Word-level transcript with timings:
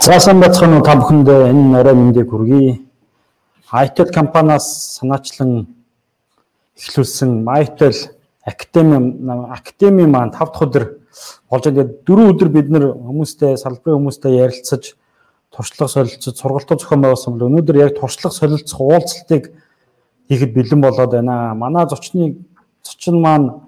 За 0.00 0.20
сайн 0.22 0.38
бацхан 0.38 0.78
та 0.86 0.94
бүхэндээ 0.94 1.50
энэ 1.50 1.80
орой 1.80 1.94
мэндийг 1.98 2.30
хүргэе. 2.30 2.78
Itel 3.72 4.08
компаниас 4.14 4.96
санаачлан 4.96 5.66
эхлүүлсэн 6.78 7.42
Mytel 7.42 7.96
Academy 8.46 9.18
Academy 9.50 10.06
маань 10.06 10.30
5 10.30 10.54
дахь 10.54 10.62
өдөр 10.62 10.84
болж 11.50 11.64
байгаа. 11.66 11.90
4 12.06 12.30
өдөр 12.30 12.48
бид 12.48 12.70
нэр 12.70 12.94
хүмүүстэй 12.94 13.58
салбарын 13.58 13.98
хүмүүстэй 13.98 14.38
ярилцаж 14.38 14.94
туршлага 15.50 15.90
солилцож 15.90 16.34
сургалтууд 16.38 16.80
зохион 16.80 17.02
байгуулсан 17.02 17.34
бол 17.34 17.48
өнөөдөр 17.50 17.76
яг 17.82 17.98
туршлага 17.98 18.32
солилцох 18.38 18.80
уулзалтыг 18.80 19.50
хийхэд 20.30 20.54
бэлэн 20.54 20.80
болоод 20.80 21.10
байна. 21.10 21.54
Манай 21.58 21.90
зочны 21.90 22.38
зочин 22.86 23.20
маань 23.20 23.66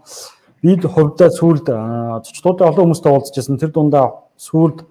бид 0.63 0.87
хувьдаа 0.87 1.35
сүүлд 1.35 1.67
зочдуудаа 2.23 2.71
олон 2.71 2.95
хүмүүстэй 2.95 3.13
уулзчихсан. 3.13 3.59
Тэр 3.59 3.75
дундаа 3.75 4.31
сүүлд 4.39 4.87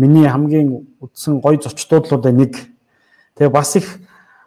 миний 0.00 0.24
хамгийн 0.24 0.88
үдсэн 1.04 1.44
гоё 1.44 1.60
зочдуудлуудаа 1.60 2.32
нэг. 2.32 2.56
Тэгээ 3.36 3.52
бас 3.52 3.76
их 3.76 4.00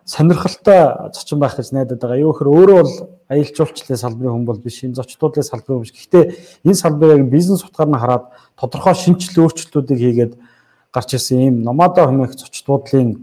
сонирхолтой 0.06 1.14
зочин 1.14 1.40
байх 1.40 1.56
гэж 1.56 1.72
найдаад 1.72 2.02
байгаа. 2.02 2.18
Юу 2.18 2.34
гэхээр 2.34 2.50
өөрөө 2.50 2.78
бол 2.82 2.96
аялал 3.30 3.54
жуулчлалын 3.54 4.02
салбарын 4.02 4.34
хүн 4.34 4.46
бол 4.50 4.58
биш. 4.58 4.82
Энэ 4.82 4.98
зочдуудлын 4.98 5.46
салбарын 5.46 5.78
хүн 5.78 5.86
биш. 5.86 5.94
Гэхдээ 5.94 6.24
энэ 6.66 6.82
салбарыг 6.82 7.30
бизнес 7.30 7.62
утгаар 7.62 7.90
нь 7.94 8.02
хараад 8.02 8.26
тодорхой 8.58 8.98
шинжилгээ 8.98 9.46
өөрчлөлтүүдийг 9.46 10.00
хийгээд 10.02 10.34
гарч 10.90 11.10
ирсэн 11.14 11.38
ийм 11.38 11.56
номадо 11.62 12.10
хэмээх 12.10 12.34
зочдуудлын 12.34 13.22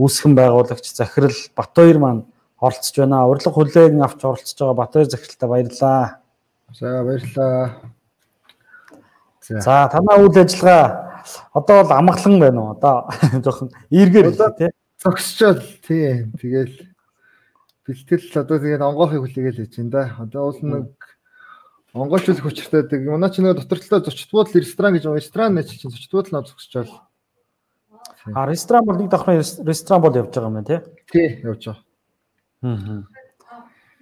үүсгэн 0.00 0.32
байгуулагч 0.34 0.88
Захирал 0.88 1.36
Батбаяр 1.54 1.98
маань 1.98 2.22
оролцож 2.58 2.96
байна. 2.96 3.28
Урилга 3.28 3.52
хүлээг 3.52 3.92
авч 4.00 4.24
оролцож 4.24 4.56
байгаа 4.58 4.74
Батбаяр 4.74 5.10
захиралтай 5.10 5.48
баярлалаа. 5.48 6.18
За 6.72 7.04
баярлалаа. 7.04 7.92
За 9.48 9.88
танаа 9.92 10.16
үйл 10.20 10.38
ажиллагаа 10.38 11.07
одоо 11.52 11.82
бол 11.84 11.92
амгалан 11.92 12.40
байна 12.40 12.60
уу? 12.60 12.70
Одоо 12.76 13.08
жоохон 13.44 13.70
эргээр 13.90 14.32
тий 14.58 14.70
зогсчоод 14.98 15.62
тий 15.86 16.26
тэгэл 16.40 16.74
бэлтгэл 17.86 18.42
одоо 18.42 18.58
тэгээд 18.58 18.82
онгоохыг 18.82 19.22
хүлээгээл 19.22 19.60
хийж 19.62 19.74
байна 19.78 19.90
да. 19.90 20.02
Одоо 20.18 20.50
уул 20.50 20.60
нэг 20.62 20.86
онгойлчлох 21.94 22.42
хүчтэй 22.42 22.82
тэг 22.90 23.06
манай 23.06 23.30
ч 23.30 23.38
нэг 23.38 23.56
дотор 23.56 23.78
талаа 23.78 24.04
зочд 24.04 24.30
буудал 24.30 24.58
ресторан 24.58 24.94
гэж 24.98 25.04
ресторан 25.06 25.54
нэг 25.54 25.70
чинь 25.70 25.90
зочд 25.90 26.10
буудал 26.10 26.42
нөө 26.42 26.50
зогсчоод. 26.50 26.90
А 28.34 28.46
ресторан 28.46 28.84
бол 28.84 28.98
нэг 28.98 29.08
давхрын 29.08 29.40
ресторан 29.40 30.02
бол 30.02 30.16
явж 30.18 30.34
байгаа 30.34 30.50
юм 30.50 30.58
байна 30.58 30.66
тий. 30.66 30.80
Тий 31.12 31.28
явж 31.46 31.62
байгаа. 31.64 31.84
Аа. 32.62 33.02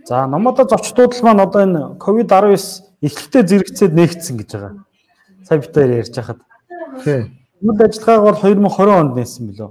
За 0.06 0.26
номодо 0.26 0.64
зочдууд 0.64 1.12
маань 1.22 1.44
одоо 1.44 1.62
энэ 1.62 1.98
ковид 1.98 2.30
19 2.32 2.56
эхлэлтэй 3.02 3.42
зэрэгцээд 3.42 3.92
нээгдсэн 3.92 4.36
гэж 4.38 4.50
байгаа. 4.54 4.72
Сая 5.44 5.60
хоёр 5.60 5.90
ярьж 6.02 6.14
хахад. 6.14 6.38
Тий. 6.38 6.55
Үйл 7.62 7.80
ажиллагааг 7.82 8.22
бол 8.22 8.38
2020 8.38 9.00
онд 9.00 9.16
нээсэн 9.16 9.48
билүү? 9.50 9.70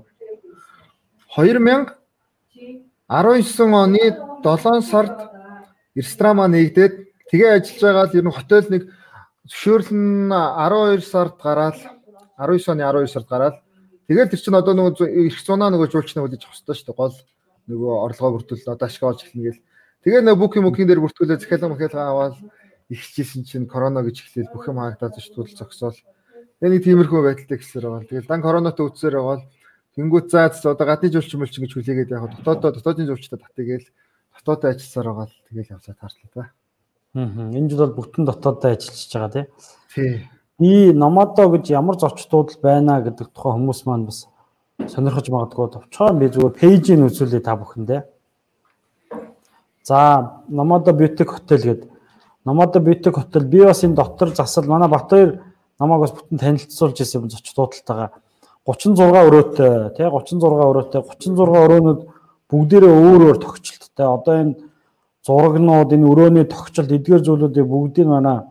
2019 1.35 1.93
оны 3.71 4.03
7 4.43 4.81
сард 4.81 5.17
Ирстрама 5.95 6.47
нэгдээд 6.47 6.93
тэгээ 7.31 7.55
ажиллаж 7.55 7.81
байгаа 7.81 8.05
л 8.11 8.17
ер 8.19 8.25
нь 8.25 8.35
хотел 8.35 8.67
нэг 8.67 8.83
зөвшөөрлөн 9.47 10.31
12 10.31 11.05
сард 11.05 11.35
гараад 11.39 11.77
19 12.35 12.71
оны 12.75 12.83
12 12.83 13.07
сард 13.07 13.27
гараад 13.31 13.55
тэгээд 14.07 14.29
тэр 14.35 14.41
чинь 14.43 14.59
одоо 14.59 14.73
нөгөө 14.75 15.07
эрх 15.07 15.39
зунаа 15.39 15.69
нөгөө 15.71 15.87
жуулчны 15.91 16.19
үлээж 16.23 16.43
авах 16.43 16.57
хэрэгтэй 16.57 16.75
шүү 16.75 16.87
дээ. 16.91 16.99
Гол 16.99 17.15
нөгөө 17.69 17.93
орлогоо 18.05 18.31
бүрдүүл 18.37 18.73
одоо 18.75 18.87
ашиг 18.87 19.03
олж 19.07 19.23
эхэлнэ 19.23 19.45
гэл. 19.49 19.63
Тэгээ 20.03 20.21
нөгөө 20.21 20.41
бүкийн 20.41 20.65
мөкийн 20.65 20.87
дээр 20.89 21.01
бүртгүүлээ 21.01 21.39
захиалга 21.41 21.71
махиалга 21.71 22.03
аваад 22.11 22.35
ихжсэн 22.91 23.41
чинь 23.47 23.65
корона 23.65 24.05
гэж 24.05 24.21
эхлээл 24.21 24.53
бүх 24.53 24.69
юм 24.69 24.77
хаагдаад 24.77 25.17
зочдууд 25.17 25.49
зогсоол 25.57 25.97
тэгээ 26.65 26.73
нэг 26.73 26.81
тиймэрхүү 26.81 27.21
байдалтай 27.21 27.57
гэсээр 27.61 27.85
байгаа. 27.85 28.09
Тэгээд 28.09 28.25
дан 28.25 28.41
коронавитой 28.41 28.89
үтсээр 28.89 29.15
байгаа 29.21 29.45
Тэнгүүд 29.95 30.27
заа 30.27 30.51
одоо 30.51 30.87
гадны 30.89 31.07
жуулчин 31.07 31.39
мөлчин 31.39 31.63
гэж 31.63 31.71
хүлээгээд 31.71 32.11
яг 32.11 32.27
дотоодоо 32.35 32.75
дотоодын 32.75 33.07
жуулчтай 33.07 33.39
татъягээл 33.39 33.87
дотоодоо 34.35 34.69
ажилласаар 34.75 35.07
байгаа 35.07 35.27
тэгэл 35.47 35.71
явлаа 35.71 35.95
таарчлаа 35.95 36.31
та. 36.35 36.43
Аа. 37.15 37.47
Энэ 37.55 37.69
жил 37.71 37.79
бол 37.87 38.03
бүтэн 38.03 38.27
дотоодоо 38.27 38.71
ажиллаж 38.75 39.07
байгаа 39.07 39.31
тий. 39.31 39.45
Тий. 39.95 40.27
И 40.59 40.91
номадо 40.91 41.47
гэж 41.47 41.71
ямар 41.71 41.95
зочдууд 41.95 42.59
байна 42.59 42.99
гэдэг 43.07 43.31
тухай 43.31 43.55
хүмүүс 43.55 43.87
маань 43.87 44.11
бас 44.11 44.27
сонирхож 44.83 45.31
магадгүй 45.31 45.67
товчхон 45.71 46.19
би 46.19 46.27
зүгээр 46.27 46.59
пэйжийг 46.59 47.07
үзүүлээ 47.07 47.39
та 47.39 47.55
бүхэндээ. 47.55 48.01
За, 49.87 50.43
Номадо 50.49 50.91
Бьютик 50.91 51.31
хотел 51.31 51.63
гэдэг. 51.63 51.89
Номадо 52.43 52.79
Бьютик 52.83 53.15
хотел 53.15 53.47
би 53.47 53.63
бас 53.63 53.83
энэ 53.83 53.95
дотор 53.95 54.35
засал 54.35 54.67
манай 54.67 54.89
Батбаяр 54.89 55.54
намайг 55.79 56.01
бас 56.05 56.13
бүтэн 56.15 56.39
танилцуулж 56.39 56.99
ирсэн 57.01 57.21
юм 57.21 57.29
зочдуудтайгаа 57.29 58.09
36 58.65 58.97
өрөөтэй 58.97 59.73
тий 59.97 60.07
36 60.09 60.41
өрөөтэй 60.41 61.01
36 61.01 61.37
өрөөнүүд 61.37 61.99
бүгдээрээ 62.49 62.93
өөр 62.93 63.21
өөр 63.29 63.37
тогтчлттай. 63.41 64.07
Одоо 64.09 64.35
энэ 64.41 64.55
зурагнууд 65.25 65.89
энэ 65.93 66.09
өрөөний 66.09 66.45
тогтчлт 66.49 66.89
эдгээр 66.89 67.21
зүйлүүдийг 67.25 67.67
бүгдийг 67.67 68.07
манай 68.09 68.45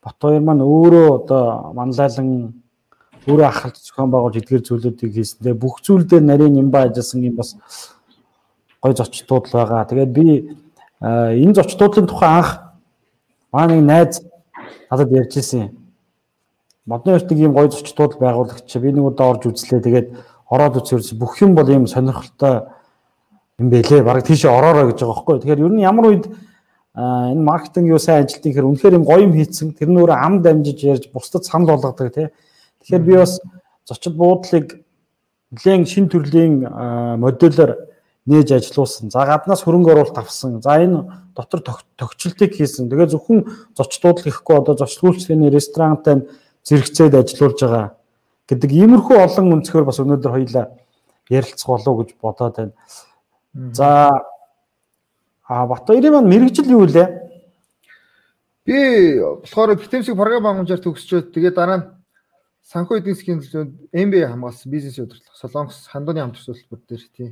Батбаяр 0.00 0.40
маань 0.40 0.64
өөрөө 0.64 1.06
одоо 1.20 1.72
манлайлан 1.76 2.56
өөрөө 3.28 3.46
ахалт 3.48 3.76
зохион 3.76 4.10
байгуулж 4.12 4.40
эдгээр 4.40 4.64
зүйлүүдийг 4.64 5.12
хийсэн. 5.12 5.44
Тэгээ 5.44 5.60
бүх 5.60 5.84
зүйл 5.84 6.08
дээр 6.08 6.24
нарийн 6.24 6.56
нямба 6.56 6.88
ажилласан 6.88 7.20
юм 7.20 7.36
бас 7.36 7.56
гой 8.80 8.96
зочдууд 8.96 9.44
л 9.48 9.52
байгаа. 9.52 9.84
Тэгээд 9.84 10.12
би 10.12 10.56
энэ 11.04 11.52
зочдуудын 11.52 12.08
тухай 12.08 12.32
анх 12.32 12.50
манай 13.52 13.76
нэг 13.76 13.84
найз 13.84 14.24
надад 14.88 15.12
ярьж 15.12 15.36
ирсэн 15.36 15.79
модны 16.90 17.14
өртөг 17.14 17.38
ийм 17.38 17.54
гоё 17.54 17.70
зочдууд 17.70 18.18
байгуулагч 18.18 18.66
би 18.82 18.90
нэг 18.90 19.04
удаа 19.06 19.38
орж 19.38 19.46
үзлээ. 19.46 19.80
Тэгээд 19.86 20.08
ороод 20.50 20.82
үзээрс 20.82 21.14
бүх 21.14 21.38
юм 21.38 21.54
бол 21.54 21.70
ийм 21.70 21.86
сонирхолтой 21.86 22.66
юм 23.62 23.70
бэлээ. 23.70 24.02
Бараг 24.02 24.26
тийшээ 24.26 24.50
ороорой 24.50 24.90
гэж 24.90 25.06
байгаа 25.06 25.14
байхгүй. 25.14 25.38
Тэгэхээр 25.38 25.62
ер 25.62 25.72
нь 25.78 25.86
ямар 25.86 26.06
үед 26.10 26.24
энэ 26.98 27.46
маркетинг 27.46 27.86
юу 27.86 28.02
сайн 28.02 28.26
ажилтгийг 28.26 28.58
хэр 28.58 28.66
үнэхээр 28.66 28.98
юм 28.98 29.06
гоё 29.06 29.22
юм 29.22 29.34
хийцэн 29.38 29.78
тэр 29.78 29.94
нь 29.94 30.00
өөрөө 30.02 30.18
ам 30.18 30.42
дамжиж 30.42 30.82
ярьж 30.82 31.04
бусдад 31.14 31.46
санал 31.46 31.78
болгодог 31.78 32.10
тий. 32.10 32.28
Тэгэхээр 32.82 33.06
би 33.06 33.14
бас 33.14 33.38
зочид 33.86 34.18
буудлыг 34.18 34.82
нэгэн 35.54 35.86
шин 35.86 36.10
төрлийн 36.10 36.66
модулаар 37.22 37.86
нээж 38.26 38.52
ажилуулсан. 38.58 39.10
За 39.10 39.22
гаднаас 39.26 39.62
хөрөнгө 39.62 39.94
оруулалт 39.94 40.18
авсан. 40.18 40.62
За 40.62 40.82
энэ 40.82 41.06
дотор 41.34 41.62
тогтчлтыг 41.96 42.54
хийсэн. 42.54 42.90
Тэгээ 42.90 43.14
зөвхөн 43.14 43.46
зочдууд 43.78 44.22
л 44.22 44.30
ихгүй 44.30 44.56
одоо 44.58 44.74
зочлуулчны 44.74 45.50
ресторантай 45.50 46.26
зэрэгцээд 46.66 47.14
ажиллаулж 47.14 47.60
байгаа 47.60 47.86
гэдэг 48.48 48.70
иймэрхүү 48.72 49.16
олон 49.16 49.52
өнцгөр 49.60 49.84
бас 49.86 50.00
өнөөдөр 50.02 50.32
хоёлаа 50.34 50.66
ярилцах 51.30 51.68
болов 51.68 51.94
гэж 52.02 52.10
бодоод 52.20 52.56
байна. 52.56 52.72
За 53.72 54.10
а 55.46 55.66
Батбаярын 55.66 56.12
маань 56.12 56.30
мэрэгжил 56.30 56.70
юу 56.70 56.86
вэ? 56.86 57.06
Би 58.66 59.18
болохоор 59.18 59.74
битэмсэг 59.74 60.14
програм 60.14 60.44
хангамжаар 60.44 60.82
төгсчөөд 60.82 61.32
тэгээ 61.34 61.54
дараа 61.54 61.78
нь 61.78 61.86
санхүү 62.70 63.00
эдийн 63.00 63.16
засгийн 63.16 63.40
төлөөнд 63.42 63.72
MBA 63.90 64.30
хамгаалсан 64.30 64.70
бизнес 64.70 64.98
удирдлага 64.98 65.40
Солонгос 65.40 65.90
хандууны 65.90 66.22
хамт 66.22 66.38
төсөлбөр 66.38 66.80
дээр 66.86 67.04
тий. 67.16 67.30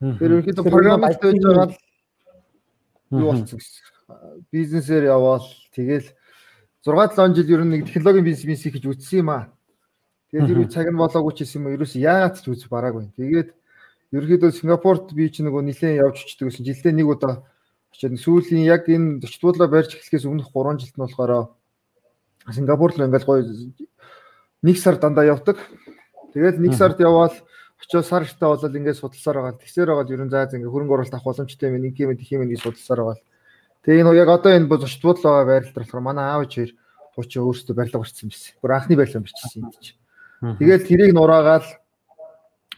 Тэр 0.00 0.28
ерөнхийдөө 0.28 0.64
програмд 0.68 1.04
байж 1.08 1.16
байгаа 1.22 1.72
юу 3.16 3.32
болсон 3.32 3.56
гэсэн. 3.56 3.80
Бизнесээр 4.52 5.04
яваал 5.08 5.46
тэгэл 5.72 6.08
6 6.84 7.16
7 7.16 7.34
жил 7.34 7.48
ер 7.48 7.62
нь 7.64 7.72
нэг 7.80 7.88
технологийн 7.88 8.28
бизнес 8.28 8.60
хийж 8.60 8.84
үтсэн 8.84 9.24
юм 9.24 9.30
аа. 9.32 9.48
Тэгээд 10.28 10.52
ер 10.52 10.58
нь 10.60 10.68
цаг 10.68 10.86
нь 10.92 11.00
болоогүй 11.00 11.32
ч 11.32 11.48
юм 11.56 11.64
уу 11.64 11.76
ерөөс 11.80 11.96
яагаад 11.96 12.36
ч 12.36 12.44
үз 12.52 12.68
бараагүй. 12.68 13.08
Тэгээд 13.16 13.48
ерөөхдөө 14.12 14.52
Сингапурт 14.52 15.08
би 15.16 15.32
ч 15.32 15.40
нөгөө 15.40 15.64
нилээн 15.64 16.04
явж 16.04 16.28
очдөг 16.28 16.52
гэсэн 16.52 16.66
жилдээ 16.68 16.92
нэг 16.92 17.08
удаа 17.08 17.48
очиод 17.88 18.20
сүүлийн 18.20 18.68
яг 18.68 18.84
энэ 18.84 19.24
зочдлуулаа 19.24 19.68
барьж 19.72 19.96
эхлэхээс 19.96 20.28
өмнөх 20.28 20.52
3 20.52 20.76
жилд 20.84 20.96
нь 20.98 21.04
болохоор 21.08 21.32
Сингапур 22.52 22.92
руу 22.92 23.08
ингээл 23.08 23.28
гоё 23.32 23.42
нэг 24.60 24.76
сар 24.76 25.00
дандаа 25.00 25.24
явдаг. 25.24 25.56
Тэгээд 26.36 26.60
нэг 26.60 26.76
сард 26.76 27.00
яваал 27.00 27.32
очиод 27.80 28.04
сар 28.04 28.28
ихтэй 28.28 28.44
болол 28.44 28.76
ингээд 28.76 29.00
судалсаар 29.00 29.36
байгаа. 29.40 29.56
Тэгсээр 29.56 29.88
байгаа 29.88 30.12
ер 30.12 30.24
нь 30.26 30.32
заа 30.32 30.46
зэ 30.52 30.60
ингээд 30.60 30.72
хөрөнгө 30.72 30.94
оруулалт 31.00 31.16
авах 31.16 31.28
боломжтой 31.32 31.72
юм 31.72 31.80
нэг 31.80 31.96
юм 31.96 32.12
их 32.12 32.28
юм 32.28 32.44
гэж 32.44 32.60
судалсаар 32.60 33.00
байгаа. 33.00 33.24
Тэгээ 33.84 34.00
энэ 34.00 34.16
яг 34.16 34.28
одоо 34.28 34.52
энэ 34.56 34.68
зочдлууд 34.68 35.20
байгаа 35.20 35.44
байрлал 35.44 35.76
болохоор 35.76 36.02
манай 36.02 36.24
аав 36.24 36.48
хоёр 36.48 36.72
туучаа 37.14 37.42
өөрсдөө 37.44 37.74
барилга 37.76 38.00
барьсан 38.00 38.28
байсан. 38.32 38.52
Гур 38.60 38.72
анхны 38.72 38.96
барилга 38.96 39.20
барьчихсан 39.20 39.62
юм 39.62 39.70
чи. 39.80 39.94
Тэгэл 40.40 40.88
тэрийг 40.88 41.12
нураагаал 41.14 41.68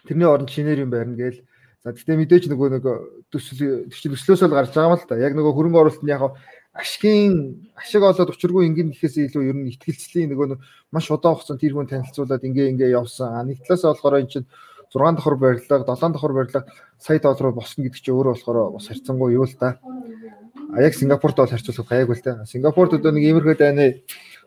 тэрний 0.07 0.29
оронд 0.29 0.51
шинээр 0.51 0.85
юм 0.85 0.91
барина 0.91 1.17
гээл. 1.17 1.47
За 1.87 1.95
гэтээ 1.95 2.19
мэдээж 2.19 2.45
нөгөө 2.51 2.69
нэг 2.75 2.85
төсөл 3.31 3.87
төслөөс 3.87 4.43
л 4.45 4.55
гарч 4.55 4.75
байгаа 4.75 4.91
юм 4.91 4.99
л 4.99 5.07
да. 5.07 5.17
Яг 5.23 5.33
нөгөө 5.39 5.55
хөрөнгө 5.55 5.81
оруулалтын 5.87 6.11
яг 6.11 6.23
ашигын 6.75 7.65
ашиг 7.79 8.03
олоод 8.03 8.35
учиргүй 8.35 8.67
ингэн 8.67 8.93
гэхээс 8.93 9.31
илүү 9.31 9.43
ер 9.47 9.57
нь 9.57 9.71
ихтгэлцлийн 9.73 10.35
нөгөө 10.35 10.59
маш 10.93 11.07
удаан 11.09 11.39
хугацаанд 11.39 11.63
тэр 11.63 11.79
хүн 11.79 11.89
танилцуулаад 11.89 12.43
ингээ 12.45 12.71
ингээ 12.75 12.91
явсан. 12.99 13.33
Нэг 13.49 13.65
талаас 13.65 13.87
болохоор 13.87 14.21
эн 14.21 14.29
чинь 14.29 14.47
6 14.93 15.17
давхар 15.17 15.37
барилга, 15.39 15.87
7 15.87 16.13
давхар 16.13 16.33
барилга 16.35 16.67
сая 16.99 17.19
доллар 17.19 17.53
босно 17.53 17.87
гэдэг 17.87 18.03
чинь 18.03 18.15
өөрөө 18.15 18.35
болохоор 18.35 18.59
бас 18.77 18.87
харьцангуй 18.91 19.33
юу 19.33 19.47
л 19.49 19.57
да. 19.57 19.81
А 20.73 20.83
яг 20.83 20.95
Сингапурт 20.95 21.37
бол 21.37 21.47
харьцуулахад 21.47 21.89
гайгүй 21.89 22.17
л 22.17 22.23
те. 22.23 22.33
Сингапурт 22.47 22.95
одоо 22.95 23.13
нэг 23.13 23.25
иймэрхүү 23.25 23.57
дайны 23.59 24.03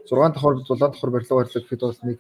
6 0.10 0.34
давхар 0.34 0.60
7 0.66 0.80
давхар 0.80 1.10
барилга 1.10 1.36
барилга 1.36 1.60
гэхэд 1.62 1.80
бол 1.80 2.00
нэг 2.04 2.20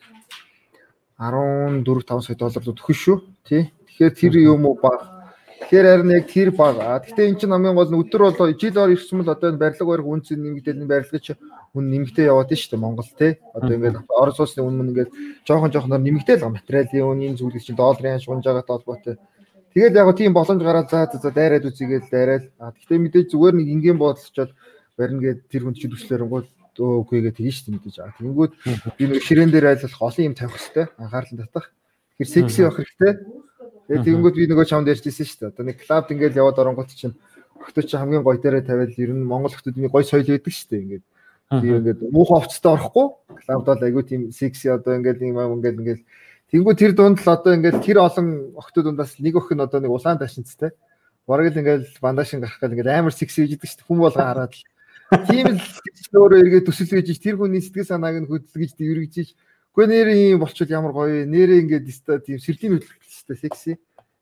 14 1.19 1.83
5 2.07 2.21
сая 2.23 2.37
доллар 2.37 2.63
төгөн 2.63 2.95
шүү. 2.95 3.17
Тий. 3.43 3.73
Тэгэхээр 3.87 4.13
тэр 4.15 4.33
юм 4.39 4.65
уу 4.65 4.79
баг. 4.79 5.19
Тэгэхээр 5.59 5.85
харин 5.85 6.11
яг 6.15 6.25
тэр 6.31 6.49
баг. 6.55 6.79
Гэхдээ 6.79 7.27
эн 7.27 7.35
чинь 7.35 7.51
хамгийн 7.51 7.75
гол 7.75 7.91
нь 7.91 7.99
өдөр 7.99 8.21
бол 8.31 8.55
жил 8.55 8.77
ор 8.79 8.89
ирсэн 8.95 9.19
бол 9.19 9.29
одоо 9.35 9.51
энэ 9.51 9.59
барилга 9.59 9.85
барих 9.85 10.07
үнц 10.07 10.31
нэмэгдэл 10.31 10.79
энэ 10.79 10.87
барилгач 10.87 11.25
үн 11.75 11.85
нэмэгдээ 11.91 12.31
яваад 12.31 12.49
шүү 12.55 12.71
дээ 12.71 12.79
Монгол 12.79 13.11
тий. 13.19 13.37
Одоо 13.51 13.73
ингээд 13.75 13.97
орос 14.07 14.39
улсны 14.39 14.63
үн 14.63 14.79
мөн 14.79 14.89
ингээд 14.95 15.11
жоохон 15.43 15.69
жоохноор 15.75 15.99
нэмэгдээл 15.99 16.41
байгаа 16.41 16.55
материалын 16.55 17.11
үнийн 17.11 17.35
зүйлс 17.35 17.65
чинь 17.67 17.75
долларын 17.75 18.23
шунж 18.23 18.47
байгаа 18.47 18.63
толботой. 18.63 19.19
Тэгээд 19.73 19.95
яг 19.95 20.09
тийм 20.17 20.33
боломж 20.33 20.61
гараад 20.63 20.89
за 20.89 21.05
за 21.13 21.29
дайраад 21.31 21.65
үзьгээл 21.69 22.09
дайраал. 22.09 22.47
Гэхдээ 22.57 22.99
мэдээж 22.99 23.27
зүгээр 23.31 23.55
нэг 23.55 23.67
ингийн 23.69 23.97
бодлочоод 24.01 24.51
барина 24.97 25.21
гэд 25.21 25.39
тэр 25.45 25.63
хүн 25.69 25.75
чинь 25.77 25.93
төслөөрөнгөө 25.93 26.41
үгүйгээ 26.79 27.33
тэгэн 27.35 27.53
шүү 27.53 27.65
дээ 27.69 27.75
мэдээж. 27.77 27.97
Тэнгүүд 28.17 28.51
би 28.97 29.03
нэг 29.05 29.21
ширээн 29.21 29.51
дээр 29.51 29.67
айлах 29.75 29.99
олон 29.99 30.25
юм 30.25 30.35
тавих 30.35 30.55
хэрэгтэй. 30.55 30.85
Анхаарал 30.97 31.37
татах. 31.43 31.67
Тэр 32.17 32.27
секси 32.27 32.59
байх 32.63 32.77
хэрэгтэй. 32.79 33.11
Тэгээд 33.89 34.05
тэнгүүд 34.07 34.35
би 34.39 34.45
нөгөө 34.47 34.65
чамд 34.69 34.87
ярьжсэн 34.87 35.25
шүү 35.27 35.39
дээ. 35.43 35.51
Одоо 35.53 35.63
нэг 35.67 35.77
клабд 35.83 36.11
ингээл 36.13 36.39
яваад 36.39 36.61
оронгот 36.61 36.89
чинь 36.95 37.13
чинь 37.13 37.99
хамгийн 37.99 38.23
гоё 38.23 38.39
дээрээ 38.39 38.63
тавиал 38.63 38.95
ер 38.95 39.11
нь 39.11 39.27
Монгол 39.27 39.51
охтууд 39.51 39.75
гоё 39.75 40.05
соёл 40.07 40.29
байдаг 40.29 40.53
шүү 40.53 40.69
дээ. 40.71 40.83
Ингээд 40.87 41.05
би 41.61 41.67
ингээд 41.73 41.99
муухай 42.13 42.37
овцтой 42.39 42.71
орохгүй. 42.73 43.07
Клабд 43.43 43.65
бол 43.67 43.83
айгүй 43.83 44.03
тийм 44.07 44.21
секси 44.31 44.71
одоо 44.71 44.95
ингээд 44.95 45.19
юм 45.25 45.37
ингээд 45.59 45.79
ингээд 45.79 46.01
Тэнгүү 46.49 46.73
тэр 46.75 46.93
дунд 46.97 47.21
л 47.21 47.29
одоо 47.29 47.53
ингээд 47.53 47.85
тэр 47.85 48.01
олон 48.01 48.57
охтууд 48.57 48.89
дундаас 48.89 49.21
нэг 49.21 49.37
өх 49.37 49.53
нь 49.53 49.61
одоо 49.61 49.79
нэг 49.79 49.93
улаан 49.93 50.17
ташинцтай. 50.17 50.73
Бараг 51.29 51.53
л 51.53 51.59
ингээд 51.61 52.01
бандашин 52.01 52.41
гарах 52.41 52.57
гал 52.57 52.73
ингээд 52.73 52.89
амар 52.89 53.13
секси 53.13 53.45
гэж 53.45 53.61
идэг 53.61 53.69
шүү 53.69 53.77
дээ. 53.81 53.87
Хүн 53.87 53.99
болго 54.01 54.21
хараад 54.23 54.53
л 54.57 54.63
Тийм 55.09 55.57
л 55.57 55.61
өөрөө 56.13 56.39
эргээд 56.45 56.65
төсөлгөж 56.69 57.17
тэр 57.17 57.37
хүний 57.41 57.61
сэтгэл 57.65 57.89
санааг 57.89 58.17
нь 58.21 58.29
хөдөлгөж 58.29 58.71
дэрвэргэж 58.77 59.33
Гэхдээ 59.73 59.89
нэрээ 59.89 60.33
юм 60.37 60.41
болчихвол 60.45 60.75
ямар 60.75 60.93
гоё 60.93 61.25
нэрээ 61.25 61.65
ингээд 61.65 61.85
тийм 62.25 62.37
сэрлийн 62.37 62.77
хөдөлгөлтэй 62.77 63.37
секси 63.41 63.71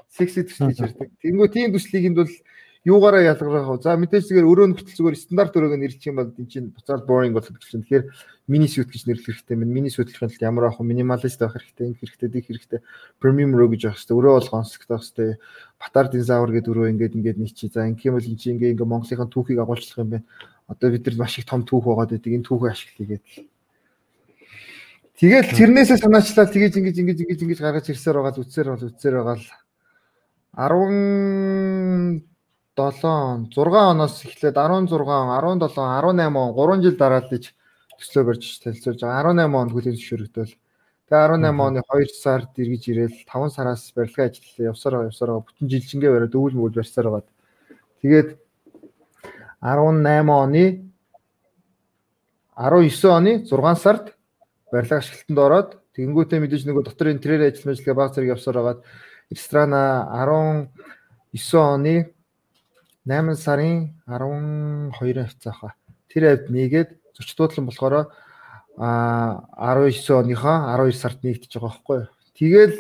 секси 0.08 0.48
төсөл 0.48 0.72
гэж 0.72 0.80
ярьдаг. 0.88 1.10
Тэнгүү 1.20 1.48
тийм 1.52 1.72
төслийг 1.76 2.08
энд 2.08 2.18
бол 2.24 2.34
юугаараа 2.88 3.36
ялгарах 3.36 3.68
вэ? 3.68 3.84
За 3.84 4.00
мэдээж 4.00 4.32
зүгээр 4.32 4.48
өрөө 4.48 4.68
нөхцөл 4.72 4.96
зүгээр 4.96 5.20
стандарт 5.20 5.54
өрөөг 5.60 5.76
нэрлэх 5.76 6.08
юм 6.08 6.24
бол 6.24 6.32
энэ 6.32 6.48
чинь 6.48 6.72
буцаад 6.72 7.04
boring 7.04 7.36
болох 7.36 7.52
гэж 7.52 7.68
байна. 7.68 7.84
Тэгэхээр 7.84 8.06
мини 8.48 8.68
сүйт 8.72 8.88
гэж 8.88 9.04
нэрлэх 9.12 9.28
хэрэгтэй 9.28 9.56
байна. 9.60 9.76
Мини 9.76 9.92
сүйтлэхийн 9.92 10.32
тулд 10.32 10.48
ямар 10.48 10.64
авах 10.72 10.80
вэ? 10.80 10.88
Минималист 10.88 11.40
байх 11.44 11.60
хэрэгтэй, 11.60 11.86
энэ 11.92 12.00
хэрэгтэй, 12.00 12.30
дих 12.32 12.46
хэрэгтэй. 12.48 12.80
Premium 13.20 13.52
row 13.60 13.68
гэж 13.68 13.92
авах 13.92 14.00
хэрэгтэй. 14.00 14.16
Өрөө 14.16 14.34
бол 14.40 14.52
гонцлогтой 14.56 14.88
байх 14.88 15.04
хэрэгтэй. 15.04 15.32
Батар 15.84 16.06
динзавр 16.08 16.50
гэдэг 16.56 16.72
өрөө 16.72 16.88
ингээд 16.96 17.18
ингээд 17.20 17.38
нэг 17.44 17.52
чи. 17.52 17.68
За 17.68 17.84
ингэм 17.84 18.16
бол 18.16 18.24
энэ 18.24 18.40
чи 18.40 18.56
ингээд 18.56 18.72
ингээд 18.80 18.88
Монголынхаа 18.88 19.28
түүхийг 19.28 19.60
агуулчлах 19.60 20.00
юм 20.00 20.12
байна 20.16 20.26
одоо 20.68 20.92
бид 20.92 21.06
нар 21.06 21.16
маш 21.16 21.38
их 21.40 21.46
том 21.46 21.64
түүх 21.64 21.86
байгаад 21.86 22.12
байдаг 22.12 22.34
энэ 22.34 22.44
түүхээ 22.44 22.72
ашиглая 22.72 23.08
гэдэг. 23.08 23.48
Тэгэл 25.18 25.56
тэрнээсээ 25.56 25.98
санаачлаад 26.04 26.52
тэгэж 26.52 26.74
ингэж 26.78 26.96
ингэж 27.00 27.20
ингэж 27.24 27.40
ингэж 27.42 27.60
гаргаж 27.64 27.88
ирсээр 27.90 28.20
байгаа 28.20 28.36
л 28.36 28.42
үтсээр 28.44 28.68
бол 28.76 28.88
үтсээр 28.92 29.16
байгаа 29.16 29.38
л 29.40 29.48
17 32.78 33.50
6 33.50 33.92
оноос 33.92 34.22
эхлээд 34.22 34.56
16 34.56 34.94
17 34.94 35.74
18 35.74 36.38
он 36.38 36.54
3 36.54 36.84
жил 36.86 36.98
дараад 36.98 37.34
иж 37.34 37.54
төслөө 37.98 38.24
барьж 38.30 38.46
танилцуулж 38.62 39.02
байгаа. 39.02 39.34
18 39.34 39.58
он 39.58 39.70
хүлээн 39.74 39.98
зөвшөөрөгдөөл 39.98 40.54
тэгээ 41.10 41.22
18 41.42 41.66
оны 41.66 41.82
2 41.82 42.14
сард 42.14 42.54
эргэж 42.62 42.84
ирээл 42.94 43.18
5 43.26 43.50
сараас 43.50 43.82
барилгын 43.98 44.30
ажил 44.30 44.70
явсаар 44.70 45.10
явсаар 45.10 45.42
бүтэн 45.42 45.66
жилжингээ 45.74 46.14
бариад 46.14 46.38
өвөл 46.38 46.54
мөвөл 46.54 46.78
барьсаар 46.78 47.10
байгаа. 47.10 47.34
Тэгээд 48.06 48.30
18 49.66 50.30
оны 50.30 50.66
19 52.54 53.10
оны 53.10 53.34
6 53.42 53.82
сард 53.82 54.14
барилга 54.72 55.02
ашиглалтанд 55.02 55.40
ороод 55.42 55.70
тэгэнгүүтээ 55.98 56.40
мэдээж 56.46 56.64
нөгөө 56.70 56.84
дотор 56.86 57.10
интерьер 57.10 57.42
ажил 57.42 57.74
мэжлэгээ 57.74 57.98
баг 57.98 58.14
зэрэг 58.14 58.38
явсаар 58.38 58.58
байгаад 58.62 58.82
ресторана 59.34 59.82
19 60.14 61.58
оны 61.58 62.14
8 63.08 63.36
сарын 63.40 63.96
12-нд 64.04 64.92
хавцаахаа. 65.32 65.74
Тэр 66.12 66.24
авд 66.28 66.52
нэгээд 66.52 66.90
зочдуудлан 67.16 67.66
болохоор 67.72 68.12
а 68.78 69.48
19 69.56 69.96
оныхоо 70.12 70.76
12 70.76 70.92
сард 70.92 71.24
нэгдэж 71.24 71.56
байгаа 71.56 71.72
байхгүй 71.72 71.98
юу. 72.04 72.12
Тэгэл 72.36 72.76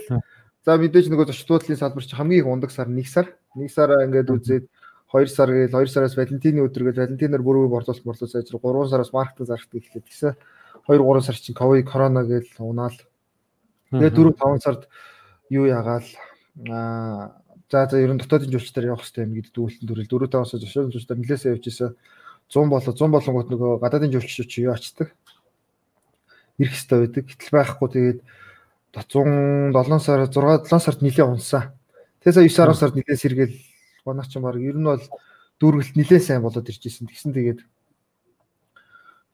за 0.67 0.75
мэдээж 0.75 1.07
нөгөө 1.07 1.31
зочдуудлын 1.31 1.79
салбар 1.79 2.03
чи 2.03 2.15
хамгийн 2.15 2.43
их 2.43 2.47
ундаг 2.51 2.71
сар 2.75 2.91
1 2.91 3.07
сар. 3.07 3.39
1 3.55 3.71
сараа 3.71 4.03
ингээд 4.03 4.27
үзээд 4.27 4.65
2 5.15 5.31
сар 5.31 5.47
гээл 5.47 5.71
2 5.71 5.87
сараас 5.87 6.19
Валентины 6.19 6.59
өдөр 6.67 6.91
гээл 6.91 7.07
Валентинаар 7.07 7.41
бүр 7.41 7.71
борлуулалт 7.71 8.03
борлуулалт 8.03 8.27
сайжрал 8.27 8.59
3 8.59 8.91
сараас 8.91 9.13
маркетинг 9.15 9.47
зарахдаг 9.47 9.79
эхлэв. 9.79 10.03
Тэгсэн 10.03 10.35
2 10.91 10.99
3 10.99 11.23
сар 11.23 11.35
чинь 11.39 11.55
ковид 11.55 11.87
корона 11.87 12.27
гээл 12.27 12.51
унаал. 12.59 12.99
Тэгээ 13.95 14.11
4 14.11 14.35
5 14.35 14.59
сард 14.59 14.91
юу 15.49 15.65
ягаал 15.65 16.03
аа 16.67 17.46
за 17.71 17.87
за 17.87 17.99
ер 17.99 18.11
нь 18.13 18.21
дотоодын 18.21 18.51
жуулчдаар 18.51 18.89
явах 18.95 19.03
хэрэгтэй 19.03 19.23
юм 19.27 19.33
гэдэг 19.35 19.53
дүүлтэн 19.53 19.87
төрөл 19.87 20.07
4 20.07 20.31
5 20.31 20.47
сар 20.47 20.61
жуулчдаар 20.87 21.19
нэлээсээ 21.19 21.51
явж 21.51 21.65
исэн 21.67 21.91
100 22.47 22.71
болоо 22.71 22.93
100 22.95 23.11
болонгууд 23.11 23.49
нөгөө 23.51 23.71
гадаадын 23.83 24.13
жуулчдууд 24.15 24.47
чи 24.47 24.63
юу 24.63 24.71
ачдаг. 24.71 25.11
Ирэх 26.57 26.73
хэрэгтэй 26.73 26.99
байдаг. 27.03 27.23
Гэтэл 27.27 27.51
байхгүй 27.51 27.87
тэгээд 27.91 28.19
107 28.95 29.99
сар 29.99 30.19
6 30.31 30.71
7 30.71 30.79
сард 30.79 30.99
нилээ 31.03 31.27
унсан. 31.27 31.75
Тэгээс 32.23 32.39
9 32.39 32.71
10 32.71 32.79
сард 32.79 32.95
нилээ 32.95 33.19
сэргээл 33.19 33.55
Манайх 34.07 34.31
ч 34.31 34.39
баг 34.39 34.55
ер 34.55 34.79
нь 34.79 34.87
бол 34.87 35.03
дүүргэлт 35.59 35.99
нилээ 35.99 36.21
сайн 36.23 36.39
болоод 36.39 36.71
ирж 36.71 36.79
исэн. 36.87 37.11
Тэгсэн 37.11 37.35
тэгээд 37.35 37.59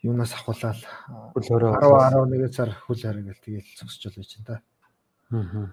юунаас 0.02 0.34
ахуулаад 0.34 0.82
хөл 1.38 1.54
өрөө 1.54 1.78
10 1.78 2.50
11 2.50 2.58
сар 2.58 2.74
хөл 2.74 2.98
хараа 2.98 3.22
гэл 3.22 3.46
тэгээд 3.46 3.68
зогсож 3.78 4.10
бол 4.10 4.18
байж 4.18 4.32
энэ 4.34 4.48
та. 4.50 4.56
Аа. 5.30 5.70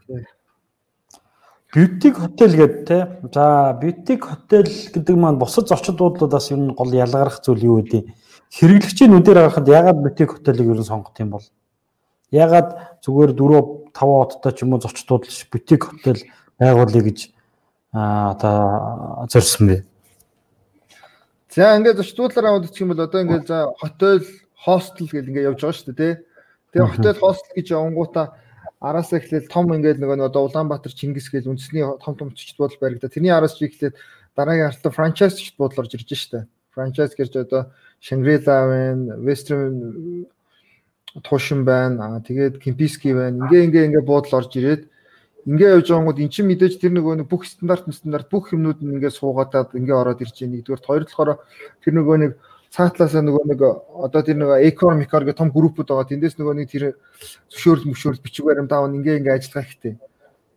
Бютик 1.75 2.19
хотел 2.19 2.51
гэдэг 2.51 2.87
те. 2.87 3.19
За 3.33 3.79
бютик 3.81 4.25
хотел 4.25 4.65
гэдэг 4.67 5.17
маань 5.17 5.39
бусад 5.39 5.69
зочдуудаас 5.69 6.51
ер 6.51 6.59
нь 6.59 6.75
гол 6.75 6.91
ялгарах 6.91 7.39
зүйл 7.43 7.63
юу 7.63 7.83
вэ? 7.87 8.11
Хэрэглэгчийн 8.51 9.15
нүдээр 9.15 9.39
харахад 9.39 9.69
ягаад 9.71 10.03
бютик 10.03 10.35
хотелыг 10.35 10.67
ер 10.67 10.83
нь 10.83 10.85
сонгох 10.85 11.15
юм 11.23 11.31
бол? 11.31 11.47
Ягаад 12.35 12.99
зүгээр 13.07 13.39
4 13.39 13.95
5 13.95 13.95
хоттой 13.95 14.53
ч 14.53 14.63
юм 14.67 14.75
уу 14.75 14.83
зочдууд 14.83 15.31
л 15.31 15.47
бютик 15.47 15.83
хотел 15.87 16.19
байгуулъя 16.59 17.03
гэж 17.07 17.19
а 17.95 18.35
одоо 18.35 19.27
зорьсон 19.31 19.67
бэ. 19.67 19.77
За 21.55 21.79
ингээд 21.79 22.03
зочдлуулаар 22.03 22.47
аваад 22.47 22.67
үчих 22.67 22.83
юм 22.83 22.95
бол 22.95 23.07
одоо 23.07 23.23
ингээд 23.23 23.47
за 23.47 23.71
хотел 23.79 24.27
хостел 24.59 25.07
гэл 25.07 25.31
ингээд 25.31 25.49
явж 25.55 25.61
байгаа 25.63 25.79
шүү 25.79 25.95
дээ 25.95 25.99
тий. 25.99 26.15
Тэгээ 26.75 26.93
хотел 26.99 27.15
хостел 27.15 27.55
гэж 27.55 27.67
явангуудаа 27.71 28.27
араас 28.81 29.13
эхлээл 29.13 29.53
том 29.53 29.69
ингээд 29.77 30.01
нөгөө 30.01 30.33
одоо 30.33 30.49
Улаанбаатар 30.49 30.93
Чингис 30.97 31.29
гэл 31.29 31.53
үндэсний 31.53 31.85
том 32.01 32.17
том 32.17 32.33
зочдлууд 32.33 32.81
баригдаа. 32.81 33.13
Тэрний 33.13 33.31
араас 33.31 33.61
чи 33.61 33.69
эхлээд 33.69 33.95
дараагийн 34.33 34.73
хартаа 34.73 34.93
франчайз 34.93 35.37
зочдлууд 35.37 35.77
орж 35.77 35.93
ирж 36.01 36.09
штэ. 36.17 36.49
Франчайз 36.73 37.13
гэж 37.13 37.37
одоо 37.37 37.73
Shangri-La 38.01 38.57
байна, 38.67 39.21
Western 39.21 40.25
Тушин 41.23 41.65
байна. 41.69 42.25
Тэгээд 42.25 42.57
Кемписки 42.57 43.13
байна. 43.13 43.45
Ингээ 43.45 43.69
ингээ 43.69 43.87
ингээ 43.93 44.09
буудал 44.09 44.41
орж 44.41 44.57
ирээд 44.57 44.89
ингээ 45.47 45.77
явж 45.77 45.89
байгаа 45.89 46.09
гот 46.09 46.21
эн 46.21 46.33
чинь 46.33 46.49
мэдээж 46.49 46.81
тэр 46.81 46.93
нөгөө 46.97 47.25
нэг 47.25 47.29
бүх 47.29 47.45
стандарт 47.49 47.89
стандарт 47.93 48.29
бүх 48.29 48.53
юмнууд 48.53 48.81
нь 48.85 48.97
ингээ 48.97 49.13
суугаадаад 49.13 49.73
ингээ 49.73 49.97
ороод 49.97 50.21
ирж 50.21 50.37
байгаа 50.37 50.53
нэгдүгээр 50.53 50.85
хоёр 50.85 51.05
болохоор 51.05 51.31
тэр 51.81 51.93
нөгөө 51.97 52.17
нэг 52.21 52.33
цаатлаасаа 52.71 53.23
нөгөө 53.27 53.45
нэг 53.51 53.61
одоо 53.67 54.23
тэр 54.23 54.39
нөгөө 54.39 54.63
Ecor 54.71 54.95
Micor 54.95 55.27
гэх 55.27 55.43
том 55.43 55.51
группүүд 55.51 55.91
байгаа. 55.91 56.07
Тэндээс 56.07 56.39
нөгөө 56.39 56.55
нэг 56.55 56.71
тэр 56.71 56.85
зөвшөөрөл 57.51 57.91
мөшөөрөл 57.91 58.23
бичиг 58.23 58.47
баримтаа 58.47 58.87
ингээ 58.87 59.19
ингээ 59.19 59.35
ажиллах 59.35 59.67
хэрэгтэй. 59.67 59.95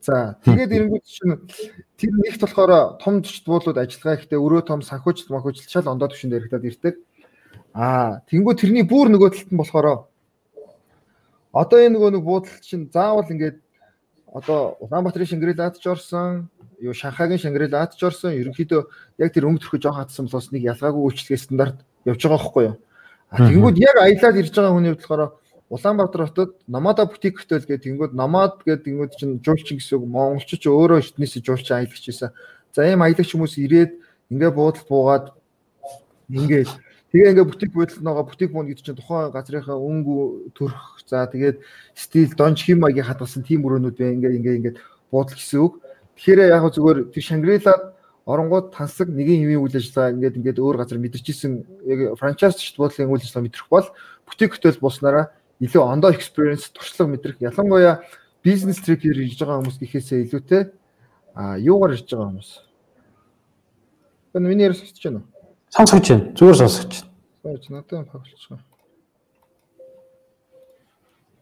За 0.04 0.38
тэгээд 0.46 0.76
эрэнгүүд 0.78 1.06
чинь 1.10 1.42
тэр 1.98 2.12
нэгт 2.14 2.46
болохоор 2.46 3.02
том 3.02 3.26
зочдлууд 3.26 3.82
ажиллагаа 3.82 4.20
ихтэй 4.22 4.38
өрөө 4.38 4.62
том 4.62 4.86
санхүүжилт 4.86 5.34
махүүжилт 5.34 5.74
шал 5.74 5.90
ондоо 5.90 6.14
төвшөнд 6.14 6.38
яригадад 6.38 6.70
ирдэг. 6.70 6.96
Аа 7.74 8.22
тэнгүү 8.30 8.54
тэрний 8.62 8.86
бүр 8.86 9.10
нөгөө 9.10 9.34
талд 9.34 9.50
нь 9.50 9.58
болохоор 9.58 10.06
одоо 11.50 11.80
энэ 11.82 11.98
нөгөө 11.98 12.12
нэг 12.14 12.24
буудал 12.28 12.62
чинь 12.62 12.94
заавал 12.94 13.26
ингээд 13.26 13.58
одоо 14.38 14.78
Улаанбаатарын 14.86 15.30
Шангрилад 15.30 15.82
ч 15.82 15.88
орсон, 15.90 16.50
юу 16.78 16.94
Шанхайгийн 16.94 17.42
Шангрилад 17.42 17.96
ч 17.96 18.02
орсон. 18.04 18.38
Ерөнхийдөө 18.38 18.82
яг 19.18 19.30
тэр 19.34 19.46
өнгө 19.50 19.66
төрхөж 19.66 19.82
жоох 19.82 19.98
хатсан 20.04 20.26
болохоос 20.26 20.50
нэг 20.52 20.68
ялгаагүй 20.74 21.02
үйлчлэгээ 21.06 21.42
стандарт 21.42 21.86
явж 22.06 22.22
байгаа 22.24 22.38
байхгүй 22.38 22.64
юу? 22.66 22.76
А 23.30 23.38
тэгэнгүүт 23.50 23.78
яг 23.82 23.98
аялаад 24.02 24.38
ирж 24.38 24.54
байгаа 24.54 24.74
хүний 24.74 24.92
хувьд 24.94 25.04
болохоор 25.04 25.32
Улаанбаатар 25.74 26.28
хотод 26.28 26.52
Намада 26.68 27.06
бутик 27.06 27.40
хотел 27.40 27.66
гэдэг 27.66 27.82
тэгэнгүүт 27.82 28.14
Намад 28.14 28.62
гэдэг 28.62 28.86
тэгэнгүүт 28.86 29.18
чинь 29.18 29.42
жуулчин 29.42 29.82
гэсэн 29.82 29.98
үг 29.98 30.06
монголч 30.06 30.50
ч 30.54 30.70
өөрөө 30.70 31.02
эртнээс 31.02 31.42
жуулчин 31.42 31.82
аялагч 31.82 32.06
байсан. 32.06 32.30
За 32.76 32.86
ийм 32.86 33.02
аялагч 33.02 33.34
хүмүүс 33.34 33.58
ирээд 33.58 33.92
ингээ 34.30 34.52
буудал 34.54 34.86
буугаад 34.86 35.26
ингээ 36.30 36.70
Тэгээ 37.14 37.30
ингээ 37.30 37.46
бутик 37.46 37.72
бодол 37.78 38.02
нөгөө 38.02 38.26
бутик 38.26 38.50
буунд 38.50 38.70
гэдэг 38.74 38.86
чинь 38.90 38.98
тухайн 38.98 39.30
газрынхаа 39.30 39.78
өнгө 39.78 40.50
төрх 40.58 40.98
за 41.06 41.30
тэгээд 41.30 41.62
стил 41.94 42.34
донж 42.34 42.66
химагийн 42.66 43.06
хадгалсан 43.06 43.46
тийм 43.46 43.62
өрөөнүүд 43.70 43.98
бай 44.02 44.18
ингээ 44.18 44.34
ингээ 44.42 44.58
ингээ 44.58 44.76
буудал 45.14 45.38
гэсэн 45.38 45.62
үг. 45.62 45.78
Тэгэхээр 46.18 46.50
яг 46.50 46.66
зүгээр 46.74 47.14
тэр 47.14 47.22
Шангрилад 47.22 47.94
оронгууд 48.26 48.72
тансаг 48.72 49.12
нэгэн 49.12 49.44
хэвийн 49.44 49.64
үйл 49.64 49.76
ажиллагаа 49.76 50.14
ингээд 50.16 50.38
ингээд 50.40 50.60
өөр 50.64 50.78
газар 50.80 51.00
мэдэрчсэн 51.00 51.52
яг 51.84 52.00
франчайз 52.16 52.56
буудлын 52.80 53.12
үйл 53.12 53.20
ажиллагаа 53.20 53.46
мэдрэх 53.46 53.68
бол 53.68 53.88
бутик 54.24 54.56
хөтөл 54.56 54.80
болснараа 54.80 55.36
илүү 55.60 55.84
ондоо 55.84 56.12
experience 56.16 56.72
туршлага 56.72 57.12
мэдрэх 57.12 57.44
ялангуяа 57.44 58.00
бизнес 58.44 58.80
трипээр 58.80 59.28
ирж 59.28 59.40
байгаа 59.44 59.60
хүмүүс 59.60 59.78
гэхээсээ 59.80 60.24
илүүтэй 60.28 60.64
а 61.36 61.58
юугаар 61.60 61.96
ирж 62.00 62.08
байгаа 62.08 62.32
хүмүүс. 62.32 62.52
Энэ 64.36 64.48
миний 64.48 64.66
яриа 64.68 64.80
сонсож 64.80 65.04
байна 65.04 65.20
уу? 65.20 65.28
Сонсож 65.70 66.08
байна. 66.08 66.24
Зүгээр 66.38 66.58
сонсож 66.58 66.84
байна. 66.88 67.12
Сууж 67.44 67.64
надад 67.70 68.08
байгаа. 68.08 68.60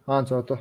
Аа 0.06 0.24
за 0.26 0.38
одоо. 0.38 0.58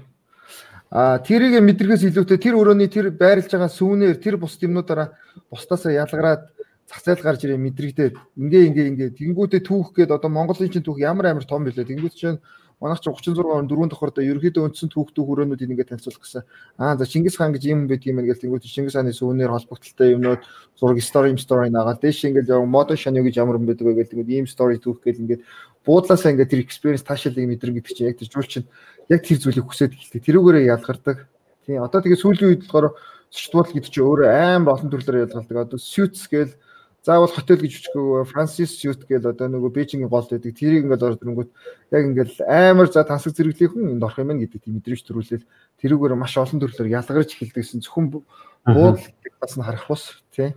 А 0.92 1.24
тэрийг 1.24 1.56
мэдрэхээс 1.64 2.04
илүүтэй 2.12 2.36
тэр 2.36 2.60
өрөөний 2.60 2.92
тэр 2.92 3.16
байрлаж 3.16 3.48
байгаа 3.48 3.72
сүүнээр 3.72 4.20
тэр 4.20 4.36
бус 4.36 4.60
юмнуудаараа 4.60 5.16
бусдаасаа 5.48 5.96
ялгараад 5.96 6.52
зах 6.84 7.00
зээл 7.00 7.24
гарч 7.24 7.48
ирээ 7.48 7.56
мэдрэгдээд 7.64 8.16
ингээ 8.36 8.64
ингээ 8.68 8.88
ингээ 8.92 9.10
тэнгүүтээ 9.16 9.64
түүх 9.64 9.96
гээд 9.96 10.12
одоо 10.12 10.28
Монголын 10.28 10.68
чинь 10.68 10.84
түүх 10.84 11.00
ямар 11.00 11.32
амар 11.32 11.48
том 11.48 11.64
билээ. 11.64 11.88
Тэнгүүт 11.88 12.16
чинь 12.20 12.44
манайх 12.84 13.00
чи 13.00 13.08
36 13.08 13.40
он 13.40 13.72
4 13.72 13.88
давхар 13.88 14.12
да 14.12 14.26
ерөөдөө 14.26 14.68
үндсэн 14.68 14.90
түүх 14.92 15.16
түүх 15.16 15.32
өрөөнүүдийг 15.32 15.72
ингээд 15.72 15.90
танилцуулах 15.96 16.20
гэсэн. 16.28 16.44
Аа 16.76 16.98
за 16.98 17.06
Чингис 17.06 17.38
хаан 17.38 17.54
гэж 17.54 17.64
юм 17.70 17.88
байдаг 17.88 18.12
юм 18.12 18.20
ингээд 18.20 18.42
тэнгуут 18.42 18.68
Чингис 18.68 18.98
хааны 18.98 19.14
сүүнээр 19.14 19.54
холбогдолтой 19.54 20.18
юмнууд 20.18 20.42
зураг 20.76 20.98
story 21.00 21.38
story 21.38 21.70
наагаад 21.70 22.02
дэш 22.02 22.26
ингээд 22.26 22.50
яг 22.50 22.66
модон 22.66 22.98
шаны 22.98 23.22
гэж 23.22 23.38
ямар 23.38 23.62
юм 23.62 23.70
байдаг 23.70 23.86
вэ 23.86 24.02
гэдэг 24.02 24.28
ийм 24.28 24.50
story 24.50 24.82
түүх 24.82 24.98
гээд 25.06 25.22
ингээд 25.22 25.42
буудлаасаа 25.86 26.32
ингээд 26.32 26.52
тэр 26.52 26.62
experience 26.62 27.06
таашаалыг 27.06 27.48
мэдрэн 27.48 27.76
гэдэг 27.80 27.94
чинь 27.96 28.10
яг 28.10 28.18
тэр 28.20 28.30
жуул 28.30 28.50
чинь 28.50 28.68
яг 29.10 29.22
тэр 29.26 29.38
зүйлийг 29.42 29.66
хүсээд 29.66 29.98
эхэлдэг. 29.98 30.22
Тэрүүгээрээ 30.26 30.72
ялгардаг. 30.72 31.18
Тийм 31.66 31.82
одоо 31.82 32.00
тэгээ 32.02 32.22
сүүлийн 32.22 32.50
үед 32.54 32.64
болохоор 32.70 32.94
сочдбол 33.34 33.70
гэдэг 33.70 33.92
чинь 33.92 34.06
өөрөө 34.06 34.30
амар 34.30 34.74
олон 34.78 34.90
төрлөөр 34.94 35.24
ялгардаг. 35.26 35.58
Одоо 35.58 35.80
suits 35.82 36.30
гээл 36.30 36.54
заавал 37.02 37.34
хотел 37.34 37.58
гэж 37.58 37.74
үчгөө 37.82 38.30
Франсис 38.30 38.78
Сют 38.78 39.10
гээл 39.10 39.34
одоо 39.34 39.50
нөгөө 39.50 39.74
Бээжингийн 39.74 40.10
гол 40.10 40.28
байдаг. 40.30 40.54
Тэрийг 40.54 40.86
ингээд 40.86 41.02
орж 41.02 41.18
ирэнгүүт 41.18 41.50
яг 41.98 42.04
ингээд 42.06 42.32
амар 42.46 42.88
за 42.94 43.02
тансаг 43.02 43.34
зэрэглэх 43.34 43.74
хүн 43.74 43.98
энд 43.98 44.06
орох 44.06 44.22
юм 44.22 44.30
байна 44.30 44.46
гэдэг 44.46 44.62
тийм 44.62 44.78
мэдрэмж 44.78 45.02
төрүүлээд 45.10 45.44
тэрүүгээр 45.82 46.14
маш 46.14 46.38
олон 46.38 46.62
төрлөөр 46.62 46.94
ялгарч 46.94 47.30
эхэлдэгсэн 47.34 47.82
зөвхөн 47.82 48.22
буудлыг 48.70 49.34
бас 49.42 49.54
нь 49.58 49.66
харах 49.66 49.86
бус 49.90 50.22
тий. 50.30 50.54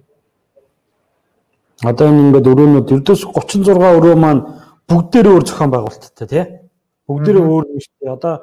Одоо 1.80 2.12
энэ 2.12 2.28
ингээд 2.28 2.50
өрөөнүүд 2.52 2.92
ердөөс 2.92 3.24
36 3.24 3.72
өрөө 3.72 4.16
маань 4.20 4.44
бүгдээрээ 4.88 5.34
өөр 5.34 5.44
зохион 5.48 5.70
байгуулалттай 5.72 6.28
тий. 6.28 6.44
Бүгдээрээ 7.08 7.44
өөр 7.44 7.64
юм 7.72 7.80
шүү 7.80 7.96
дээ. 8.00 8.14
Одоо 8.14 8.34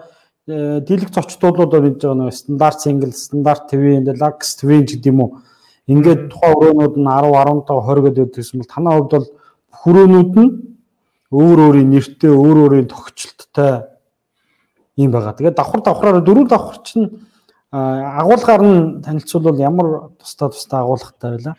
э, 0.48 0.80
дийлэг 0.86 1.10
зочдуулуудаар 1.14 1.84
хийж 1.86 2.02
байгаа 2.02 2.18
нэг 2.18 2.34
стандарт 2.34 2.80
single, 2.82 3.14
стандарт 3.14 3.70
twin, 3.70 4.06
deluxe 4.06 4.58
twin 4.58 4.86
гэдэг 4.86 5.12
юм 5.12 5.22
уу 5.26 5.32
Ингээд 5.92 6.30
тухайн 6.30 6.56
өрөөнүүд 6.56 6.96
нь 7.02 7.10
10, 7.10 7.34
15, 7.34 7.66
20 7.68 8.06
гэдэг 8.06 8.28
гэсэн 8.38 8.62
бол 8.62 8.70
танаа 8.70 8.94
хувьд 8.96 9.12
бол 9.12 9.28
хүрөөнүүд 9.82 10.34
нь 10.38 10.50
өөр 11.34 11.60
өөрийн 11.66 11.90
нэртэй, 11.90 12.32
өөр 12.32 12.58
өөрийн 12.64 12.88
тогтчлолттой 12.88 13.72
юм 15.02 15.12
байгаа. 15.12 15.34
Тэгээд 15.36 15.58
давхар 15.58 15.82
давхраар 15.82 16.22
дөрөв 16.22 16.48
давхар 16.48 16.80
чинь 16.86 17.10
агуулгаар 17.74 18.62
нь 18.62 19.02
танилцуулбал 19.02 19.58
ямар 19.58 19.88
тусдаа 20.22 20.54
тусдаа 20.54 20.80
агуулгатай 20.86 21.30
байлаа. 21.34 21.56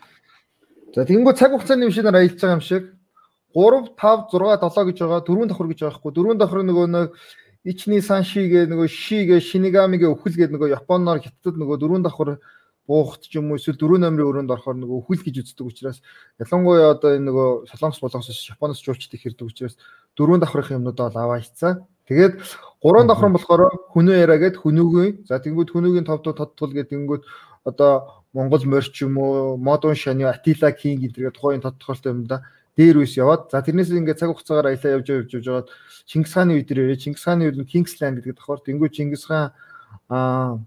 За 0.95 1.05
тэгэнгүүт 1.05 1.37
цаг 1.37 1.51
хугацааны 1.53 1.91
машинаар 1.91 2.17
аялж 2.23 2.39
байгаа 2.39 2.57
юм 2.57 2.65
шиг 2.65 2.85
3 3.55 3.95
5 3.97 4.33
6 4.33 4.59
7 4.61 4.89
гэж 4.89 4.99
байгаа 5.03 5.21
дөрөв 5.29 5.47
давхар 5.49 5.69
гэж 5.71 5.81
байгаа 5.85 5.99
хгүй 6.01 6.13
дөрөв 6.13 6.37
давхар 6.41 6.63
нөгөө 6.67 6.87
нэг 6.93 7.09
ичний 7.63 8.03
саншигээ 8.03 8.67
нөгөө 8.67 8.89
шигээ 8.91 9.41
шинигамигээ 9.41 10.11
өхөл 10.11 10.35
гэдэг 10.35 10.55
нөгөө 10.57 10.75
японоор 10.83 11.23
хятадд 11.23 11.57
нөгөө 11.61 11.77
дөрөв 11.79 12.03
давхар 12.03 12.31
буухт 12.87 13.31
ч 13.31 13.39
юм 13.39 13.55
уу 13.55 13.59
эсвэл 13.59 13.79
дөрөв 13.79 14.03
номерын 14.03 14.27
өрөөнд 14.27 14.51
орохоор 14.51 14.77
нөгөө 14.83 15.07
хүл 15.07 15.23
гэж 15.23 15.37
үздэг 15.47 15.67
учраас 15.71 16.03
ялангуяа 16.43 16.99
одоо 16.99 17.15
энэ 17.15 17.31
нөгөө 17.31 17.49
солонгос 17.71 18.03
болоос 18.03 18.51
Японоос 18.51 18.83
жуулчдыг 18.83 19.23
хэрдэг 19.23 19.47
учраас 19.47 19.79
дөрөв 20.19 20.43
давхрах 20.43 20.75
юмнуудаа 20.75 21.15
бол 21.15 21.23
аваа 21.23 21.39
хийцаа. 21.39 21.87
Тэгээд 22.11 22.43
гурван 22.83 23.07
давхар 23.07 23.31
нь 23.31 23.37
болохоор 23.39 23.63
хүнөө 23.95 24.17
яриа 24.19 24.39
гэд 24.43 24.59
хүнүүгийн 24.59 25.31
за 25.31 25.39
тэнгууд 25.39 25.71
хүнүүгийн 25.71 26.09
товдоо 26.11 26.35
тодтгол 26.35 26.75
гэдэг 26.75 26.91
тэнгууд 26.91 27.23
одоо 27.63 28.27
Монгол 28.35 28.67
морч 28.67 28.99
юм 29.07 29.23
уу 29.23 29.57
модон 29.57 29.95
шаны 29.95 30.27
Атила 30.27 30.75
Кинг 30.75 31.07
гэдэг 31.07 31.39
тухайн 31.39 31.63
тодтголтой 31.63 32.11
юм 32.11 32.27
да 32.27 32.43
дээр 32.77 33.05
үс 33.05 33.17
яваад 33.17 33.53
за 33.53 33.61
тэрнээс 33.61 33.93
ингээд 33.93 34.19
цаг 34.21 34.33
хугацаагаар 34.33 34.73
аялаа 34.73 34.97
явж 34.97 35.07
явж 35.13 35.31
явж 35.37 35.45
жагаад 35.45 35.69
Чингис 36.09 36.33
хааны 36.33 36.57
үед 36.57 36.73
ирээ 36.73 36.97
Чингис 36.97 37.25
хааны 37.25 37.53
үед 37.53 37.61
Кингсленд 37.69 38.25
гэдэг 38.25 38.41
давхар 38.41 38.65
тэнгууд 38.65 38.93
Чингис 38.97 39.29
хаан 39.29 39.53
аа 40.09 40.61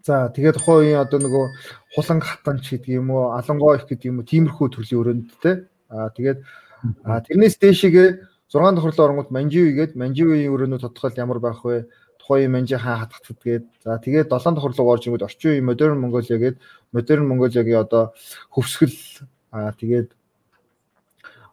За 0.00 0.32
тэгээд 0.32 0.56
тухайн 0.56 0.96
үеийн 0.96 1.04
одоо 1.04 1.20
нөгөө 1.20 1.44
хуланг 1.92 2.24
хатанч 2.24 2.72
гэдэг 2.72 3.04
юм 3.04 3.12
уу, 3.12 3.36
алангоо 3.36 3.76
их 3.76 3.84
гэдэг 3.84 4.08
юм 4.08 4.24
уу, 4.24 4.30
тиймэрхүү 4.32 4.68
төрлийн 4.72 5.00
өрөөндтэй. 5.04 5.54
Аа 5.92 6.08
тэгээд 6.16 6.40
тэрнээс 7.28 7.60
дээшээгээ 7.60 8.08
6 8.48 8.80
тохирлоо 8.80 9.04
оронгууд 9.04 9.28
манживи 9.28 9.76
гээд 9.76 10.00
манживийн 10.00 10.48
өрөөнүүд 10.48 10.88
тодтгол 10.88 11.20
ямар 11.20 11.38
байх 11.44 11.60
вэ? 11.60 11.84
Тухайн 12.16 12.48
үеийн 12.48 12.54
манжи 12.56 12.80
хаан 12.80 13.04
хатгацд 13.04 13.38
гээд 13.44 13.64
за 13.84 14.00
тэгээд 14.00 14.32
7 14.32 14.56
тохирлоо 14.56 14.88
орж 14.88 15.04
ирэнгүүт 15.04 15.26
орчин 15.28 15.50
үеийн 15.52 15.68
модерн 15.68 16.00
Монголиа 16.00 16.38
гээд 16.40 16.56
модерн 16.96 17.28
Монголиагийн 17.28 17.84
одоо 17.84 18.16
хөвсгөл 18.48 18.96
аа 19.52 19.76
тэгээд 19.76 20.16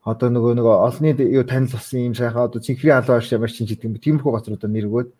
одоо 0.07 0.31
нөгөө 0.31 0.55
нөгөө 0.55 0.75
олонний 0.87 1.35
юу 1.35 1.43
танил 1.43 1.75
болсон 1.75 1.99
юм 1.99 2.15
сайхан 2.15 2.47
одоо 2.47 2.63
цэнхрийн 2.63 3.03
албаа 3.03 3.19
ямар 3.19 3.51
чинь 3.51 3.67
гэдэг 3.67 3.91
юм 3.91 3.99
тиймэрхүү 3.99 4.31
газруудаар 4.31 4.71
нэр 4.71 4.87
өгөөд 4.87 5.11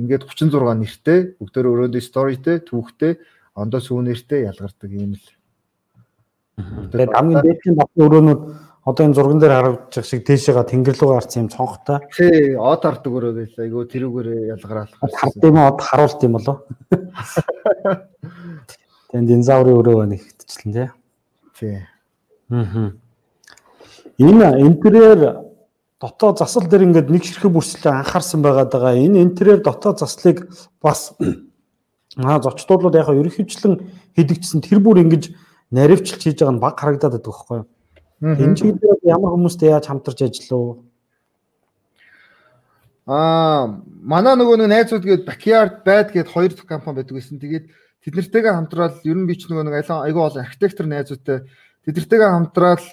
ингээд 0.00 0.24
36 0.24 0.80
нэртэй 0.80 1.36
бүгдээр 1.36 1.68
өрөөндөө 1.68 2.00
сторитэй 2.00 2.64
түүхтэй 2.64 3.20
ондоо 3.52 3.84
сүүнэртэй 3.84 4.48
ялгардаг 4.48 4.90
юм 4.96 5.20
л. 5.20 5.26
Тэгээд 6.88 7.12
хамгийн 7.12 7.44
дээдлийн 7.44 7.76
батны 7.76 8.00
өрөөнүүд 8.00 8.40
одоо 8.88 9.02
энэ 9.04 9.16
зурган 9.16 9.40
дээр 9.44 9.54
харагдаж 9.60 10.04
шиг 10.08 10.24
тийшээга 10.24 10.64
тэнгэр 10.64 10.96
рүү 10.96 11.12
гарсан 11.12 11.44
юм 11.44 11.52
цонхтой. 11.52 12.00
Тий, 12.16 12.56
од 12.56 12.80
хардаг 12.80 13.12
өрөө 13.12 13.36
байлаа. 13.36 13.60
Айгу 13.60 13.84
тэрүүгээр 13.92 14.56
ялгараалах. 14.56 14.96
Хард 15.20 15.44
юм 15.44 15.60
од 15.60 15.84
харуулт 15.84 16.24
юм 16.24 16.40
болоо. 16.40 16.64
Тэгээд 19.10 19.26
динозаврын 19.28 19.78
өрөө 19.84 19.96
байна 20.00 20.16
ихтчлэн 20.16 20.72
тий. 20.72 20.88
Тий. 21.60 21.84
Аа. 22.48 22.88
Энэ 24.20 24.60
интерьер 24.60 25.48
дотоод 26.00 26.38
засал 26.38 26.68
дээр 26.68 26.92
ингээд 26.92 27.08
нэг 27.08 27.24
ширхэг 27.24 27.52
бүрслээ 27.52 28.04
анхаарсан 28.04 28.44
байгаад 28.44 28.72
байгаа. 28.72 29.00
Энэ 29.00 29.24
интерьер 29.24 29.64
дотоод 29.64 30.00
заслыг 30.00 30.48
бас 30.80 31.16
аа 32.20 32.40
зочдуулууд 32.44 33.00
яг 33.00 33.08
ерөнхийдчлэн 33.08 33.80
хийдэгчсэн 34.16 34.60
тэр 34.60 34.84
бүр 34.84 35.00
ингэж 35.00 35.32
наривчлж 35.72 36.20
хийж 36.20 36.44
байгаа 36.44 36.52
нь 36.52 36.60
баг 36.60 36.76
харагдаад 36.76 37.16
байдаг 37.16 37.32
байхгүй 37.32 37.56
юу? 37.64 37.68
Энэ 38.20 38.56
чиглэлээр 38.60 39.00
ямар 39.08 39.32
хүмүүстэй 39.32 39.72
яаж 39.72 39.88
хамтарч 39.88 40.20
ажиллав? 40.28 40.84
Аа, 43.08 43.80
манай 44.04 44.36
нөгөө 44.36 44.60
нэг 44.60 44.68
найзууд 44.68 45.04
гээд 45.08 45.24
Backyard 45.24 45.74
Bad 45.88 46.12
гээд 46.12 46.28
хоёр 46.28 46.52
дахь 46.52 46.68
компани 46.68 47.00
байдаг 47.00 47.16
гэсэн. 47.16 47.40
Тэгээд 47.40 47.66
тэд 48.04 48.14
нэртэйгээ 48.20 48.52
хамтраад 48.52 49.00
ер 49.08 49.16
нь 49.16 49.24
би 49.24 49.34
ч 49.40 49.48
нөгөө 49.48 49.64
нэг 49.64 49.88
айгүй 49.88 50.20
олон 50.20 50.44
архитектор 50.44 50.84
найзуудтай 50.84 51.48
тэд 51.88 51.96
нэртэйгээ 51.96 52.30
хамтраад 52.30 52.84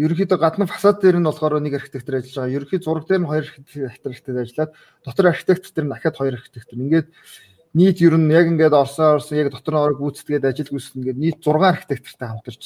ерөнхийдөө 0.00 0.38
гадны 0.40 0.64
фасад 0.64 1.04
дээр 1.04 1.20
нь 1.20 1.28
болохоор 1.28 1.60
нэг 1.60 1.76
архитектор 1.76 2.16
ажиллаж 2.16 2.36
байгаа. 2.40 2.56
Ерөнхий 2.56 2.80
зураг 2.80 3.04
дээр 3.04 3.20
нь 3.20 3.28
хоёр 3.28 3.44
архитектор 3.44 4.34
ажиллаад 4.40 4.72
дотор 5.04 5.26
архитектор 5.28 5.70
дээр 5.70 5.86
нь 5.86 5.92
дахиад 5.92 6.16
хоёр 6.16 6.34
архитектор. 6.40 6.76
Ингээд 6.80 7.08
нийт 7.76 8.00
ер 8.00 8.16
нь 8.16 8.32
яг 8.32 8.46
ингээд 8.48 8.72
орсон 8.72 9.20
орсон 9.20 9.36
яг 9.36 9.52
дотор 9.52 9.74
нь 9.76 9.84
орог 9.84 9.98
гүйцэтгээд 10.00 10.48
ажил 10.48 10.72
гүйцэтгэн 10.72 11.00
ингээд 11.04 11.20
нийт 11.20 11.38
6 11.44 11.52
архитектортай 11.60 12.28
хамтарч 12.32 12.62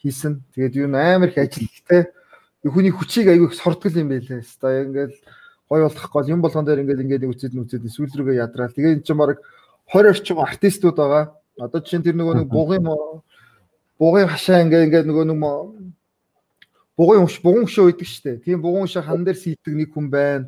хийсэн. 0.00 0.40
Тэгээд 0.56 0.74
юу 0.80 0.88
амар 0.88 1.28
их 1.28 1.38
ажилттай. 1.38 2.08
Хүний 2.64 2.94
хүчийг 2.94 3.28
аягүй 3.28 3.52
сордгол 3.52 3.92
юм 3.92 4.08
байлээ. 4.08 4.40
Одоо 4.40 4.72
ингээд 4.88 5.14
гой 5.68 5.80
болох 5.84 6.08
гол 6.08 6.28
юм 6.32 6.40
болгон 6.40 6.64
дээр 6.64 6.82
ингээд 6.88 7.02
ингээд 7.04 7.28
үцэд 7.28 7.52
нүцэд 7.52 7.84
сүүл 7.84 8.16
рүүгээ 8.16 8.40
ядраал. 8.40 8.72
Тэгээд 8.72 8.96
эн 8.96 9.04
чинь 9.04 9.20
баг 9.20 9.44
20 9.92 10.08
орчим 10.08 10.38
артистууд 10.40 10.96
байгаа. 10.96 11.36
Одоо 11.60 11.80
жишээ 11.84 12.00
нь 12.00 12.06
тэр 12.06 12.16
нөгөө 12.16 12.34
нэг 12.42 12.48
бугын 12.48 12.86
бугын 14.00 14.28
хашаа 14.30 14.64
ингээд 14.64 14.86
ингээд 14.88 15.06
нөгөө 15.10 15.26
нэг 15.28 15.38
бугуун 16.96 17.24
ууш 17.24 17.40
бугуун 17.40 17.64
өшөө 17.64 17.88
үйдэг 17.88 18.08
штэ. 18.08 18.32
Тийм 18.44 18.60
бугуун 18.60 18.84
өшөө 18.86 19.02
хан 19.06 19.24
дээр 19.24 19.38
сийдэг 19.38 19.72
нэг 19.72 19.90
хүн 19.96 20.12
байна. 20.12 20.46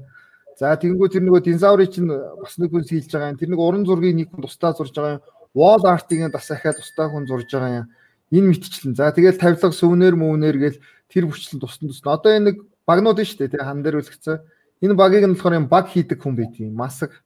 За 0.60 0.76
тэгэнгүүт 0.76 1.16
тэр 1.16 1.24
нөгөө 1.24 1.40
динозаврын 1.40 1.90
чинь 1.90 2.08
бас 2.10 2.58
нэг 2.60 2.70
хүн 2.70 2.84
сийлж 2.84 3.08
байгаа 3.10 3.32
юм. 3.32 3.38
Тэр 3.40 3.50
нэг 3.50 3.60
уран 3.60 3.84
зургийг 3.88 4.14
нэг 4.14 4.28
хүн 4.30 4.44
тустаа 4.44 4.76
зурж 4.76 4.92
байгаа 4.92 5.18
юм. 5.18 5.24
Wall 5.56 5.82
art-ыг 5.88 6.20
бас 6.30 6.50
ахаад 6.52 6.78
тустаа 6.78 7.08
хүн 7.08 7.26
зурж 7.26 7.48
байгаа 7.48 7.82
юм. 7.82 7.88
Энэ 8.30 8.48
мэтчлэн. 8.52 8.94
За 8.94 9.10
тэгэл 9.10 9.40
тавилга 9.40 9.72
сүүнээр 9.72 10.14
мөвнөр 10.14 10.56
гэл 10.60 10.78
тэр 11.08 11.24
бүчлэн 11.26 11.58
тусдан 11.58 11.88
тусна. 11.88 12.14
Одоо 12.14 12.30
энэ 12.36 12.46
нэг 12.52 12.56
багнууд 12.86 13.18
нь 13.18 13.26
штэ. 13.26 13.48
Тэгээ 13.50 13.64
хан 13.64 13.82
дээр 13.82 13.98
үлгцэн. 14.04 14.44
Энэ 14.84 14.94
багийг 14.94 15.24
нь 15.24 15.34
болохоор 15.34 15.58
юм 15.58 15.66
баг 15.66 15.88
хийдэг 15.90 16.20
хүн 16.20 16.36
байт 16.36 16.54
юм. 16.60 16.76
Масаг. 16.76 17.24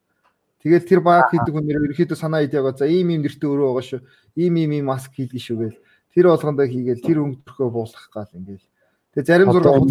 Тэгэл 0.62 0.88
тэр 0.88 1.00
баг 1.02 1.28
хийдэг 1.34 1.52
хүн 1.52 1.66
нэр 1.66 1.84
ерөөхдөө 1.84 2.16
санаа 2.16 2.46
идэ 2.46 2.62
байгаа. 2.62 2.80
За 2.80 2.86
ийм 2.86 3.12
ийм 3.12 3.26
нэртэй 3.26 3.48
өөрөө 3.50 3.66
байгаа 3.76 3.86
шүү. 3.88 4.00
Ийм 4.40 4.54
ийм 4.56 4.72
ийм 4.78 4.86
маск 4.88 5.12
хийдэг 5.12 5.42
шүү 5.42 5.56
гээл. 5.58 5.80
Тэр 6.14 6.32
болгондоо 6.32 6.66
хийгээл 6.66 7.04
тэр 7.04 7.18
өнгөрөхөө 7.22 7.68
буулгах 7.68 8.08
гал 8.08 8.32
ингээл 8.32 8.64
Тэгээ 9.18 9.26
зарим 9.26 9.50
зураг 9.50 9.82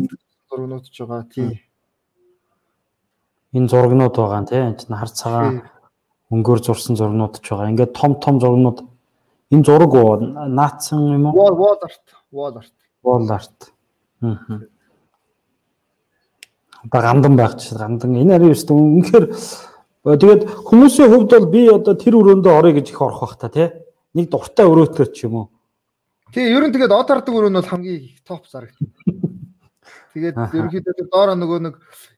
зургнууд 0.48 0.86
ч 0.88 1.04
байгаа 1.04 1.28
тий. 1.28 1.60
Энэ 3.52 3.68
зургнууд 3.68 4.16
байгаа 4.16 4.48
тий. 4.48 4.64
Энд 4.64 4.88
чинь 4.88 4.96
хар 4.96 5.12
цагаан 5.12 5.68
өнгөөр 6.32 6.60
зурсан 6.64 6.96
зургнууд 6.96 7.44
ч 7.44 7.52
байгаа. 7.52 7.76
Ингээд 7.76 7.92
том 7.92 8.16
том 8.24 8.40
зургнууд 8.40 8.88
энэ 9.52 9.68
зураг 9.68 9.92
наацсан 10.48 11.12
юм 11.12 11.28
уу? 11.28 11.36
Wall 11.36 11.76
art, 11.84 12.08
wall 12.32 12.56
art. 12.56 12.76
Wall 13.04 13.28
art. 13.28 13.60
Аа. 14.24 14.64
Одоо 16.88 17.02
гандан 17.04 17.36
байх 17.36 17.60
чинь 17.60 17.76
гандан 17.76 18.16
энэ 18.16 18.32
ари 18.32 18.56
өстө 18.56 18.80
үнэхээр 18.80 19.28
Тэгээд 20.08 20.64
хүмүүсийн 20.64 21.12
хувьд 21.12 21.36
бол 21.36 21.52
би 21.52 21.68
одоо 21.68 22.00
тэр 22.00 22.16
өрөөндөө 22.16 22.54
орё 22.56 22.72
гэж 22.80 22.96
их 22.96 23.02
орох 23.04 23.28
бах 23.28 23.36
та 23.36 23.52
тий. 23.52 23.68
Нэг 24.16 24.32
дуртай 24.32 24.64
өрөөтөр 24.64 25.12
ч 25.12 25.28
юм 25.28 25.36
уу. 25.36 25.48
Тий, 26.34 26.44
ер 26.52 26.64
нь 26.68 26.74
тэгээд 26.76 26.92
од 26.92 27.08
хардаг 27.08 27.34
өрөө 27.34 27.52
нь 27.52 27.60
бол 27.60 27.72
хамгийн 27.72 28.02
их 28.04 28.20
топ 28.28 28.48
зарагдана. 28.52 28.92
Тэгээд 30.12 30.36
ерөнхийдөө 30.36 31.08
доороо 31.14 31.38
нөгөө 31.38 31.60
нэг 31.64 31.76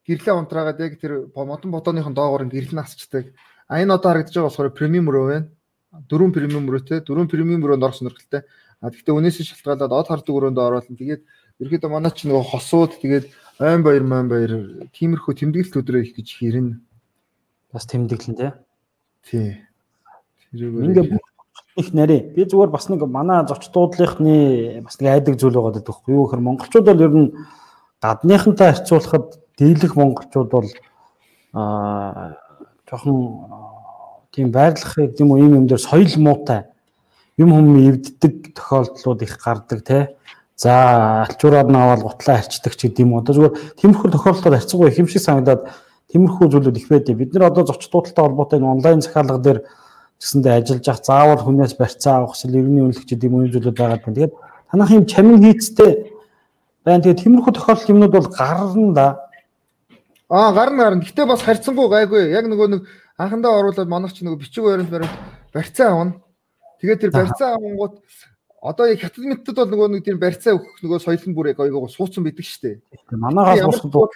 гэрлээ 0.08 0.34
унтраагаад 0.34 0.80
яг 0.80 0.94
тэр 0.98 1.30
модон 1.36 1.70
бодооныхон 1.70 2.16
доогоор 2.16 2.48
гэрлэн 2.50 2.82
асчдаг. 2.82 3.36
А 3.70 3.78
энэ 3.78 3.94
одоо 3.94 4.16
харагдаж 4.16 4.34
байгаа 4.34 4.50
болохоор 4.50 4.74
премиум 4.74 5.10
өрөө 5.12 5.26
байна. 5.30 5.48
Дөрвөн 6.10 6.34
премиум 6.34 6.66
өрөөтэй, 6.70 7.06
дөрвөн 7.06 7.30
премиум 7.30 7.62
өрөөнд 7.62 7.86
орох 7.86 7.98
сонирхолтой. 8.00 8.42
А 8.82 8.90
гэхдээ 8.90 9.14
өнөөсөө 9.14 9.46
шалтгаалаад 9.46 9.94
од 9.94 10.08
хардаг 10.10 10.34
өрөөнд 10.34 10.58
оруулна. 10.58 10.98
Тэгээд 10.98 11.22
ерөнхийдөө 11.60 11.92
манай 11.92 12.12
ч 12.16 12.26
нөгөө 12.26 12.46
хосууд 12.50 12.92
тэгээд 13.04 13.26
айн 13.60 13.84
баяр 13.84 14.06
маань 14.08 14.32
баяр 14.32 14.54
тиймэрхүү 14.96 15.34
тэмдэглэлт 15.36 15.80
өдрөө 15.84 16.02
их 16.08 16.16
гэж 16.16 16.28
хэрнэ. 16.40 16.80
Бас 17.76 17.86
тэмдэглэн 17.86 18.36
тий. 18.40 18.52
Тий. 19.28 19.50
Ингээ 20.56 21.20
их 21.80 21.94
нарийн. 21.94 22.34
Би 22.36 22.44
зүгээр 22.44 22.70
бас 22.70 22.90
нэг 22.90 23.08
манай 23.08 23.48
зоч 23.48 23.72
дуудлынхны 23.72 24.84
бас 24.84 25.00
нэг 25.00 25.10
айдаг 25.10 25.40
зүйл 25.40 25.56
байгаа 25.56 25.80
гэдэг 25.80 25.88
байхгүй 25.88 26.14
юу 26.14 26.26
гэхээр 26.28 26.46
монголчууд 26.46 26.86
бол 26.86 27.06
ер 27.08 27.14
нь 27.16 27.34
гадныхантай 28.04 28.68
харьцуулахад 28.76 29.28
дийлэх 29.58 29.96
монголчууд 29.96 30.50
бол 30.52 30.68
аа 31.54 32.36
жоохон 32.90 33.18
тийм 34.36 34.52
байрлахыг 34.52 35.16
тийм 35.16 35.32
үү 35.32 35.48
юм 35.48 35.68
дээр 35.68 35.80
соёл 35.80 36.14
муутай 36.20 36.70
юм 37.40 37.56
хүм 37.56 37.68
эвддэг 37.88 38.54
тохиолдлууд 38.56 39.22
их 39.24 39.38
гардаг 39.40 39.80
те. 39.84 40.16
За 40.60 41.24
алчуураар 41.24 41.72
нь 41.72 41.76
аваад 41.76 42.04
гутлаа 42.04 42.44
харчдаг 42.44 42.76
ч 42.76 42.92
гэдэм 42.92 43.16
үү. 43.16 43.20
Одоо 43.24 43.34
зүгээр 43.36 43.56
тиймэрхүү 43.80 44.12
тохиолдолд 44.12 44.56
харьцангуй 44.60 44.90
их 44.92 45.00
юм 45.00 45.08
шиг 45.08 45.24
санагдаад 45.24 45.72
тиймэрхүү 46.12 46.46
зүйлүүд 46.52 46.78
их 46.78 46.88
байдیں۔ 46.92 47.16
Бид 47.16 47.32
нар 47.34 47.48
одоо 47.48 47.64
зоч 47.64 47.88
дуудалтай 47.88 48.24
холбоотой 48.28 48.60
онлайн 48.60 49.00
захиалга 49.00 49.40
дээр 49.40 49.60
гэсэндээ 50.20 50.54
ажиллаж 50.60 50.86
явах 50.88 51.04
заавал 51.08 51.42
хүнээс 51.44 51.74
барьцаа 51.80 52.16
авах 52.28 52.36
иргэний 52.44 52.84
үнэлэх 52.84 53.08
гэдэг 53.08 53.32
юм 53.32 53.48
зүйлүүд 53.48 53.78
байгаа 53.80 54.04
байна. 54.04 54.16
Тэгээд 54.16 54.34
танах 54.68 54.92
юм 54.92 55.06
чамин 55.08 55.40
хийцтэй 55.40 55.92
байна. 56.84 57.04
Тэгээд 57.04 57.22
тиймэрхүү 57.24 57.54
тохиолдол 57.56 57.92
юмнууд 57.96 58.14
бол 58.14 58.28
гарна 58.28 58.94
да. 58.94 59.08
Аа 60.28 60.52
гарна 60.52 60.92
гарна. 60.92 61.08
Гэтэ 61.08 61.24
бас 61.26 61.42
харьцангуй 61.42 61.88
гайгүй. 61.88 62.36
Яг 62.36 62.52
нөгөө 62.52 62.68
нэг 62.68 62.82
анхандаа 63.16 63.64
оруулаад 63.64 63.88
манайх 63.88 64.12
ч 64.12 64.28
нөгөө 64.28 64.44
бичиг 64.44 64.64
баримт 64.68 64.92
баримт 64.92 65.16
барьцаа 65.56 65.88
авна. 65.96 66.20
Тэгээд 66.84 67.00
тэр 67.00 67.12
барьцаа 67.16 67.56
авангууд 67.56 68.04
одоо 68.62 68.86
яг 68.92 69.00
хятад 69.00 69.24
мэдтэд 69.24 69.56
бол 69.56 69.72
нөгөө 69.72 69.88
нэг 69.96 70.04
тийм 70.04 70.20
барьцаа 70.20 70.60
өгөх 70.60 70.84
нөгөө 70.84 71.00
соёл 71.00 71.24
нь 71.32 71.36
бүр 71.36 71.56
яг 71.56 71.60
айгаа 71.64 71.88
суудсан 71.88 72.28
бидэг 72.28 72.44
штэ. 72.44 72.84
Манайхаас 73.12 73.80
бусдад 73.88 74.12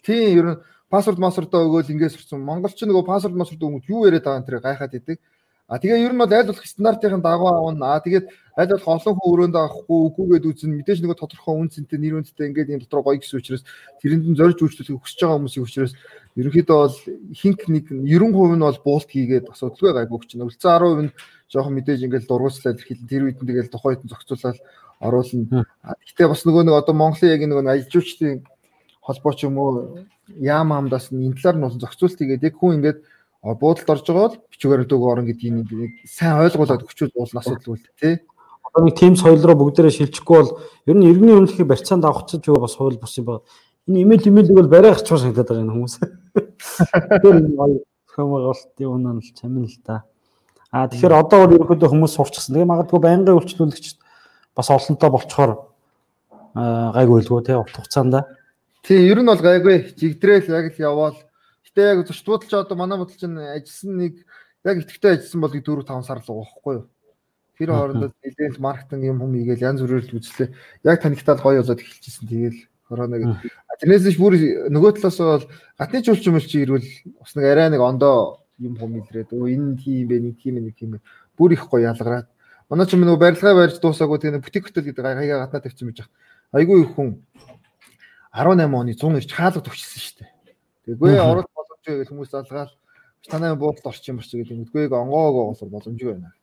тийм 0.00 0.32
ер 0.32 0.46
нь 0.48 0.60
пассворд 0.94 1.18
массвордоо 1.18 1.66
өгөөл 1.66 1.90
ингээс 1.90 2.14
сурсан. 2.14 2.46
Монголч 2.46 2.78
нөгөө 2.78 3.02
пассворд 3.10 3.34
массворд 3.34 3.66
өгөх 3.66 3.90
юу 3.90 4.06
яриад 4.06 4.22
байгаа 4.22 4.46
энэ 4.46 4.62
гайхаад 4.62 4.94
идэг. 4.94 5.18
А 5.66 5.78
тэгээ 5.80 6.04
ер 6.06 6.12
нь 6.12 6.20
бол 6.20 6.28
айл 6.28 6.46
болох 6.46 6.66
стандартын 6.66 7.24
дагуу 7.24 7.48
авна. 7.48 7.96
А 7.96 8.00
тэгээд 8.04 8.28
айл 8.52 8.70
болох 8.76 8.88
олон 8.94 9.14
хүн 9.16 9.32
өрөөнд 9.32 9.56
авахгүй 9.56 9.98
үгүйгээд 10.12 10.44
үзэн 10.44 10.76
мэдээж 10.76 11.00
нөгөө 11.00 11.16
тодорхой 11.16 11.56
үн 11.56 11.72
цэнтэй 11.72 11.98
нэр 11.98 12.20
үнэтэй 12.20 12.46
ингээд 12.52 12.72
юм 12.76 12.80
дотроо 12.84 13.02
гоё 13.02 13.16
гэсэн 13.16 13.40
учраас 13.40 13.64
тэрэнд 14.04 14.28
нь 14.28 14.36
зорж 14.36 14.60
үйлчлүүлэх 14.60 15.00
хүсэж 15.00 15.18
байгаа 15.24 15.38
хүмүүсийн 15.40 15.64
учраас 15.64 15.92
ерөнхийдөө 16.36 16.78
бол 16.84 16.96
хинк 17.32 17.60
нэг 17.72 17.84
90% 17.88 18.60
нь 18.60 18.66
бол 18.68 18.80
буулт 18.84 19.08
хийгээд 19.08 19.48
өдөлгөө 19.48 19.92
гайгүй 20.04 20.18
байна. 20.20 20.46
Үлцэн 20.52 20.68
10% 20.68 21.00
нь 21.08 21.14
жоохон 21.48 21.74
мэдээж 21.80 22.00
ингээд 22.04 22.28
дургуйслаад 22.28 22.78
ирэхэд 22.84 23.00
тэр 23.08 23.22
үед 23.24 23.38
нь 23.40 23.48
тэгэл 23.48 23.72
тухайд 23.72 24.04
нь 24.04 24.12
зохицуулаад 24.12 24.58
оруулна. 25.00 25.64
Гэхдээ 25.80 26.28
бас 26.28 26.44
нөгөө 26.44 26.62
нэг 26.68 26.76
одоо 26.76 26.92
Монголын 26.92 27.32
яг 27.32 27.40
нөгөө 27.40 27.72
ажилчдын 27.72 28.44
холбоо 29.04 29.32
ч 29.36 29.44
юм 29.44 29.60
уу 29.60 30.00
яам 30.40 30.72
амдаас 30.72 31.12
энэ 31.12 31.36
талаар 31.36 31.56
нь 31.60 31.64
бол 31.68 31.76
зохицуулт 31.76 32.16
хийгээд 32.16 32.46
яг 32.48 32.56
хүн 32.56 32.80
ингээд 32.80 32.98
буудалд 33.44 33.92
орж 33.92 34.04
байгаа 34.08 34.24
бол 34.32 34.40
бичгээр 34.48 34.88
дүүг 34.88 35.04
орон 35.04 35.28
гэдгийг 35.28 35.52
нэг 35.52 35.68
сайн 36.08 36.40
ойлгуулад 36.40 36.88
өчүүл 36.88 37.12
уулна 37.12 37.44
асуудал 37.44 37.76
үл 37.76 37.84
тээ. 38.00 38.24
Одоо 38.64 38.80
нэг 38.88 38.96
тим 38.96 39.14
соёл 39.20 39.44
руу 39.44 39.60
бүгдээрээ 39.60 39.92
шилжихгүй 39.92 40.36
бол 40.40 40.52
ер 40.88 40.96
нь 40.96 41.04
иргэний 41.04 41.36
үнэлэхийг 41.36 41.68
барьцаанд 41.68 42.08
авах 42.08 42.24
ч 42.24 42.40
юу 42.48 42.56
бас 42.56 42.80
хууль 42.80 42.96
бус 42.96 43.12
юм 43.20 43.28
ба. 43.28 43.44
Энэ 43.84 44.08
имэйл 44.08 44.32
имэйлийг 44.32 44.56
бол 44.56 44.72
барайх 44.72 45.04
ч 45.04 45.12
шагдаад 45.12 45.44
байгаа 45.44 45.60
юм 45.60 45.72
хүмүүс. 45.76 45.94
Тэр 47.20 47.36
гоё 47.52 47.84
хэмээгт 48.16 48.80
юм 48.80 48.96
нь 49.04 49.20
л 49.20 49.30
чамин 49.36 49.68
л 49.68 49.78
та. 49.84 50.08
А 50.72 50.88
тэгэхээр 50.88 51.12
одоо 51.12 51.44
бол 51.44 51.54
ерөнхийдөө 51.60 51.92
хүмүүс 51.92 52.16
сурчсан. 52.16 52.56
Тэгээ 52.56 52.72
магадгүй 52.72 53.00
байнгын 53.04 53.36
үйлчлүүлэгч 53.36 53.86
бас 54.56 54.68
олонтоо 54.72 55.10
болцохоор 55.12 55.52
гайгүй 56.56 57.16
үлгөө 57.20 57.40
тий 57.44 57.54
урт 57.60 57.76
хугацаанд. 57.76 58.24
Тий, 58.84 59.08
ер 59.08 59.16
нь 59.16 59.24
бол 59.24 59.40
гайгүй. 59.40 59.96
Жигдрээл 59.96 60.52
яг 60.52 60.76
л 60.76 60.84
яваал. 60.84 61.16
Гэтэ 61.64 61.80
яг 61.88 61.98
зочдууд 62.04 62.44
ч 62.44 62.52
одоо 62.52 62.76
манай 62.76 63.00
бодлоо 63.00 63.16
чинь 63.16 63.40
ажилласан 63.40 63.96
нэг 63.96 64.14
яг 64.60 64.76
итгэвтэй 64.84 65.16
ажилласан 65.16 65.40
бол 65.40 65.56
4 65.56 65.88
5 65.88 66.04
сар 66.04 66.20
л 66.20 66.28
байгаа 66.28 66.72
юу. 66.76 66.84
Тэр 67.56 67.72
хоорондоо 67.72 68.12
нэлээд 68.20 68.60
маркетинг 68.60 69.08
юм 69.08 69.24
юм 69.24 69.32
игээл 69.40 69.72
янз 69.72 69.80
бүрээр 69.80 70.04
л 70.04 70.16
үзлээ. 70.20 70.52
Яг 70.84 71.00
танигтаад 71.00 71.40
гоё 71.40 71.64
болоод 71.64 71.80
эхэлчихсэн. 71.80 72.28
Тэгээл 72.28 72.60
коронавиг. 72.84 73.40
Тэрнээс 73.80 74.04
биш 74.04 74.18
бүр 74.20 74.36
нөгөө 74.68 75.00
талаас 75.00 75.16
бол 75.16 75.48
гатны 75.80 76.04
чуулчин 76.04 76.36
мэл 76.36 76.44
чи 76.44 76.60
ирвэл 76.60 76.84
бас 77.24 77.32
нэг 77.40 77.44
арай 77.48 77.72
нэг 77.72 77.80
ондоо 77.80 78.44
юм 78.60 78.76
юм 78.76 79.00
илрээд 79.00 79.32
өө 79.32 79.48
энэ 79.48 79.80
тийм 79.80 80.12
бэ 80.12 80.16
нэг 80.20 80.36
тийм 80.36 80.60
нэг 80.60 80.76
тийм 80.76 81.00
бүр 81.40 81.56
их 81.56 81.64
гоё 81.72 81.88
ялгараад. 81.88 82.28
Манай 82.68 82.84
ч 82.84 83.00
нөгөө 83.00 83.16
барилгаа 83.16 83.56
барьж 83.56 83.80
дуусаагүй 83.80 84.20
тийм 84.20 84.44
бутик 84.44 84.68
хотел 84.68 84.84
гэдэг 84.84 85.00
хаяга 85.00 85.48
гаднаа 85.48 85.64
тавьсан 85.64 85.88
байж 85.88 86.04
байгаа. 86.04 86.12
Айгүй 86.52 86.84
их 86.84 86.92
хүн 86.92 87.24
18 88.34 88.74
оны 88.74 88.94
100 88.98 89.22
ирж 89.22 89.30
хаалга 89.30 89.62
төгссөн 89.62 90.02
шүү 90.02 90.16
дээ. 90.18 90.30
Тэгвэл 90.90 91.22
орол 91.22 91.46
боломжгүй 91.54 92.02
гэж 92.02 92.08
хүмүүс 92.10 92.30
залгаал 92.34 92.72
танай 93.30 93.54
буудалд 93.54 93.86
орчих 93.86 94.10
юм 94.10 94.18
шиг 94.20 94.42
гэдэг 94.42 94.66
үгтэйг 94.66 94.90
онгоогоо 94.90 95.54
болов 95.54 95.70
боломжгүй 95.70 96.18
байна. 96.18 96.34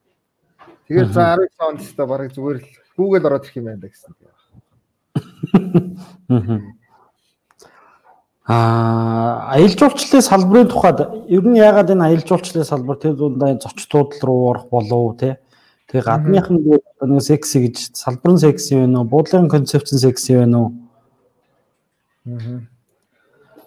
Тэгээд 0.88 1.12
за 1.12 1.36
19 1.36 1.67
онд 1.67 1.80
теста 1.84 2.08
бараг 2.08 2.32
зүгээр 2.32 2.63
л 2.63 2.67
Google 2.95 3.27
ороод 3.27 3.43
ирэх 3.43 3.60
юм 3.60 3.65
байна 3.67 3.91
гэсэн. 3.91 4.15
Аа 8.47 9.54
аялал 9.54 9.77
жуулчлалын 9.77 10.23
салбарын 10.25 10.71
тухайд 10.71 10.99
ер 11.27 11.43
нь 11.45 11.60
яагаад 11.60 11.91
энэ 11.91 12.06
аялал 12.08 12.27
жуулчлалын 12.27 12.65
салбар 12.65 12.97
тэр 12.97 13.13
дундаа 13.19 13.60
зочдууд 13.60 14.15
руу 14.23 14.49
орох 14.49 14.71
болов 14.71 15.19
те. 15.19 15.38
Тэгээ 15.91 16.08
гадных 16.08 16.47
нь 16.49 16.63
нэг 16.65 17.21
секси 17.21 17.67
гэж 17.67 17.99
салбар 17.99 18.34
нь 18.34 18.41
секси 18.41 18.80
байна 18.80 19.04
уу? 19.04 19.12
Буудлын 19.12 19.51
концепц 19.51 19.93
секси 19.93 20.39
байна 20.39 20.58
уу? 20.58 20.80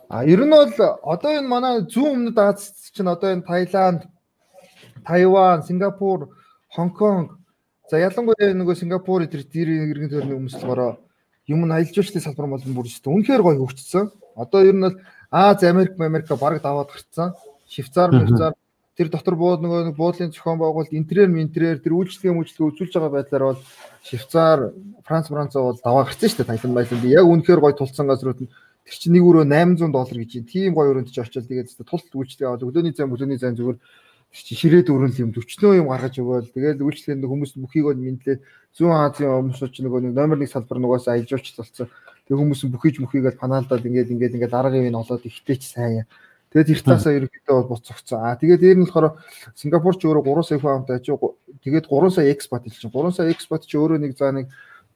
А 0.09 0.25
ер 0.25 0.45
нь 0.45 0.51
бол 0.51 0.71
одоо 1.03 1.31
энэ 1.33 1.49
манай 1.49 1.81
зүүн 1.83 2.31
өмнөд 2.31 2.39
Аз 2.39 2.91
чинь 2.95 3.09
одоо 3.09 3.33
энэ 3.35 3.43
Таиланд, 3.43 4.03
Тайван, 5.05 5.63
Сингапур, 5.63 6.31
Хонконг 6.71 7.39
за 7.91 7.99
ялангуяа 7.99 8.55
нөгөө 8.55 8.79
Сингапур 8.79 9.27
дэрийн 9.27 9.91
иргэн 9.91 10.11
төрний 10.13 10.39
өмслөгөөрөө 10.39 10.93
юм 11.51 11.67
нь 11.67 11.73
аялал 11.73 11.95
жуулчлалын 11.95 12.25
салбар 12.25 12.47
болон 12.47 12.75
бүр 12.75 12.87
өстэй. 12.87 13.11
Үнэхээр 13.11 13.43
гоё 13.43 13.59
хөгжсөн. 13.67 14.13
Одоо 14.39 14.61
ер 14.63 14.77
нь 14.77 14.87
бол 14.87 14.97
Аз, 15.31 15.63
Америк, 15.63 15.99
Америк 15.99 16.29
бараг 16.39 16.63
даваад 16.63 16.95
гарцсан. 16.95 17.35
Швейцар, 17.67 18.13
Швейцар 18.13 18.55
тэр 18.95 19.11
дотор 19.11 19.35
бууд 19.35 19.59
нөгөө 19.59 19.91
нэг 19.91 19.97
буудлын 19.99 20.31
зохион 20.31 20.59
байгуулалт 20.63 20.95
интерьер 20.95 21.27
интерьер 21.27 21.83
тэр 21.83 21.99
үйлчлэгээ 21.99 22.31
үйлчлэгээ 22.31 22.69
үзүүлж 22.71 22.93
байгаа 22.95 23.11
байдлаар 23.11 23.45
бол 23.51 23.61
Швейцар, 24.07 24.71
Франц, 25.03 25.27
Франц 25.27 25.53
бол 25.59 25.75
даваа 25.83 26.07
гарсан 26.07 26.31
шүү 26.31 26.47
дээ 26.47 26.51
Таиланд 26.55 26.79
байланд. 26.79 27.05
Яг 27.11 27.27
үнэхээр 27.27 27.59
гой 27.59 27.75
тулцсан 27.75 28.07
газрууд 28.07 28.47
нь 28.47 28.51
тэр 28.87 28.95
чинь 28.95 29.19
нэг 29.19 29.27
өрөө 29.27 29.51
800 29.51 29.91
доллар 29.91 30.19
гэж 30.23 30.31
юм. 30.39 30.45
Тийм 30.47 30.71
гой 30.79 30.87
өрөөнд 30.95 31.11
ч 31.11 31.19
очил 31.19 31.43
тэгээд 31.43 31.75
тулт 31.83 32.07
үйлчлэгээ 32.07 32.47
аваад 32.47 32.67
өдөөний 32.71 32.95
зам 32.95 33.11
өдөөний 33.11 33.39
зам 33.43 33.59
зүгээр 33.59 33.79
ширээд 34.31 34.89
өрөөл 34.95 35.19
юм 35.27 35.31
40 35.35 35.79
юм 35.79 35.91
гаргаж 35.91 36.15
өгөөл 36.23 36.55
тэгээд 36.55 36.79
үйлчлэгэнд 36.83 37.27
хүмүүс 37.27 37.53
бүхийг 37.59 37.87
бол 37.91 37.99
мэдлээ 37.99 38.39
зүүн 38.79 38.95
Азийн 38.95 39.31
хүмүүсч 39.31 39.79
нөгөө 39.79 40.01
нэг 40.07 40.15
номер 40.15 40.39
1 40.43 40.55
салбар 40.55 40.79
нугаас 40.79 41.07
аялжуулч 41.07 41.55
болсон. 41.55 41.87
Тэг 42.27 42.35
хүмүүс 42.35 42.67
бүхийж 42.67 42.99
мөхийгээд 42.99 43.39
панаалдаад 43.39 43.87
ингээд 43.87 44.11
ингээд 44.11 44.35
ингээд 44.35 44.55
арга 44.59 44.75
юм 44.75 44.99
олоод 44.99 45.23
ихтэй 45.23 45.59
ч 45.59 45.71
сайн 45.71 46.03
юм 46.03 46.07
Тэгээд 46.55 46.71
тэр 46.71 46.83
талаасаа 46.87 47.19
ерөнхийдөө 47.19 47.55
бол 47.67 47.71
буцагцсан. 47.75 48.19
Аа 48.23 48.39
тэгээд 48.39 48.63
дээр 48.63 48.79
нь 48.79 48.87
болохоор 48.87 49.19
Сингапурч 49.59 50.01
өөрөө 50.07 50.23
3 50.23 50.47
сая 50.47 50.59
хүн 50.63 50.87
амтай 50.87 51.03
ажиг 51.03 51.19
тэгээд 51.67 51.91
3 51.91 52.15
сая 52.15 52.31
экспорт 52.31 52.63
хэлж 52.71 52.87
байна. 52.95 53.11
3 53.11 53.19
сая 53.19 53.35
экспорт 53.35 53.67
чи 53.67 53.75
өөрөө 53.75 53.99
нэг 53.99 54.15
заа 54.15 54.31
нэг 54.31 54.47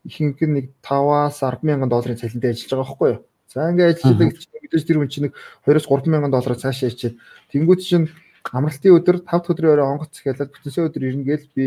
ихэнх 0.07 0.39
нь 0.39 0.55
нэг 0.55 0.67
5-аас 0.87 1.43
10 1.43 1.67
мянган 1.67 1.91
долларын 1.91 2.15
цалинтай 2.15 2.55
ажиллаж 2.55 2.71
байгаа 2.71 2.87
байхгүй 2.87 3.09
юу? 3.11 3.21
За 3.51 3.67
ингээд 3.75 3.91
ажилладаг 3.99 4.39
чинь 4.39 4.55
мэдээж 4.55 4.85
тэр 4.87 4.99
хүн 5.03 5.11
чинь 5.11 5.25
нэг 5.27 5.35
2-оос 5.67 5.87
3 5.91 6.07
мянган 6.07 6.31
доллараар 6.31 6.63
цаашаа 6.63 6.95
ичээд 6.95 7.19
тэнгуут 7.51 7.83
чинь 7.83 8.07
амралтын 8.55 8.95
өдөр 8.95 9.17
5 9.27 9.27
дахь 9.27 9.51
өдрийн 9.51 9.73
орой 9.75 9.87
онгоц 9.99 10.15
захиалаад 10.15 10.55
бүтэнсээ 10.55 10.87
өдөр 10.87 11.03
ирнгээл 11.11 11.47
би 11.59 11.65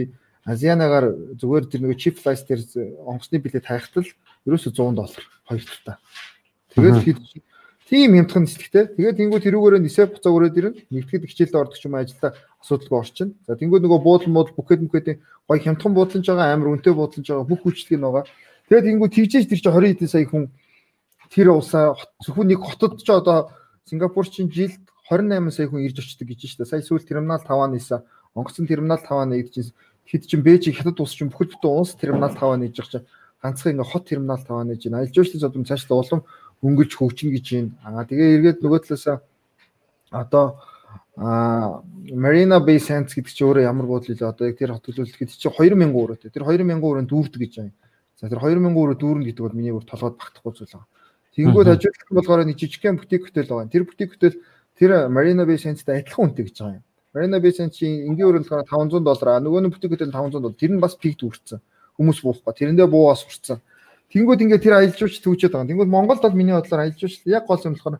Азианагаар 0.47 1.37
зүгээр 1.37 1.65
тэр 1.69 1.81
нэг 1.85 1.99
чип 2.01 2.17
флайс 2.17 2.41
дээр 2.47 2.63
онгоцны 3.05 3.37
билет 3.37 3.65
хайхтал 3.67 4.07
ерөөсө 4.47 4.73
100 4.73 4.97
доллар 4.97 5.23
хоёр 5.45 5.61
талаа. 5.61 5.97
Тэгээд 6.73 6.97
хэд 7.05 7.19
Тийм 7.91 8.15
хямдхан 8.15 8.47
нислэгтэй. 8.47 8.95
Тэгээд 8.95 9.19
тэнгуү 9.19 9.43
тэрүүгээрээ 9.43 9.83
нисээ 9.83 10.07
буцаа 10.15 10.31
өрөөд 10.31 10.55
ирнэ. 10.55 10.79
Нэгтгэд 10.95 11.27
хичээлд 11.27 11.59
ордог 11.59 11.75
юм 11.83 11.99
ажилдаа 11.99 12.31
асуудалгүй 12.63 12.95
орчин. 13.03 13.35
За 13.43 13.59
тэнгуү 13.59 13.83
нөгөө 13.83 13.99
буудлын 13.99 14.31
мод 14.31 14.55
бүхэд 14.55 14.87
бүхэдийн 14.87 15.19
гой 15.19 15.59
хямдхан 15.59 15.91
буудлаж 15.91 16.23
байгаа 16.23 16.55
амар 16.55 16.71
үнэтэй 16.71 16.95
буудлаж 16.95 17.27
байгаа 17.27 17.51
бүх 17.51 17.67
хүчлэг 17.67 17.99
нь 17.99 18.07
байгаа. 18.07 18.23
Тэгээд 18.71 18.87
тэнгуү 18.95 19.09
тэгжээж 19.11 19.45
тэр 19.51 19.59
чинь 19.59 19.75
20 19.75 19.91
хэдэн 19.91 20.07
сая 20.07 20.23
хүн 20.23 20.43
тэр 21.35 21.47
улсаа 21.51 21.99
зөвхөн 22.23 22.47
нэг 22.47 22.63
хотод 22.63 22.95
ч 22.95 23.11
одоо 23.11 23.51
Сингапур 23.83 24.23
чинь 24.23 24.47
жилд 24.47 24.79
28 25.11 25.51
сая 25.51 25.67
хүн 25.67 25.83
ирж 25.83 25.99
очдөг 25.99 26.31
гэж 26.31 26.39
байна 26.39 26.47
шүү 26.47 26.59
дээ. 26.63 26.71
Сая 26.71 26.87
сүүл 26.87 27.03
терминал 27.03 27.43
5-аа 27.43 27.67
нийсэн. 27.75 28.07
Онгоцон 28.39 28.71
терминал 28.71 29.03
5-аа 29.03 29.27
нэгдэж 29.27 29.75
хэд 30.07 30.23
чин 30.31 30.39
Бээжиг 30.47 30.79
хятад 30.79 30.95
улс 31.03 31.11
чинь 31.11 31.27
бүхэл 31.27 31.59
бүтэн 31.59 31.75
улс 31.75 31.99
терминал 31.99 32.31
5-аа 32.31 32.55
нээж 32.55 32.71
байгаа 32.71 33.03
чинь 33.03 33.07
ганцхан 33.43 33.71
ингээ 33.75 33.91
хот 33.91 34.07
терминал 34.07 34.39
5-аа 34.39 34.63
нээж 34.63 34.81
байна. 34.87 35.03
Аялал 35.03 35.11
жуулчлал 35.11 35.43
зодон 35.43 35.67
цааш 35.67 35.83
улам 35.91 36.23
өнгөлж 36.61 36.93
хөгжинө 36.95 37.33
гэж 37.37 37.45
байна. 37.51 37.71
Аа 37.83 38.05
тэгээ 38.05 38.35
эргээд 38.37 38.59
нөгөө 38.61 38.79
талаас 38.85 39.21
одоо 40.11 40.61
а 41.17 41.81
Marina 42.13 42.59
Bay 42.63 42.79
Sands 42.79 43.13
гэдэг 43.13 43.33
чинь 43.33 43.47
өөрөө 43.47 43.65
ямар 43.67 43.85
буудлын 43.85 44.17
вэ? 44.17 44.25
Одоо 44.25 44.47
яг 44.47 44.57
тэр 44.57 44.73
хот 44.73 44.85
төлөвлөлт 44.85 45.29
чинь 45.29 45.51
2000 45.51 45.91
өрөөтэй. 45.91 46.31
Тэр 46.31 46.45
2000 46.47 46.81
өрөөнд 46.81 47.09
дүүрдэг 47.11 47.41
гэж 47.41 47.53
байна. 47.61 47.73
За 48.17 48.29
тэр 48.29 48.39
2000 48.39 48.73
өрөө 48.73 48.97
дүүрнэ 48.97 49.25
гэдэг 49.29 49.43
бол 49.43 49.57
миний 49.57 49.73
бүр 49.75 49.85
толгойд 49.85 50.17
багтахгүй 50.17 50.53
зүйл 50.55 50.73
байна. 50.77 50.87
Тэгэнгүүт 51.35 51.67
хажуудлах 51.67 52.09
нь 52.11 52.17
болохоор 52.17 52.41
нэг 52.45 52.57
жижигхэн 52.59 52.97
бутик 52.99 53.21
хөтөл 53.27 53.49
байгаа. 53.49 53.71
Тэр 53.71 53.83
бутик 53.87 54.09
хөтөл 54.15 54.35
тэр 54.77 54.91
Marina 55.09 55.43
Bay 55.45 55.57
Sands-тай 55.57 56.01
адилхан 56.03 56.31
үнэтэй 56.31 56.45
гэж 56.47 56.57
байгаа 56.59 56.77
юм. 56.79 56.85
Marina 57.15 57.37
Bay 57.39 57.51
Sands 57.55 57.75
чинь 57.75 58.07
энгийн 58.07 58.27
өрөө 58.27 58.43
болохоор 58.47 58.67
500 58.67 59.03
доллар. 59.03 59.39
Нөгөө 59.41 59.61
нь 59.63 59.71
бутик 59.71 59.91
хөтөл 59.95 60.11
500 60.11 60.37
доллар. 60.37 60.55
Тэр 60.59 60.71
нь 60.75 60.83
бас 60.83 60.95
пикд 60.99 61.23
үрцэн. 61.23 61.63
Хүмүүс 61.95 62.19
буухгүй. 62.23 62.51
Тэрэндээ 62.55 62.87
буу 62.87 63.11
бас 63.11 63.23
урцсан. 63.23 63.59
Тэнгүүд 64.11 64.43
ингээ 64.43 64.59
тэр 64.59 64.75
аялал 64.77 64.99
жуулч 64.99 65.23
төвчээд 65.23 65.55
байгаа. 65.55 65.69
Тэнгүүд 65.71 65.89
Монголд 65.89 66.21
бол 66.21 66.35
миний 66.35 66.55
бодлоор 66.55 66.83
аялал 66.83 66.99
жуулч 66.99 67.23
яг 67.25 67.47
гол 67.47 67.63
юм 67.63 67.75
болохоор 67.75 67.97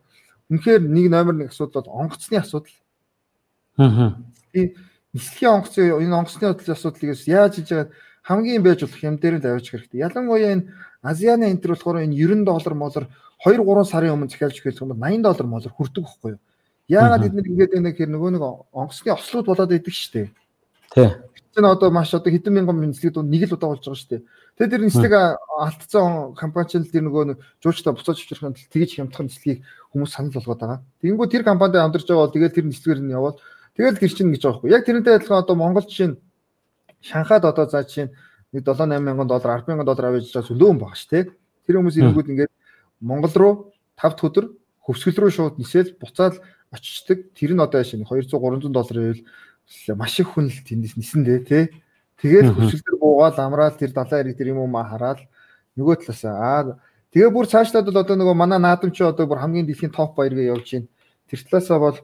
үнэхээр 0.51 0.81
нэг 0.83 1.05
номер 1.07 1.35
нэг 1.39 1.49
асуудал 1.55 1.87
бол 1.87 1.95
онгоцны 2.03 2.37
асуудал 2.37 2.75
Аа. 3.79 4.19
Нислэгийн 4.51 5.55
онгоцын 5.55 5.95
энэ 6.03 6.15
онгоцны 6.15 6.51
асуудлыг 6.51 7.15
яаж 7.27 7.55
хийж 7.55 7.69
байгаа 7.71 7.91
хамгийн 8.23 8.63
байж 8.63 8.81
болох 8.81 9.03
юм 9.03 9.17
дээр 9.17 9.35
нь 9.37 9.41
тавьчих 9.41 9.71
хэрэгтэй. 9.71 10.03
Ялангуяа 10.05 10.53
энэ 10.53 10.67
Азианы 11.01 11.49
энтер 11.49 11.73
болохоор 11.73 12.03
энэ 12.05 12.13
90 12.13 12.45
доллар 12.45 12.73
молор 12.75 13.03
2 13.45 13.57
3 13.57 13.83
сарын 13.89 14.13
өмнө 14.13 14.29
захиалж 14.29 14.61
юм 14.61 14.89
бол 14.93 14.97
80 14.97 15.21
доллар 15.25 15.47
молор 15.47 15.71
хүрдэг 15.73 16.03
байхгүй 16.05 16.31
юу? 16.37 16.41
Яагаад 16.87 17.25
эдгээр 17.25 17.47
ингэж 17.49 17.71
нэг 17.81 17.95
хэр 17.97 18.11
нөгөө 18.13 18.31
нэг 18.35 18.43
онгоцны 18.71 19.09
ослууд 19.15 19.45
болоод 19.49 19.71
идэг 19.71 19.95
дээ. 20.13 20.27
Тий. 20.93 21.09
Энэ 21.57 21.67
одоо 21.67 21.91
маш 21.91 22.13
одоо 22.13 22.31
хэдэн 22.31 22.53
мянган 22.53 22.79
нислэг 22.79 23.13
дунд 23.13 23.31
нэг 23.31 23.47
л 23.47 23.55
удаа 23.55 23.75
болж 23.75 23.83
байгаа 23.83 23.99
шүү 23.99 24.11
дээ. 24.15 24.23
Тэгээд 24.55 24.71
тэр 24.71 24.83
нислэг 24.87 25.13
алдсан 25.59 26.35
компани 26.35 26.67
ч 26.71 26.79
тэр 26.87 27.03
нөгөө 27.07 27.35
жуучтай 27.59 27.91
буцааж 27.91 28.23
авчрахын 28.23 28.55
тулд 28.55 28.71
тэгж 28.71 28.91
хямдхан 28.95 29.27
нислэгийг 29.27 29.59
хүмүүс 29.91 30.11
санал 30.15 30.31
болгоод 30.31 30.59
байгаа. 30.63 30.79
Тэгэнгүүт 31.03 31.31
тэр 31.31 31.43
компанид 31.43 31.75
амдарч 31.75 32.07
байгаа 32.07 32.23
бол 32.23 32.35
тэгээд 32.35 32.55
тэр 32.55 32.65
нислэгээр 32.71 33.03
нь 33.03 33.11
яваад 33.11 33.43
Тэгэл 33.75 33.99
гэр 33.99 34.11
чинь 34.11 34.31
гэж 34.35 34.43
байгаа 34.43 34.59
байхгүй. 34.59 34.71
Яг 34.75 34.83
тэрнтэй 34.83 35.15
адилхан 35.15 35.39
одоо 35.39 35.55
Монгол 35.55 35.87
жишээ 35.87 36.19
Шанхайд 36.99 37.45
одоо 37.47 37.65
за 37.71 37.83
жишээ 37.87 38.11
нэг 38.51 38.63
7 38.67 38.75
8 38.83 38.99
мянган 38.99 39.27
доллар 39.27 39.63
10 39.63 39.71
мянган 39.71 39.87
доллар 39.87 40.11
авиж 40.11 40.27
байгаа 40.27 40.47
зөндөө 40.51 40.67
хүн 40.67 40.79
байгаа 40.83 40.99
шүү 40.99 41.11
дээ. 41.15 41.23
Тэр 41.67 41.75
хүмүүс 41.79 41.95
ирэнгүүт 41.95 42.31
ингээд 42.35 42.51
Монгол 42.99 43.35
руу 43.39 43.53
5 43.95 44.11
дахь 44.11 44.27
өдөр 44.27 44.45
хөвсгөл 44.83 45.19
рүү 45.23 45.31
шууд 45.31 45.55
нисэл 45.55 45.95
буцаал 45.95 46.35
очичдаг. 46.75 47.31
Тэр 47.31 47.55
нь 47.55 47.63
одоо 47.63 47.79
шинэ 47.79 48.03
200 48.03 48.35
300 48.35 48.75
доллар 48.75 48.97
ивэл 48.99 49.23
маш 49.95 50.19
их 50.19 50.33
хүн 50.33 50.47
л 50.49 50.59
тэндээс 50.65 50.95
нисэн 50.97 51.23
дээ 51.25 51.39
тий. 51.45 51.63
Тэгээд 52.21 52.53
хөвсгөл 52.53 52.85
дээр 52.85 52.97
буугаад 53.01 53.37
амраал 53.39 53.75
тэр 53.75 53.91
далайн 53.95 54.29
хэрэг 54.29 54.37
тэр 54.37 54.51
юм 54.53 54.61
уу 54.61 54.69
маа 54.69 54.85
хараад 54.85 55.19
нөгөө 55.77 56.05
талаас 56.05 56.23
аа 56.25 56.77
тэгээ 57.11 57.31
бүр 57.33 57.47
цаашлаад 57.49 57.87
бол 57.89 58.01
одоо 58.03 58.15
нөгөө 58.15 58.35
манай 58.37 58.59
наадамч 58.61 58.97
одоо 59.01 59.25
бүр 59.25 59.41
хамгийн 59.41 59.65
дэлхийн 59.65 59.91
топ 59.95 60.15
баяргээ 60.15 60.53
явж 60.53 60.67
байна. 60.69 60.87
Тэр 61.27 61.39
талаасаа 61.49 61.79
бол 61.79 61.97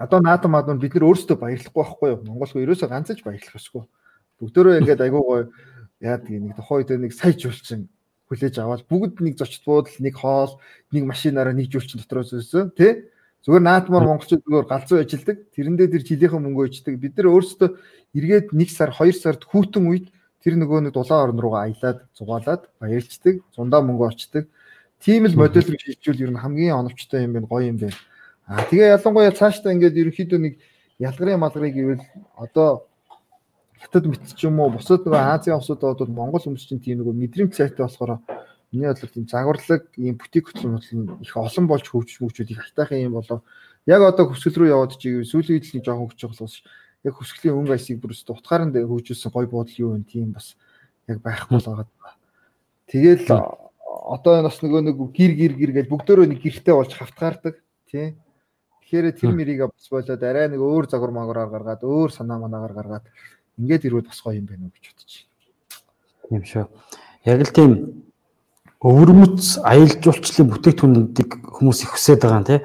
одоо 0.00 0.18
наадам 0.24 0.56
маад 0.56 0.72
бид 0.80 0.94
нар 0.96 1.04
өөрсдөө 1.12 1.36
баярлахгүй 1.36 1.76
байхгүй 1.84 2.08
юу? 2.08 2.20
Монголгүй 2.24 2.64
ерөөсөө 2.64 2.88
ганцж 2.88 3.20
баярлах 3.20 3.60
ёсгүй. 3.60 3.84
Бүгдөө 4.40 4.80
ингээд 4.80 5.04
айгуу 5.04 5.24
гоё 5.28 5.42
яадаг 6.00 6.32
нэг 6.32 6.56
тухайн 6.56 6.80
үед 6.80 6.90
нэг 6.96 7.12
сая 7.12 7.36
жуулчин 7.36 7.92
хүлээж 8.32 8.56
аваад 8.56 8.88
бүгд 8.88 9.20
нэг 9.20 9.36
зочд 9.36 9.60
буудал, 9.66 9.92
нэг 10.00 10.16
хоол, 10.16 10.56
нэг 10.94 11.04
машинаараа 11.04 11.52
нэг 11.52 11.68
жуулчин 11.68 12.00
дотроо 12.00 12.24
зөөсөн 12.24 12.72
тий? 12.72 13.10
Зүгээр 13.44 13.64
наадмаар 13.64 14.04
монголчууд 14.04 14.42
зүгээр 14.44 14.66
галзуу 14.68 14.98
ажилдаг. 15.00 15.36
Тэрэндээ 15.56 15.88
тэр 15.88 16.02
жилийнхэн 16.04 16.42
мөнгө 16.44 16.66
өчдөг. 16.68 16.94
Бид 17.00 17.14
нар 17.16 17.28
өөрсдөө 17.32 17.68
эргээд 18.16 18.52
1 18.52 18.68
сар, 18.68 18.92
2 18.92 19.16
сард 19.16 19.42
хүүтэн 19.48 19.84
үед 19.88 20.12
тэр 20.44 20.60
нөгөө 20.60 20.88
нэг 20.88 20.92
дулаан 20.92 21.32
орн 21.32 21.40
руугаа 21.40 21.68
аялаад 21.68 22.04
зугаалаад 22.12 22.68
баярлцдаг, 22.80 23.40
зундаа 23.56 23.80
мөнгө 23.80 24.12
олцдог. 24.12 24.44
Тийм 25.00 25.24
л 25.24 25.36
модель 25.40 25.64
рүү 25.64 25.80
шилжүүл 25.80 26.24
ер 26.28 26.32
нь 26.36 26.42
хамгийн 26.44 26.76
оновчтой 26.76 27.24
юм 27.24 27.32
байна, 27.32 27.48
гоё 27.48 27.72
юм 27.72 27.80
байна 27.80 27.96
Аа 28.50 28.66
тэгээ 28.66 28.98
ялангуяа 28.98 29.30
цаашдаа 29.30 29.70
ингээд 29.70 29.94
ерөнхийдөө 29.94 30.40
нэг 30.42 30.54
ялгарын 30.98 31.38
малгарыг 31.38 31.70
ивэл 31.70 32.02
одоо 32.34 32.90
хятад 33.78 34.10
мэт 34.10 34.26
ч 34.34 34.50
юм 34.50 34.58
уу 34.58 34.74
бусад 34.74 35.06
нөгөө 35.06 35.22
Азийн 35.22 35.54
улсуудад 35.54 36.02
бол 36.02 36.10
Монгол 36.10 36.42
хүмүүс 36.42 36.66
чинь 36.66 36.82
тийм 36.82 36.98
нөгөө 36.98 37.14
мэдрэмж 37.14 37.54
сайтай 37.54 37.86
болохоор 37.86 38.18
миний 38.72 38.88
бодлоор 38.88 39.12
тийм 39.12 39.26
загварлаг 39.28 39.82
ийм 39.96 40.16
бутик 40.16 40.48
хөтлөн 40.48 40.78
хөтлөн 40.78 41.22
их 41.22 41.36
олон 41.36 41.66
болж 41.66 41.86
хөгжиж 41.90 42.18
хөгжүүд 42.22 42.50
их 42.50 42.60
хайтайхан 42.62 43.04
юм 43.10 43.14
болоо 43.18 43.42
яг 43.86 44.00
одоо 44.02 44.30
хөсгөл 44.30 44.66
рүү 44.66 44.72
яваад 44.74 44.94
чи 44.98 45.22
сүүлийн 45.26 45.58
үед 45.58 45.66
л 45.68 45.74
нэг 45.76 45.84
жоохон 45.84 46.08
хөгжих 46.08 46.30
болохоос 46.30 46.56
яг 47.04 47.14
хөсгөлийн 47.18 47.56
өнгө 47.58 47.74
айсыг 47.74 47.98
бүрс 48.00 48.24
утгаар 48.28 48.64
нь 48.68 48.74
хөгжүүлсэн 48.76 49.30
гой 49.32 49.46
бодол 49.50 49.76
юу 49.80 49.90
вэ 49.96 50.04
тийм 50.06 50.32
бас 50.36 50.54
яг 51.08 51.18
байхгүй 51.24 51.58
л 51.58 51.66
байгаа. 51.66 52.14
Тэгэл 52.90 53.26
одоо 54.10 54.34
бас 54.46 54.58
нөгөө 54.62 54.80
нэг 54.86 54.96
гэр 55.14 55.32
гэр 55.34 55.52
гэр 55.58 55.72
гэж 55.80 55.86
бүгдөө 55.90 56.26
нэг 56.30 56.40
гэрте 56.44 56.74
болж 56.76 56.92
хавтгаардаг 56.94 57.56
тий 57.90 58.14
Тэгэхээр 58.90 59.14
тэр 59.22 59.30
мэрийг 59.38 59.70
бас 59.70 59.86
болоод 59.86 60.18
арай 60.18 60.50
нэг 60.50 60.58
өөр 60.58 60.90
загвар 60.90 61.14
магвараар 61.14 61.46
гаргаад 61.46 61.86
өөр 61.86 62.10
санаа 62.10 62.42
манаагаар 62.42 62.74
гаргаад 62.74 63.06
ингээд 63.54 63.86
ирвэл 63.86 64.10
бас 64.10 64.18
гоё 64.18 64.42
юм 64.42 64.50
байна 64.50 64.66
уу 64.66 64.74
гэж 64.74 64.84
бодож 64.90 65.12
байна. 65.14 65.30
Тийм 66.26 66.42
шүү. 66.42 66.66
Яг 67.22 67.38
л 67.46 67.54
тийм 67.54 67.70
өвөрмөц 68.80 69.60
аялал 69.60 69.96
жуулчлалын 70.00 70.50
бүтээгдэхүүнүүдийг 70.54 71.30
хүмүүс 71.52 71.84
их 71.84 71.90
хүсэж 71.92 72.24
байгаа 72.24 72.44
тий. 72.48 72.60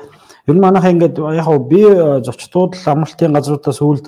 Ер 0.47 0.55
нь 0.55 0.63
манайхаа 0.63 0.95
ингээд 0.95 1.19
яг 1.19 1.43
хав 1.43 1.67
би 1.67 1.83
э, 1.83 2.23
зочдууд 2.23 2.79
амралтын 2.79 3.35
газруудаас 3.35 3.81
үүлд 3.83 4.05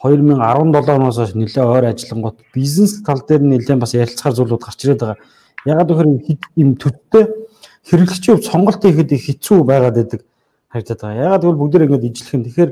2017 0.00 0.88
оноос 0.96 1.16
хойш 1.20 1.32
нэлээ 1.36 1.64
ойр 1.68 1.84
ажиллангууд 1.92 2.38
бизнес 2.54 3.04
тал 3.04 3.20
дээр 3.28 3.44
нэлээ 3.44 3.76
бас 3.76 3.92
ярилцахаар 3.92 4.36
зүйлүүд 4.36 4.64
гарч 4.64 4.80
ирээд 4.84 5.00
байгаа. 5.04 5.20
Ягаад 5.68 5.88
гэхээр 5.88 6.08
юм 6.56 6.70
төдтэй 6.80 7.24
хэрэглэгчийн 7.88 8.36
хувьд 8.36 8.48
сонголт 8.48 8.80
хийхэд 8.80 9.12
их 9.12 9.24
хэцүү 9.28 9.58
байгаад 9.68 9.96
байдаг 10.00 10.20
харагдаад 10.72 11.00
байгаа. 11.00 11.24
Ягаад 11.24 11.42
гэвэл 11.44 11.60
бүгд 11.60 12.04
ижлэх 12.08 12.34
юм. 12.36 12.44
Тэгэхээр 12.44 12.70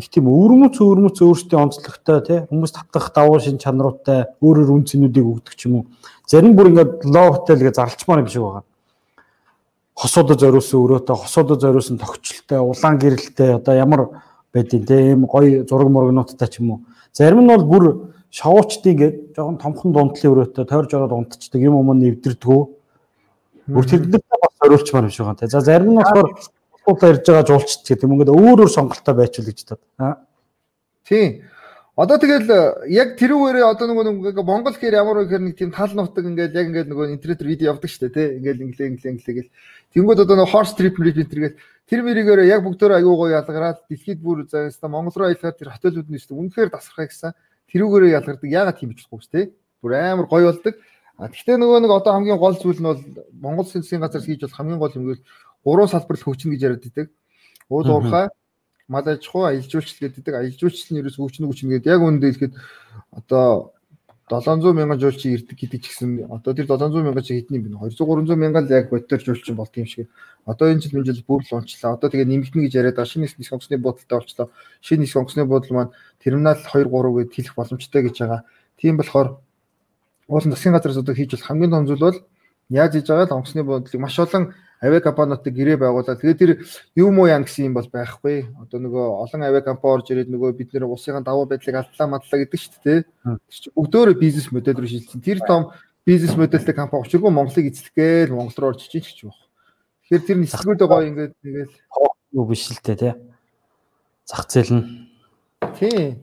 их 0.00 0.08
тийм 0.08 0.26
өвөрмөц 0.32 0.80
өвөрмөц 0.80 1.20
өөрсдийн 1.20 1.68
онцлогтой 1.68 2.18
тий 2.24 2.38
хүмүүс 2.48 2.72
татах 2.72 3.12
давуу 3.12 3.36
шин 3.44 3.60
чанаруудтай 3.60 4.32
өөрөөр 4.40 4.72
үн 4.72 4.84
цэнүүдийг 4.88 5.26
өгдөг 5.28 5.54
ч 5.54 5.68
юм 5.68 5.84
уу. 5.84 5.86
Зарим 6.24 6.56
бүр 6.56 6.72
ингээд 6.72 7.04
лоо 7.04 7.36
хотел 7.36 7.60
гэж 7.60 7.76
зарлчмаар 7.76 8.24
юм 8.24 8.32
шиг 8.32 8.42
байгаа. 8.42 8.64
Хосуудад 10.00 10.40
зориулсан 10.40 10.80
өрөөтэй, 10.80 11.16
хосуудад 11.16 11.60
зориулсан 11.60 12.00
тогтчлолтой, 12.00 12.58
улаан 12.64 12.96
гэрэлтэй 12.96 13.60
одоо 13.60 13.74
ямар 13.76 14.00
байдیں۔ 14.54 14.86
тий 14.88 15.12
ийм 15.12 15.28
гоё 15.28 15.68
зураг 15.68 15.88
мурагнуудтай 15.92 16.48
ч 16.48 16.64
юм 16.64 16.70
уу. 16.70 16.80
Зарим 17.12 17.44
нь 17.44 17.52
бол 17.52 17.64
бүр 17.68 17.84
шовуучдын 18.30 18.96
гээд 18.96 19.16
жоохон 19.36 19.58
томхон 19.58 19.92
дундлын 19.92 20.32
өрөөтэй 20.32 20.64
тойрж 20.64 20.90
ороод 20.94 21.12
унтцдаг 21.12 21.60
юм 21.60 21.76
юм 21.76 21.90
нэвдэрдгүү. 21.98 22.62
Бүр 23.74 23.84
тэднэртэй 23.84 24.38
бас 24.40 24.54
зориулчмаар 24.62 25.04
юм 25.04 25.10
шиг 25.10 25.26
байна. 25.26 25.50
За 25.50 25.60
зарим 25.60 25.92
нь 25.92 25.98
болохоор 25.98 26.28
Уула 26.86 27.10
ярьж 27.12 27.24
байгаа 27.26 27.46
жуулчт 27.46 27.84
гэдэг 27.84 28.04
юм 28.04 28.14
ингээд 28.16 28.34
өөр 28.34 28.58
өөр 28.64 28.70
сонголтоо 28.72 29.14
байчул 29.14 29.44
гэж 29.44 29.58
таад. 29.68 29.82
Тийм. 31.04 31.44
Одоо 32.00 32.16
тэгэл 32.16 32.48
яг 32.88 33.18
тэрүүгээрээ 33.20 33.66
одоо 33.66 33.86
нөгөө 33.92 34.40
Монгол 34.40 34.72
хэр 34.72 34.96
ямар 34.96 35.20
гэхээр 35.20 35.44
нэг 35.44 35.56
тийм 35.58 35.68
тал 35.68 35.92
нутаг 35.92 36.24
ингээд 36.24 36.56
яг 36.56 36.66
ингээд 36.72 36.88
нөгөө 36.88 37.12
интернетээр 37.12 37.50
видео 37.50 37.76
явдаг 37.76 37.90
шүү 37.92 38.08
дээ 38.08 38.16
тий. 38.16 38.28
Ингээд 38.40 38.60
инглээ 38.64 38.88
инглээ 38.94 39.12
инглээ 39.20 39.36
гэл. 39.36 39.52
Тэнгүүд 39.92 40.22
одоо 40.24 40.36
нөгөө 40.40 40.54
horse 40.54 40.72
trip 40.80 40.96
trip 40.96 41.18
интергээл 41.20 41.60
тэр 41.90 42.00
мэрийгээр 42.00 42.40
яг 42.48 42.64
бүгдөө 42.64 42.96
аягүй 42.96 43.16
гоё 43.20 43.36
ялгараад 43.36 43.84
дэлхийд 43.90 44.20
бүр 44.24 44.48
заастаа 44.48 44.88
Монгол 44.88 45.12
руу 45.12 45.28
аялахаар 45.28 45.58
тэр 45.60 45.74
хотелууд 45.76 46.08
нь 46.08 46.16
шүү 46.16 46.30
дээ. 46.32 46.40
Үнэхээр 46.40 46.70
тасархаа 46.72 47.04
гэсэн. 47.04 47.36
Тэрүүгээрээ 47.68 48.16
ялгардаг. 48.16 48.48
Ягаад 48.48 48.78
тийм 48.80 48.96
биш 48.96 49.04
болохгүй 49.10 49.28
тий. 49.28 49.44
Бүр 49.84 49.92
амар 50.00 50.24
гоё 50.30 50.56
болдог. 50.56 50.74
А 51.20 51.28
тэгтээ 51.28 51.60
нөгөө 51.60 51.84
нэг 51.84 51.92
одоо 51.92 52.16
хамгийн 52.16 52.40
гол 52.40 52.56
зүйл 52.56 52.80
нь 52.80 52.88
бол 52.88 53.02
Монгол 53.44 53.68
засгийн 53.68 54.00
газраас 54.00 54.24
хийж 54.24 54.40
бол 54.40 54.56
хамгийн 54.56 54.80
гол 54.80 54.96
юм 54.96 55.04
гэвэл 55.04 55.24
гурван 55.64 55.88
салбарт 55.88 56.22
хөгжинө 56.22 56.54
гэж 56.54 56.62
яриад 56.62 56.84
байдаг. 56.84 57.10
Уул 57.68 57.90
уурхай, 57.90 58.28
мал 58.88 59.06
аж 59.06 59.26
ахуй, 59.26 59.48
аялал 59.48 59.70
жуулчлал 59.70 60.10
гэдэг. 60.10 60.34
Аялал 60.34 60.58
жуулчлал 60.58 60.90
нь 60.94 61.00
ерөөс 61.00 61.16
хөгжинө 61.18 61.48
хөгжинө 61.48 61.72
гэдэг. 61.78 61.92
Яг 61.92 62.02
үүндээ 62.02 62.30
хэлэхэд 62.30 62.54
одоо 63.14 63.72
700 64.30 64.74
мянган 64.74 65.00
жуулчин 65.02 65.34
ирдэг 65.34 65.58
гэдэг 65.58 65.80
ч 65.82 65.86
гэсэн 65.90 66.30
одоо 66.30 66.54
тэр 66.54 66.70
700 66.70 67.02
мянган 67.02 67.24
чи 67.26 67.34
хэдний 67.34 67.58
бэ? 67.58 67.74
200 67.74 67.98
300 67.98 68.38
мянган 68.38 68.64
л 68.66 68.70
яг 68.70 68.86
бодтор 68.90 69.18
жуулчин 69.18 69.58
болт 69.58 69.74
юм 69.74 69.86
шиг. 69.90 70.06
Одоо 70.46 70.70
энэ 70.70 70.86
жил 70.86 71.02
энэ 71.02 71.10
жил 71.10 71.24
бүр 71.26 71.42
л 71.42 71.58
онцлаа. 71.58 71.98
Одоо 71.98 72.14
тэгээ 72.14 72.30
нэмэгдэнэ 72.30 72.70
гэж 72.70 72.74
яриад 72.78 72.94
байгаа. 72.94 73.10
Шинэ 73.10 73.26
нис 73.26 73.50
онгоцны 73.50 73.78
буудалтай 73.82 74.18
болчлоо. 74.22 74.50
Шинэ 74.78 75.02
нис 75.02 75.16
онгоцны 75.18 75.42
буудал 75.44 75.74
маань 75.74 75.94
терминал 76.22 76.54
2 76.54 76.86
3 76.86 77.26
гэд 77.26 77.34
хэлэх 77.34 77.54
боломжтой 77.58 78.02
гэж 78.06 78.16
байгаа. 78.22 78.40
Тийм 78.78 78.94
болохоор 79.02 79.42
уулын 80.30 80.54
засгийн 80.54 80.74
газраас 80.78 81.02
одоо 81.02 81.14
хийж 81.14 81.34
бол 81.34 81.46
хамгийн 81.50 81.70
том 81.74 81.86
зүйл 81.90 82.06
бол 82.06 82.18
яаж 82.70 82.92
хийж 82.94 83.06
байгаа 83.10 83.26
л 83.26 83.36
онгоцны 83.42 83.66
буудлыг 83.66 83.98
маш 83.98 84.14
олон 84.14 84.54
авиа 84.80 85.00
компаниудтай 85.04 85.52
гэрээ 85.52 85.76
байгуулаад 85.76 86.20
тэгээд 86.20 86.40
тэр 86.40 86.52
юм 86.96 87.20
уу 87.20 87.28
яа 87.28 87.40
гэсэн 87.44 87.68
юм 87.68 87.74
бол 87.76 87.88
байхгүй. 87.88 88.48
Одоо 88.64 88.80
нөгөө 88.80 89.06
олон 89.28 89.44
авиа 89.44 89.60
компани 89.60 89.92
орж 90.00 90.06
ирээд 90.08 90.32
нөгөө 90.32 90.56
бид 90.56 90.72
нэр 90.72 90.88
улсын 90.88 91.20
давуу 91.20 91.44
байдлыг 91.44 91.76
алдлаа 91.76 92.08
мадлаа 92.08 92.38
гэдэг 92.40 92.60
шүү 92.60 92.80
дээ. 92.80 93.00
Бүгдөө 93.76 94.16
бизнес 94.16 94.48
модель 94.48 94.80
рүү 94.80 94.88
шилжсэн. 94.88 95.20
Тэр 95.20 95.44
том 95.44 95.76
бизнес 96.08 96.36
модельтэй 96.36 96.74
компани 96.74 97.04
учиргүй 97.04 97.30
Монголыг 97.30 97.68
эзлэх 97.68 97.92
гээл 97.92 98.32
Монгол 98.32 98.56
руу 98.56 98.70
орж 98.72 98.88
ичиж 98.88 99.04
гэж 99.04 99.20
байна. 99.28 99.36
Тэгэхээр 100.08 100.26
тэр 100.26 100.38
нисгүүдээ 100.40 100.88
гоё 100.88 101.08
ингээд 101.12 101.32
тэгэл 101.44 101.72
юу 102.32 102.44
биш 102.48 102.72
л 102.72 102.80
дээ 102.80 102.96
тий. 102.96 103.14
Зах 104.24 104.48
зээл 104.48 104.72
нь. 104.80 104.84
Тий. 105.76 106.16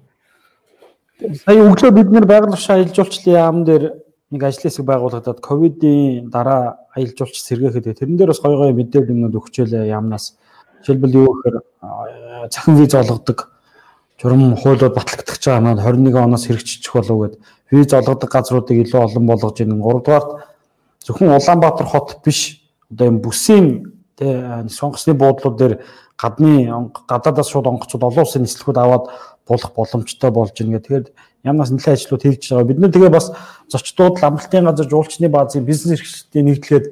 Сая 1.45 1.61
өглөө 1.61 1.91
бид 1.93 2.09
нэр 2.09 2.25
байгаль 2.25 2.57
аялал 2.57 2.93
жуулчлалын 2.93 3.37
яам 3.37 3.57
дээр 3.65 4.06
нэг 4.31 4.43
ажлын 4.43 4.67
хэсэг 4.67 4.85
байгуулагдаад 4.85 5.39
ковидын 5.39 6.27
дараа 6.29 6.83
аялал 6.91 7.15
жуулч 7.15 7.39
сэргээхэд 7.39 7.95
тэрэн 7.95 8.17
дээр 8.17 8.31
бас 8.35 8.43
гоё 8.43 8.59
гоё 8.59 8.73
мэдээлэл 8.75 9.13
юмнууд 9.15 9.39
өгчөөлээ 9.39 9.87
яамнаас. 9.87 10.35
Жишээлбэл 10.83 11.15
юу 11.15 11.31
гэхээр 11.31 11.57
цахим 12.51 12.75
виз 12.75 12.93
олгодог 12.95 13.55
журам 14.19 14.55
хуулиуд 14.59 14.95
батлагдах 14.95 15.39
байгаа 15.39 15.63
маань 15.63 15.79
21 15.79 16.15
оноос 16.19 16.43
хэрэгжих 16.43 16.93
болов 16.93 17.17
гэд 17.23 17.35
виз 17.71 17.93
олгодог 17.93 18.29
газруудыг 18.29 18.77
илүү 18.83 18.99
олон 18.99 19.25
болгож 19.27 19.57
ийн 19.63 19.79
3 19.79 19.79
дугаарт 19.79 20.29
зөвхөн 21.07 21.31
Улаанбаатар 21.31 21.87
хот 21.87 22.19
биш 22.25 22.67
одоо 22.91 23.07
юм 23.07 23.21
бүсийн 23.23 23.95
тэ 24.19 24.67
сонгосны 24.67 25.13
буудлууд 25.13 25.55
дээр 25.55 25.73
гадны 26.17 26.67
гадаадаас 27.07 27.47
шууд 27.47 27.67
онгоцод 27.67 28.03
олон 28.03 28.25
улсын 28.25 28.43
нислэгүүд 28.43 28.77
аваад 28.81 29.05
болох 29.47 29.71
боломжтой 29.71 30.31
болж 30.31 30.51
байна 30.57 30.79
гэх. 30.79 30.83
Тэгэхээр 30.83 31.05
ямнаас 31.45 31.71
нэлээд 31.71 31.95
ажлууд 31.95 32.23
хийж 32.25 32.49
байгаа. 32.49 32.67
Бид 32.67 32.79
нэр 32.79 32.91
тэгээ 32.91 33.13
бас 33.13 33.31
зочдууд 33.71 34.23
амралтын 34.23 34.65
газар 34.65 34.87
жуулчны 34.87 35.29
баазын 35.29 35.65
бизнес 35.65 35.99
эрхлэлтийн 35.99 36.45
нэгдлгээд 36.47 36.85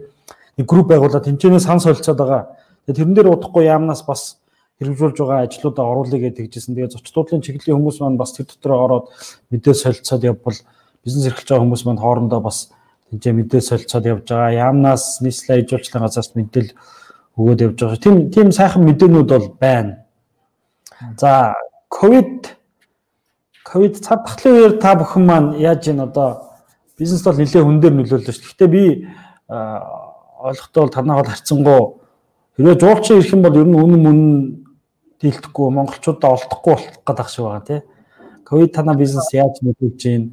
нэг 0.57 0.65
групп 0.67 0.87
байгуулаад 0.91 1.25
тэмцээнээс 1.25 1.67
сан 1.67 1.79
солилцоод 1.79 2.17
байгаа. 2.17 2.43
Тэгээ 2.85 2.97
тэрэн 2.99 3.15
дээр 3.15 3.31
удахгүй 3.31 3.65
ямнаас 3.65 4.03
бас 4.03 4.37
хэрэгжүүлж 4.79 5.17
байгаа 5.19 5.47
ажлуудаа 5.47 5.85
оруулъя 5.87 6.19
гэж 6.19 6.35
тэгжсэн. 6.35 6.75
Тэгээ 6.75 6.93
зочдуудлын 6.95 7.43
чиглэлийн 7.43 7.79
хүмүүс 7.79 7.99
маань 8.03 8.19
бас 8.19 8.35
тэр 8.35 8.45
дотор 8.51 8.71
ороод 8.75 9.05
мэдээ 9.51 9.73
солилцоод 9.73 10.23
явбал 10.23 10.59
бизнес 11.03 11.27
эрхэлж 11.31 11.49
байгаа 11.49 11.63
хүмүүс 11.63 11.83
маань 11.87 12.03
хоорондоо 12.03 12.41
бас 12.43 12.71
тэнцээ 13.11 13.33
мэдээ 13.39 13.61
солилцоод 13.61 14.05
явж 14.05 14.25
байгаа. 14.27 14.51
Ямнаас 14.51 15.23
нийслэл 15.23 15.63
аяжуулчлалын 15.63 16.03
газраас 16.03 16.35
мэдээлэл 16.35 16.75
өгөөд 17.39 17.63
явж 17.63 17.77
байгаа. 17.79 18.03
Тийм 18.03 18.15
тийм 18.31 18.47
сайхан 18.51 18.83
мэдээнүүд 18.83 19.29
бол 19.31 19.47
байна. 19.59 20.03
За 21.19 21.55
ковид 21.87 22.55
ковид 23.63 23.99
цар 24.03 24.19
тахлын 24.27 24.55
үеэр 24.55 24.73
та 24.79 24.95
бүхэн 24.95 25.23
маань 25.25 25.49
яаж 25.59 25.87
ийн 25.87 26.03
одоо 26.03 26.54
бизнес 26.97 27.23
бол 27.23 27.35
нэлээд 27.35 27.65
хүн 27.65 27.79
дээр 27.81 27.95
нөлөөлж 27.95 28.27
шүү. 28.31 28.43
Гэхдээ 28.45 28.69
би 28.71 28.83
ойлгохтой 29.49 30.81
бол 30.83 30.93
танаа 30.93 31.19
бол 31.19 31.31
харцсангуу 31.31 31.81
хэрвээ 32.55 32.79
жуулчин 32.79 33.19
ирэх 33.19 33.33
юм 33.33 33.41
бол 33.43 33.59
ер 33.59 33.67
нь 33.67 33.75
үнэн 33.75 34.01
мөн 34.03 34.19
дийлдэхгүй 35.19 35.67
монголчуудаа 35.71 36.31
олдохгүй 36.35 36.73
болох 36.73 36.95
гэдэг 37.03 37.27
шиг 37.29 37.43
байгаа 37.45 37.63
тий. 37.67 37.81
Ковид 38.45 38.71
танаа 38.73 38.95
бизнес 38.95 39.27
яаж 39.33 39.59
нөлөөлж 39.59 40.01
байна? 40.03 40.29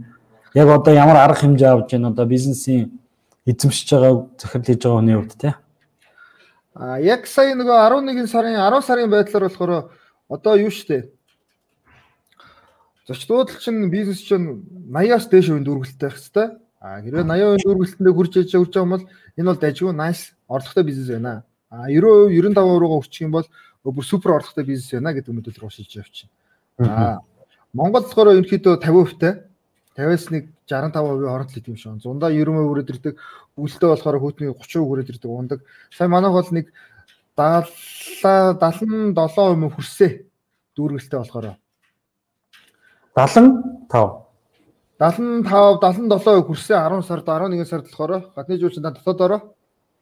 Яг 0.54 0.68
одоо 0.68 0.92
ямар 0.94 1.16
арга 1.16 1.42
хэмжээ 1.42 1.70
авч 1.72 1.90
байна 1.92 2.12
одоо 2.12 2.26
бизнесийн 2.26 3.00
эзэмшиж 3.46 3.88
байгаа 3.90 4.26
захирал 4.38 4.66
хийж 4.66 4.82
байгаа 4.82 4.98
хүний 5.00 5.16
хувьд 5.16 5.34
тий. 5.38 5.54
А 6.74 7.00
яг 7.00 7.26
сая 7.26 7.54
нөгөө 7.54 7.78
11 7.90 8.30
сарын 8.30 8.56
10 8.56 8.86
сарын 8.86 9.10
байдлаар 9.10 9.44
болохоор 9.48 9.72
одоо 10.28 10.54
юу 10.56 10.70
штэ 10.70 11.10
Зочдууд 13.08 13.50
чинь 13.58 13.90
бизнес 13.90 14.22
чинь 14.22 14.62
80-аас 14.90 15.26
дээш 15.26 15.50
үеийн 15.50 15.66
дүүргэлттэй 15.66 16.08
байх 16.08 16.18
хэвээр. 16.22 16.50
А 16.82 17.02
хэрвээ 17.02 17.26
80% 17.26 17.66
дүүргэлтэндээ 17.66 18.14
хурж 18.14 18.32
иж 18.38 18.50
хурж 18.54 18.74
байгаа 18.74 18.86
юм 18.86 18.94
бол 18.94 19.06
энэ 19.38 19.48
бол 19.50 19.62
дайггүй 19.62 19.92
nice 19.94 20.24
орлоготой 20.46 20.84
бизнес 20.86 21.08
байна. 21.10 21.42
А 21.70 21.90
90% 21.90 22.30
95% 22.54 22.78
руугаа 22.78 23.02
өсчих 23.02 23.26
юм 23.26 23.34
бол 23.34 23.46
бүр 23.82 24.04
супер 24.06 24.34
орлоготой 24.38 24.66
бизнес 24.66 24.90
байна 24.94 25.14
гэдэг 25.14 25.34
мэдээлэл 25.34 25.62
рүү 25.62 25.70
шилжиж 25.74 25.98
явчихна. 25.98 26.30
А 26.86 27.18
Монгол 27.74 28.02
болохоор 28.06 28.34
ерөнхийдөө 28.38 28.78
50% 28.78 29.18
тай 29.18 29.34
50-аас 29.98 30.26
нэг 30.30 30.44
65% 30.66 31.26
хооронд 31.26 31.50
л 31.50 31.58
идэв 31.58 31.72
юм 31.74 31.78
шиг. 31.78 32.02
Зундаа 32.02 32.30
90% 32.30 32.66
хүрээд 32.70 32.92
ирдэг. 32.92 33.14
Бүлтээ 33.56 33.88
болохоор 33.92 34.18
хүүтний 34.22 34.50
30% 34.50 34.86
хүрээд 34.86 35.10
ирдэг 35.10 35.30
ундаг. 35.30 35.60
Сая 35.90 36.08
манайх 36.08 36.32
бол 36.32 36.50
нэг 36.54 36.70
70 37.36 38.62
77% 38.62 39.74
хүрсээ 39.74 40.10
дүүргэлтэй 40.76 41.18
болохоор 41.18 41.56
75 43.16 44.22
75 44.98 45.80
77 45.80 46.46
хүрсэн 46.46 46.76
10 46.78 47.06
сард 47.06 47.26
11 47.28 47.66
сард 47.68 47.86
болохоор 47.90 48.32
гадны 48.36 48.58
жуулчдаа 48.58 48.92
дотоодороо 48.92 49.54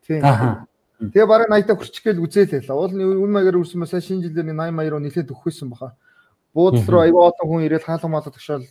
тийм. 0.07 0.23
Тэгээ 1.01 1.27
бараг 1.27 1.49
80 1.49 1.67
та 1.67 1.75
хүрчих 1.75 2.05
гээл 2.05 2.23
үзээлээ 2.23 2.61
л. 2.69 2.77
Уул 2.77 2.93
нь 2.93 3.01
үн 3.01 3.33
маягаар 3.33 3.57
үрсэн 3.65 3.81
басаа 3.81 4.05
шинэ 4.05 4.29
жилээр 4.29 4.53
80 4.53 4.77
маяг 4.77 4.93
руу 4.93 5.01
нэлээд 5.01 5.33
өгөхөөсөн 5.33 5.73
баха. 5.73 5.97
Буудал 6.53 6.85
руу 6.85 7.01
аюу 7.01 7.25
олон 7.25 7.47
хүн 7.49 7.65
ирээд 7.65 7.89
хаалга 7.89 8.09
малаа 8.13 8.29
тагшаал 8.29 8.69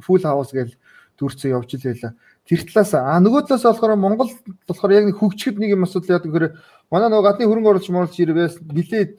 фул 0.00 0.22
хаус 0.22 0.54
гээл 0.54 0.78
дүрцээ 1.18 1.50
явж 1.52 1.74
илээ. 1.74 2.14
Тэр 2.46 2.60
талаас 2.70 2.94
а 2.94 3.18
нөгөө 3.18 3.50
талаас 3.50 3.66
болохоор 3.66 3.98
Монгол 3.98 4.30
болохоор 4.66 4.92
яг 4.94 5.04
нэг 5.10 5.18
хөгжихэд 5.18 5.58
нэг 5.58 5.74
юм 5.74 5.82
асуудал 5.82 6.22
яадаг 6.22 6.30
гэхээр 6.30 6.54
манай 6.90 7.08
нөгөө 7.10 7.26
гадны 7.26 7.46
хөрөнгө 7.50 7.70
оруулагч 7.70 7.88
моруулж 7.90 8.16
ирвээс 8.18 8.54
нилээд 8.62 9.14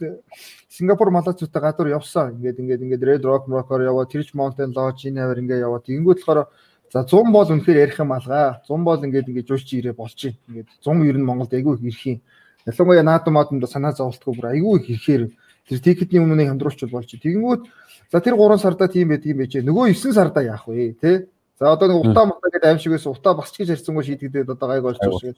Сингапур 0.74 1.12
малазуутай 1.14 1.62
гадуур 1.62 1.94
явсан. 1.94 2.34
Ингээд 2.34 2.58
ингээд 2.58 2.82
ингээд 2.82 3.04
Red 3.06 3.24
Rock 3.30 3.46
Rock-оор 3.46 3.86
яваа, 3.86 4.10
Trich 4.10 4.34
Mountain 4.34 4.74
Lodge 4.74 5.06
энэ 5.06 5.22
хавар 5.22 5.38
ингээд 5.38 5.62
яваа. 5.62 5.86
Тэнгүүд 5.86 6.26
болохоор 6.26 6.50
за 6.90 7.06
100 7.06 7.30
бол 7.30 7.46
үнэхээр 7.46 7.78
ярих 7.78 8.00
юм 8.02 8.10
алгаа. 8.10 8.58
100 8.66 8.82
бол 8.82 8.98
ингээд 8.98 9.30
ингээд 9.30 9.50
жуулч 9.54 9.70
ирээ 9.70 9.94
болчих. 9.94 10.34
Ингээд 10.50 10.74
100 10.82 11.06
ер 11.06 11.18
нь 11.22 11.28
Монголд 11.30 11.54
айгүй 11.54 11.78
их 11.78 11.86
ирэх 11.86 12.06
юм. 12.10 12.18
Ялангуяа 12.66 13.06
наадам 13.06 13.34
модонд 13.38 13.70
санаа 13.70 13.94
зовлтгүй 13.94 14.34
бүр 14.34 14.50
айгүй 14.50 14.74
их 14.82 14.90
ирэхээр 14.98 15.24
тэр 15.70 15.78
тикетний 15.78 16.22
өмнөний 16.26 16.50
хямдруулч 16.50 16.90
болж 16.90 17.12
тэнгүүд 17.22 17.62
за 18.10 18.18
тэр 18.18 18.34
3 18.34 18.58
сарда 18.58 18.90
тийм 18.90 19.14
байт 19.14 19.30
юм 19.30 19.46
байж. 19.46 19.54
Нөгөө 19.62 19.94
9 19.94 20.10
сарда 20.10 20.42
яах 20.42 20.66
вэ 20.66 20.98
те? 20.98 21.30
За 21.62 21.70
одоо 21.70 21.86
нэг 21.86 22.02
утаа 22.02 22.26
мутаа 22.26 22.50
гэдэг 22.50 22.66
аим 22.66 22.80
шиг 22.82 22.98
байсан. 22.98 23.14
Утаа 23.14 23.38
басч 23.38 23.62
гэж 23.62 23.78
ярьсангүй 23.78 24.10
шийдэгдээд 24.10 24.50
одоо 24.50 24.68
гайг 24.74 24.82
болж 24.82 24.98
байгаа 24.98 25.22
шиг. 25.22 25.38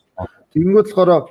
Тэнгүүд 0.55 0.87
болохоор 0.95 1.27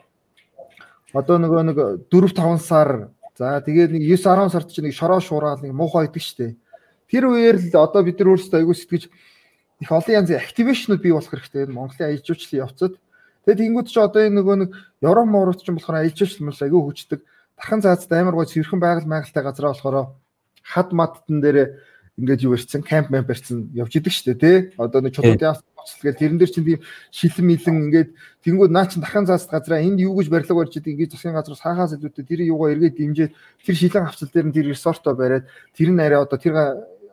одоо 1.16 1.36
нөгөө 1.40 1.62
нэг 1.72 1.78
4 2.12 2.36
5 2.36 2.60
сар 2.60 3.08
За 3.34 3.58
тэгээд 3.58 3.90
нэг 3.90 4.02
9 4.06 4.46
10 4.46 4.54
сард 4.54 4.70
чинь 4.70 4.86
нэг 4.86 4.94
шороо 4.94 5.18
шуураад 5.18 5.66
нэг 5.66 5.74
муухай 5.74 6.06
идэг 6.06 6.22
штэ. 6.22 6.54
Тэр 7.10 7.34
үеэр 7.34 7.58
л 7.58 7.74
одоо 7.82 8.06
бид 8.06 8.22
нар 8.22 8.38
өөрсдөө 8.38 8.62
аягүй 8.62 8.76
сэтгэж 8.78 9.10
их 9.82 9.90
олон 9.90 10.14
янзын 10.22 10.38
активашнууд 10.38 11.02
бий 11.02 11.10
болох 11.10 11.34
хэрэгтэй. 11.34 11.66
Монголын 11.66 12.14
аялжуулчлалын 12.14 12.62
явцад. 12.62 12.94
Тэгээд 13.42 13.58
тэнгууд 13.58 13.88
чи 13.90 13.98
одоо 13.98 14.22
энэ 14.22 14.38
нөгөө 14.38 14.56
нэг 14.62 14.70
Европ 15.02 15.26
Моорот 15.26 15.58
ч 15.58 15.66
юм 15.66 15.82
болохоор 15.82 15.98
аялжуулчлал 16.06 16.46
мэл 16.46 16.62
аягүй 16.62 16.82
хүчдэг. 16.86 17.20
Тархан 17.58 17.80
заацтай 17.82 18.18
амар 18.22 18.38
гоо 18.38 18.46
цэвэрхэн 18.46 18.78
байгаль 18.78 19.10
майгалтай 19.10 19.42
газраа 19.42 19.74
болохоор 19.74 19.96
хад 20.62 20.88
маттан 20.94 21.38
дээр 21.42 21.58
ингээд 22.18 22.44
юу 22.46 22.54
барьсан 22.54 22.82
камп 22.82 23.10
мэмп 23.10 23.26
барьсан 23.26 23.70
явж 23.74 23.92
идэг 23.98 24.12
штэ 24.12 24.34
тий. 24.34 24.56
Одоо 24.78 25.02
нэг 25.02 25.14
чулуун 25.14 25.38
оцол 25.40 26.00
гэл 26.02 26.14
тэрэн 26.14 26.38
дээр 26.38 26.50
чинь 26.50 26.64
тийм 26.64 26.80
шилэн 27.10 27.46
милэн 27.46 27.76
ингээд 27.90 28.10
тэнгууд 28.46 28.72
наа 28.72 28.86
чин 28.86 29.02
дахин 29.02 29.26
зааст 29.26 29.50
газраа 29.50 29.82
энд 29.82 30.00
юу 30.00 30.16
гэж 30.16 30.30
барилга 30.30 30.54
барьж 30.54 30.78
идэг? 30.78 30.94
Ингээд 30.94 31.12
засгийн 31.12 31.34
газраас 31.34 31.60
хаахаас 31.60 31.92
илүүтэй? 31.98 32.24
Тэр 32.24 32.40
юугаа 32.48 32.72
эргээд 32.72 32.96
дэмжиж 32.96 33.30
тэр 33.66 33.76
шилэн 33.76 34.06
авцал 34.06 34.30
дээр 34.32 34.46
нь 34.48 34.54
тэр 34.54 34.66
ресорто 34.70 35.12
бариад 35.14 35.44
тэр 35.76 35.90
нь 35.92 36.00
арай 36.00 36.22
одоо 36.22 36.38
тэр 36.38 36.54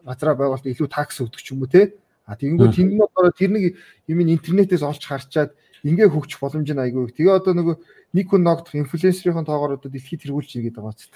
газраа 0.06 0.36
байгуулалт 0.38 0.70
илүү 0.70 0.88
такс 0.88 1.20
өгдөг 1.20 1.42
ч 1.42 1.52
юм 1.52 1.66
уу 1.66 1.70
те 1.70 1.98
а 2.26 2.38
тэнгууд 2.40 2.72
тэнд 2.72 3.02
одоо 3.02 3.32
тэр 3.36 3.52
нэг 3.52 3.64
юм 4.08 4.20
интернетээс 4.24 4.86
олж 4.86 5.04
харчаад 5.04 5.52
ингээ 5.84 6.14
хөгжих 6.14 6.40
боломж 6.40 6.70
нь 6.70 6.80
айгүй. 6.80 7.12
Тэгээ 7.12 7.38
одоо 7.42 7.54
нөгөө 7.58 7.76
нэг 8.14 8.26
хүн 8.30 8.46
ногдох 8.46 8.78
инфлюенсерийн 8.78 9.46
тоогоор 9.46 9.82
одоо 9.82 9.90
дэлхийд 9.90 10.24
тэргүүлж 10.30 10.62
игээд 10.62 10.78
байгаа 10.78 10.96
ч. 10.96 11.10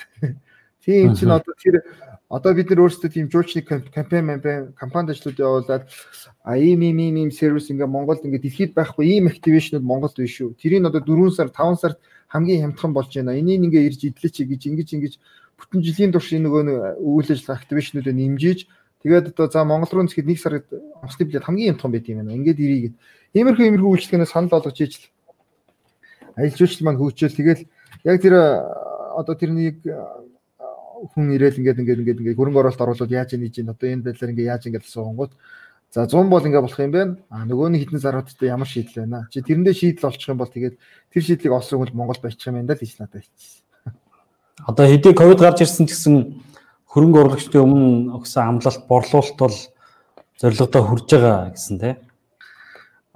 Тийм 0.86 1.16
чинь 1.16 1.34
одоо 1.34 1.54
тэр 1.58 1.82
одоо 2.30 2.54
бид 2.54 2.70
нар 2.70 2.86
өөрсдөө 2.86 3.10
тийм 3.10 3.30
жуулчны 3.30 3.62
кампайн 3.66 4.74
кампанид 4.78 5.18
ажлууд 5.18 5.38
явуулаад 5.38 5.90
а 6.46 6.58
ийм 6.58 6.82
ийм 6.82 6.98
ийм 6.98 7.16
ийм 7.26 7.32
сервис 7.32 7.70
ингээ 7.70 7.90
Монголд 7.90 8.22
ингээ 8.22 8.46
дэлхийд 8.46 8.74
байхгүй 8.78 9.06
ийм 9.18 9.28
активашнууд 9.28 9.82
Монголд 9.82 10.18
биш 10.18 10.38
шүү. 10.38 10.54
Тэрийг 10.62 10.86
одоо 10.86 11.02
4 11.02 11.34
сар 11.34 11.50
5 11.50 11.82
сард 11.82 11.98
хамгийн 12.30 12.62
хямдхан 12.62 12.94
болж 12.94 13.10
байна. 13.14 13.34
Энийг 13.34 13.66
ингээ 13.66 13.88
ирж 13.90 14.02
идлээч 14.06 14.46
гэж 14.46 14.62
ингэж 14.70 14.90
ингэж 14.94 15.14
бүтэн 15.58 15.82
жилийн 15.82 16.12
турш 16.14 16.30
нөгөө 16.34 17.02
үйл 17.02 17.30
ажиллагаа 17.30 17.62
активашнуудыг 17.62 18.14
нэмжиж 18.14 18.60
тэгээд 19.02 19.34
одоо 19.34 19.50
за 19.50 19.66
Монгол 19.66 19.90
руу 19.90 20.06
нэхэд 20.06 20.30
нэг 20.30 20.40
сард 20.42 20.66
онцлог 21.02 21.30
билет 21.30 21.46
хамгийн 21.46 21.78
хямдхан 21.78 21.92
байт 21.94 22.10
юм 22.10 22.26
байна. 22.26 22.38
Ингээд 22.38 22.62
ирийгээд 22.62 22.96
иймэрхүү 23.38 23.66
иймэрхүү 23.70 23.90
үйлчлэгнээс 23.90 24.34
санал 24.34 24.54
болгож 24.54 24.78
ижил 24.82 25.06
аялал 26.36 26.58
жуулчлал 26.58 26.86
маань 26.86 27.00
хөгжөөл 27.00 27.38
тэгэл 27.38 27.62
яг 28.04 28.18
тэр 28.22 28.34
одоо 29.16 29.36
тэрнийг 29.40 29.80
хүн 31.14 31.36
ирээл 31.36 31.60
ингээд 31.62 31.80
ингээд 31.82 32.02
ингээд 32.02 32.20
ингээд 32.22 32.40
хөрөнгө 32.40 32.62
оруулалт 32.66 32.82
оруулаад 32.82 33.12
яаж 33.12 33.38
хийж 33.38 33.62
ийн 33.62 33.70
одоо 33.70 33.88
энэ 33.90 34.06
байдлаар 34.06 34.32
ингээд 34.34 34.52
яаж 34.52 34.64
ингээд 34.66 34.88
асуунгууд 34.90 35.32
за 35.94 36.08
100 36.08 36.30
бол 36.30 36.46
ингээд 36.46 36.66
болох 36.66 36.80
юм 36.80 36.92
байна. 36.92 37.14
А 37.30 37.46
нөгөө 37.46 37.68
нэг 37.70 37.82
хитэн 37.86 38.02
заруудтай 38.02 38.50
ямар 38.50 38.68
шийдэл 38.68 39.06
байна. 39.06 39.28
Чи 39.32 39.40
тэрэндээ 39.46 39.76
шийдэл 39.76 40.10
олчих 40.10 40.30
юм 40.30 40.40
бол 40.42 40.52
тэгээд 40.52 40.76
тэр 41.14 41.24
шийдлийг 41.24 41.54
олсон 41.54 41.80
хүн 41.80 41.96
Монгол 41.96 42.20
байчих 42.20 42.48
юм 42.50 42.58
байна 42.60 42.74
л 42.74 42.82
гэж 42.82 42.94
надад 43.00 43.22
хэлчихсэн. 43.22 43.64
Одоо 44.66 44.86
хэдий 44.88 45.14
ковид 45.14 45.40
гарч 45.40 45.60
ирсэн 45.62 45.86
гэсэн 45.86 46.16
хөрөнгө 46.90 47.20
оруулагчдын 47.22 47.64
өмнө 47.64 48.16
өгсөн 48.18 48.44
амлалт 48.44 48.84
борлуулалт 48.88 49.38
бол 49.40 49.58
зорилгодоо 50.40 50.82
хүрж 50.84 51.08
байгаа 51.12 51.52
гэсэн 51.52 51.78
тийм 51.80 51.96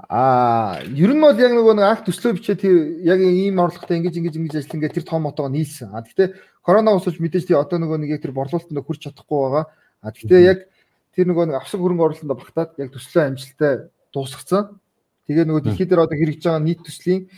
А 0.10 0.82
ер 0.90 1.14
нь 1.14 1.22
бол 1.22 1.38
яг 1.38 1.54
нөгөө 1.54 1.78
нэг 1.78 1.86
акт 1.86 2.10
төслөө 2.10 2.42
бичээ 2.42 2.58
тэр 2.58 2.76
яг 3.06 3.22
ийм 3.22 3.62
орлоготой 3.62 4.02
ингэж 4.02 4.18
ингэж 4.18 4.36
ингэж 4.42 4.54
ажил 4.58 4.82
ингээд 4.82 4.98
тэр 4.98 5.06
том 5.06 5.22
мотогоо 5.22 5.54
нийлсэн. 5.54 5.94
А 5.94 6.02
гэхдээ 6.02 6.34
корона 6.66 6.98
усулж 6.98 7.22
мэдээж 7.22 7.46
тий 7.46 7.54
одоо 7.54 7.78
нөгөө 7.78 8.02
нэг 8.02 8.18
яг 8.18 8.26
тэр 8.26 8.34
борлуулалтанд 8.34 8.82
хүрч 8.82 9.06
чадахгүй 9.06 9.38
байгаа. 9.38 9.70
А 10.02 10.10
гэхдээ 10.10 10.42
яг 10.50 10.66
тэр 11.14 11.30
нөгөө 11.30 11.54
нэг 11.54 11.62
авсаг 11.62 11.78
хөрөнгө 11.78 12.26
оруулалтанд 12.26 12.34
багтаад 12.42 12.72
яг 12.82 12.90
төслөө 12.90 13.22
амжилттай 13.22 13.74
дуусгацсан. 14.10 14.82
Тэгээ 15.30 15.46
нөгөө 15.46 15.62
дэлхий 15.70 15.86
дээр 15.86 16.02
одоо 16.10 16.18
хэрэгжиж 16.18 16.42
байгаа 16.42 16.66
нийт 16.66 16.82
төслийн 16.82 17.30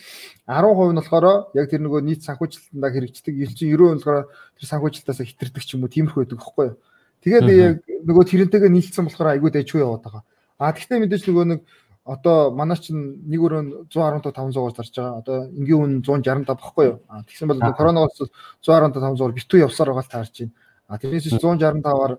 10% 0.47 0.95
нь 0.95 0.99
болохоор 1.03 1.27
яг 1.51 1.67
тэр 1.67 1.81
нөгөө 1.84 2.01
нийт 2.07 2.23
санхүүжилтандаа 2.23 2.88
хэрэгждэг. 2.88 3.36
Ил 3.36 3.51
чинь 3.51 3.75
90% 3.75 3.99
болохоор 3.99 4.31
тэр 4.31 4.67
санхүүжилтаас 4.71 5.19
хитэрдэг 5.27 5.60
ч 5.60 5.75
юм 5.75 5.84
уу 5.84 5.91
тиймэрхүү 5.91 6.23
байдаг 6.23 6.39
байхгүй 6.39 6.65
юу. 6.71 6.79
Тэгээд 7.19 7.47
яг 7.51 7.84
нөгөө 8.07 8.23
тэрнтэйгээ 8.31 8.71
нийлцсэн 8.71 9.12
болохоор 9.12 9.36
айгүй 9.36 9.51
дэжгүй 9.51 9.84
яваад 9.84 10.07
байгаа. 10.07 10.23
А 10.55 10.71
тэгвэл 10.71 11.03
мэдээж 11.03 11.23
нөгөө 11.27 11.45
нэг 11.51 11.60
одоо 12.06 12.52
манай 12.52 12.78
чинь 12.78 13.22
нэг 13.30 13.42
өрөө 13.42 13.62
115 13.94 14.34
500-аар 14.34 14.74
зарж 14.74 14.94
байгаа. 14.96 15.20
Одоо 15.22 15.38
энгийн 15.54 15.82
үн 15.82 15.94
165 16.02 16.58
багхгүй 16.58 16.86
юу? 16.90 16.98
А 17.08 17.22
тэгсэн 17.24 17.48
бол 17.48 17.62
коронавирус 17.78 18.32
115 18.66 18.98
500-аар 18.98 19.34
битүү 19.38 19.60
явсаар 19.62 19.94
байгаа 19.94 20.06
л 20.06 20.14
таарч 20.14 20.36
байна. 20.42 20.54
А 20.90 20.98
тэрнээс 20.98 21.30
165-аар 21.30 22.18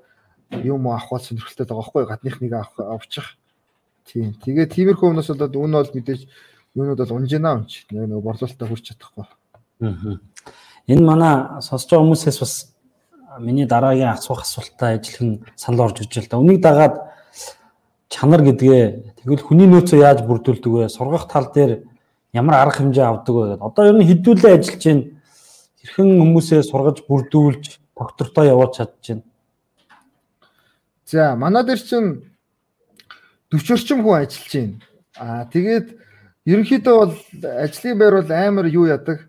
юм 0.63 0.87
авах 0.87 1.11
бол 1.11 1.21
сонирхолтой 1.21 1.67
байгаа 1.67 1.83
байхгүй 1.83 2.03
юу? 2.03 2.09
Гадных 2.09 2.41
нэг 2.41 2.53
авах 2.55 2.79
авчих. 2.79 3.27
Тийм. 4.07 4.35
Тэгээ 4.39 4.71
тиймэрхүү 4.71 5.09
өмнөөс 5.11 5.31
болоод 5.35 5.57
үн 5.59 5.73
бол 5.75 5.91
мэдээж 5.99 6.21
юунууд 6.79 7.01
бол 7.03 7.17
унжина 7.19 7.59
унч. 7.59 7.87
Яг 7.91 8.07
нөгөө 8.07 8.23
борлуулалтаа 8.23 8.69
хүрч 8.71 8.85
чадахгүй. 8.95 9.27
Аа. 9.83 10.19
Энэ 10.87 11.03
манай 11.03 11.35
сонсож 11.63 11.91
байгаа 11.91 12.07
хүмүүсээс 12.07 12.39
бас 12.39 12.55
миний 13.41 13.67
дараагийн 13.67 14.15
асуух 14.15 14.43
асуултаа 14.43 14.95
ажиллах 14.99 15.23
нь 15.23 15.43
санал 15.57 15.91
орж 15.91 16.03
иж 16.03 16.19
л 16.19 16.29
да. 16.31 16.39
Үнийг 16.39 16.63
дагаад 16.63 17.12
чанар 18.13 18.45
гэдгээ 18.45 19.17
тэгвэл 19.25 19.41
хүний 19.41 19.69
нөөцөө 19.73 19.99
яаж 20.05 20.21
бүрдүүлдэг 20.29 20.69
вэ? 20.69 20.93
Сургах 20.93 21.33
тал 21.33 21.49
дээр 21.49 21.89
ямар 22.37 22.61
арга 22.61 22.85
хэмжээ 22.85 23.09
авдаг 23.09 23.33
вэ 23.33 23.45
гэдэг. 23.57 23.65
Одоо 23.65 23.85
ер 23.89 23.97
нь 23.97 24.09
хідүүлээ 24.13 24.53
ажиллаж 24.61 24.85
байна. 24.85 25.05
Хэрхэн 25.81 26.21
хүмүүсээ 26.21 26.61
сургаж 26.69 26.97
бүрдүүлж 27.09 27.65
доктортой 27.97 28.53
явуулж 28.53 28.77
чадж 28.77 28.93
байна. 29.09 29.25
За 31.09 31.37
манай 31.37 31.65
дээр 31.65 31.81
чинь 31.81 32.09
40 33.49 33.73
орчим 33.73 34.05
хүн 34.05 34.21
ажиллаж 34.21 34.53
байна. 34.53 34.77
Аа 35.17 35.45
тэгээд 35.49 35.87
ерөнхийдөө 36.45 36.95
бол 37.01 37.17
ажлын 37.65 37.99
байр 37.99 38.15
бол 38.21 38.31
амар 38.33 38.67
юу 38.69 38.87
яадаг 38.93 39.29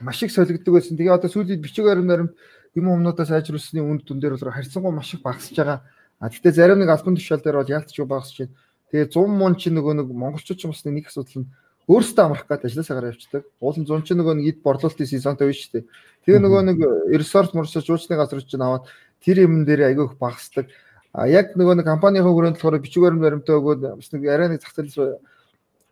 маш 0.00 0.22
их 0.22 0.32
солигддог 0.32 0.74
байсан. 0.74 0.98
Тэгээ 0.98 1.14
одоо 1.14 1.30
сүүлийн 1.30 1.62
бичиг 1.62 1.86
баримт 1.86 2.10
баримт 2.10 2.34
юм 2.74 2.86
өмнөдөө 2.90 3.26
сайжруулсны 3.26 3.82
үнд 3.82 4.06
дүн 4.06 4.20
дээр 4.20 4.38
бол 4.38 4.50
харьцангуй 4.50 4.92
маш 4.94 5.14
их 5.14 5.22
багасж 5.22 5.54
байгаа. 5.54 5.82
А 6.20 6.28
тэгтээ 6.28 6.52
зарим 6.52 6.84
нэг 6.84 6.92
албан 6.92 7.16
тушаал 7.16 7.40
дээр 7.40 7.64
бол 7.64 7.72
яалтч 7.72 7.96
багасч 8.04 8.36
байна. 8.44 8.54
Тэгээ 8.92 9.08
100 9.08 9.26
мун 9.26 9.56
чи 9.56 9.72
нөгөө 9.72 9.94
нэг 10.04 10.08
монголчууд 10.12 10.60
ч 10.60 10.68
бас 10.68 10.84
нэг 10.84 11.08
асуудал 11.08 11.42
нь 11.42 11.50
өөрсдөө 11.88 12.22
амрах 12.22 12.44
гэдэг 12.44 12.68
ажлаасаа 12.68 12.96
гараа 13.00 13.12
явчихдаг. 13.16 13.42
Уулын 13.56 13.86
100 13.88 14.04
чи 14.04 14.14
нөгөө 14.14 14.34
нэг 14.36 14.46
эд 14.52 14.58
борлуулалтын 14.60 15.08
сезонтой 15.08 15.48
биш 15.48 15.72
дээ. 15.72 15.88
Тэгээ 16.28 16.40
нөгөө 16.44 16.62
нэг 16.68 16.78
ресорт 17.16 17.56
морсож 17.56 17.88
жуучны 17.88 18.20
газар 18.20 18.44
чинь 18.44 18.60
аваад 18.60 18.84
тэр 19.24 19.48
юм 19.48 19.64
дээр 19.64 19.90
айгүй 19.90 20.12
их 20.12 20.20
багасдаг. 20.20 20.68
А 21.16 21.26
яг 21.26 21.56
нөгөө 21.56 21.80
нэг 21.80 21.86
компанийн 21.88 22.22
хүрээнд 22.22 22.60
болохоор 22.60 22.78
баримт 22.78 23.24
баримтаа 23.24 23.58
өгөөд 23.58 23.80
бас 23.96 24.12
нэг 24.12 24.22
арай 24.28 24.48
нэг 24.52 24.60
зах 24.62 24.76
зээл 24.76 25.18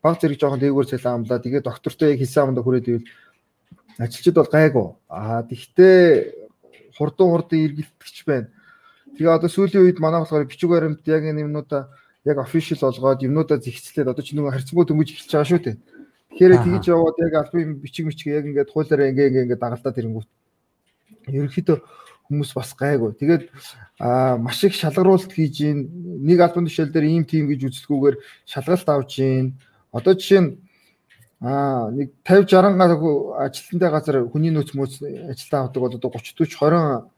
баг 0.02 0.20
зэрэг 0.20 0.38
жоохон 0.38 0.60
дээгүүр 0.62 0.86
цалин 0.86 1.26
амлаа. 1.26 1.42
Тэгээ 1.42 1.66
доктортой 1.66 2.14
яг 2.14 2.20
хийсэн 2.22 2.54
амдаа 2.54 2.62
хүрээд 2.62 2.86
ивэл 2.86 3.08
ажилчид 3.98 4.36
бол 4.38 4.52
гайгүй. 4.52 4.86
А 5.10 5.42
тэгтээ 5.42 5.98
хурдан 6.94 7.28
хурдан 7.34 7.58
эргэлдэгч 7.58 8.18
байна. 8.22 8.50
Тэгээ 9.16 9.36
одоо 9.38 9.48
сүүлийн 9.48 9.84
үед 9.86 9.98
манай 10.02 10.20
болохоор 10.20 10.44
бичиг 10.44 10.68
баримт 10.70 11.06
яг 11.08 11.22
энэ 11.24 11.46
юмнуудаа 11.46 11.88
яг 12.28 12.36
official 12.38 12.78
болгоод 12.82 13.24
юмнуудаа 13.24 13.58
зихицлээд 13.62 14.12
одоо 14.12 14.24
ч 14.24 14.34
нөгөө 14.36 14.52
харьцангуй 14.52 14.84
дөнгөж 14.84 15.08
эхэлж 15.14 15.32
байгаа 15.32 15.48
шүү 15.48 15.60
дээ. 15.64 15.76
Тэгэхээр 16.36 16.62
тэгж 16.64 16.84
яваад 16.92 17.16
яг 17.24 17.34
альбом 17.40 17.80
бичиг 17.80 18.04
мичиг 18.06 18.28
яг 18.28 18.44
ингээд 18.44 18.70
хуулаараа 18.70 19.10
ингээ 19.10 19.28
ингээ 19.32 19.44
ингээ 19.48 19.62
дагалдаад 19.62 19.98
ирэнгүүт 19.98 20.28
ерөнхийдөө 21.32 21.78
хүмүүс 22.28 22.50
бас 22.52 22.70
гайгүй. 22.76 23.16
Тэгээд 23.16 23.42
аа 23.98 24.36
маш 24.36 24.60
их 24.64 24.76
шалгаруулалт 24.76 25.32
хийж 25.32 25.54
гин 25.56 25.78
нэг 26.28 26.38
альбом 26.44 26.68
тушаал 26.68 26.92
дээр 26.92 27.08
ийм 27.08 27.24
тим 27.24 27.48
гэж 27.48 27.60
үзэлгүйгээр 27.72 28.16
шалгалт 28.44 28.88
авж 28.88 29.10
гин. 29.16 29.56
Одоо 29.90 30.12
жишээ 30.12 30.40
нь 30.44 30.50
аа 31.40 31.88
нэг 31.90 32.12
50 32.28 32.52
60 32.52 32.76
гаруй 32.76 33.16
ажилтнтай 33.40 33.90
газар 33.90 34.16
хүний 34.28 34.52
нөөц 34.52 34.76
мөөц 34.76 35.00
ажилтаа 35.32 35.70
авдаг 35.72 35.80
бол 35.80 35.96
одоо 35.96 36.10
30 36.12 36.44
40 36.44 36.44
20 36.44 37.17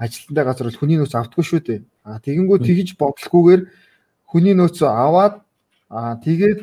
ажилтнтай 0.00 0.44
газар 0.44 0.66
бол 0.66 0.80
хүний 0.80 0.96
нөөц 0.96 1.12
автгүй 1.12 1.44
шүү 1.44 1.60
дээ. 1.60 1.80
А 2.08 2.16
тэгэнгүүт 2.24 2.64
тэгж 2.64 2.88
бодлохгүйгээр 2.96 3.62
хүний 4.24 4.54
нөөцөө 4.56 4.88
аваад 4.88 5.34
а 5.92 6.16
тэгээд 6.24 6.60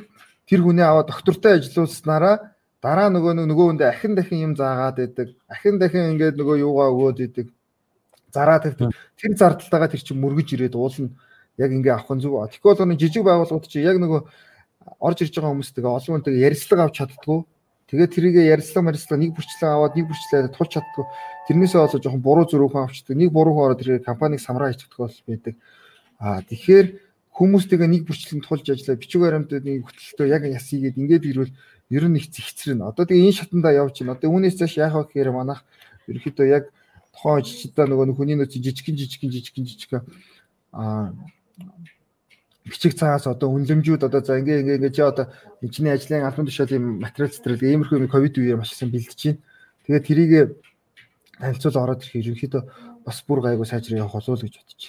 тэр 0.49 0.59
хүнээ 0.65 0.87
аваад 0.89 1.13
доктортой 1.13 1.61
ажиллуулснараа 1.61 2.57
дараа 2.81 3.13
нөгөө 3.13 3.37
нөгөө 3.45 3.65
хүндээ 3.77 3.89
ахин 3.93 4.17
дахин 4.17 4.41
юм 4.41 4.53
заагаад 4.57 4.97
байдаг. 4.97 5.27
Ахин 5.45 5.77
дахин 5.77 6.17
ингээд 6.17 6.41
нөгөө 6.41 6.65
юугаа 6.65 6.89
өгөөд 6.89 7.17
байдаг. 7.21 7.47
Зараа 8.33 8.57
тавьдаг. 8.57 8.97
Тэр 9.21 9.31
зардалтайгаа 9.37 9.89
тэр 9.93 10.01
чинь 10.01 10.17
мөргөж 10.17 10.57
ирээд 10.57 10.73
уулна 10.73 11.13
яг 11.61 11.69
ингээ 11.69 11.93
авах 11.93 12.17
нь 12.17 12.21
зүг. 12.25 12.41
Тэгэхгүй 12.57 12.73
бол 12.73 12.97
жижиг 12.97 13.21
байгууллагууд 13.21 13.69
чи 13.69 13.85
яг 13.85 14.01
нөгөө 14.01 14.21
орж 14.97 15.17
ирж 15.21 15.33
байгаа 15.37 15.53
хүмүүстэйгээ 15.53 15.93
олон 15.93 16.13
хүнтэйгээ 16.17 16.45
ярилцлага 16.47 16.83
авч 16.89 16.95
чаддгүй 17.05 17.39
Тэгээд 17.87 18.11
тэрийгэ 18.19 18.51
ярьслага 18.51 18.91
марьслага 18.91 19.23
нэг 19.23 19.31
бүрчлэн 19.31 19.71
аваад 19.71 19.95
нэг 19.95 20.11
бүрчлээ 20.11 20.51
тулч 20.51 20.75
чаддгүй. 20.75 21.05
Тэрнээсээ 21.47 21.79
болоо 21.79 21.99
жоохон 22.03 22.21
буруу 22.21 22.45
зөрүүхэн 22.51 22.83
авчдаг. 22.83 23.15
Нэг 23.15 23.31
буруухан 23.31 23.65
ороод 23.71 23.79
тэрийг 23.79 24.03
компаниг 24.03 24.43
самраа 24.43 24.75
хийчихдэг 24.75 24.99
бол 24.99 25.17
байдаг. 25.27 25.55
Аа 26.19 26.43
тэгэхээр 26.43 26.87
хүмүүстэйгээ 27.31 27.89
нэг 27.89 28.03
бүрчлэн 28.03 28.41
тулж 28.43 28.65
ажиллаа 28.67 28.99
бичиг 28.99 29.21
баримтуудын 29.23 29.85
хөтөлтөө 29.87 30.27
яг 30.27 30.43
ясыгээд 30.43 30.99
ингээд 30.99 31.23
ирвэл 31.29 31.53
ер 31.93 32.03
нь 32.09 32.17
их 32.19 32.27
зихцрэн. 32.33 32.83
Одоо 32.83 33.07
тэгээ 33.07 33.31
энэ 33.31 33.37
шатандаа 33.39 33.73
явж 33.77 34.03
байна. 34.03 34.19
Одоо 34.19 34.29
үүнээс 34.33 34.59
цааш 34.59 34.73
яах 34.81 34.95
вэ 34.97 35.03
гэхээр 35.07 35.31
манайх 35.31 35.63
ерөөхдөө 36.11 36.47
яг 36.51 36.65
тухайн 37.15 37.45
жижигдаа 37.45 37.85
нөгөө 37.87 38.15
хүний 38.17 38.35
нөөцийн 38.35 38.63
жижигхэн 38.65 38.97
жижигхэн 38.99 39.31
жижигхэн 39.31 39.65
жижигхэн 39.69 40.03
аа 40.73 41.13
бичиг 42.67 42.93
цаас 42.99 43.27
одоо 43.27 43.55
үнлэмжүүд 43.55 44.03
одоо 44.03 44.21
за 44.21 44.39
ингээ 44.39 44.61
ингээ 44.61 44.77
ингээ 44.77 44.95
чи 44.95 45.01
одоо 45.01 45.31
чиний 45.71 45.93
ажлын 45.95 46.27
албан 46.27 46.45
тушаалын 46.45 46.99
материал 46.99 47.31
цэцэрлэг 47.31 47.63
иймэрхүү 47.63 48.11
ковид 48.11 48.35
үеэр 48.37 48.59
маш 48.59 48.75
их 48.75 48.91
бэлдэж 48.91 49.19
байна. 49.23 49.39
Тэгээд 49.87 50.07
тэрийг 50.07 50.31
танилцуул 51.39 51.77
ороод 51.81 52.03
ирэх 52.03 52.15
ерөнхийдөө 52.21 52.63
бас 53.05 53.21
бүр 53.27 53.41
гайгүй 53.45 53.65
сайжрах 53.69 53.99
явах 54.03 54.17
болов 54.17 54.29
уу 54.29 54.41
гэж 54.41 54.57
бодож 54.57 54.83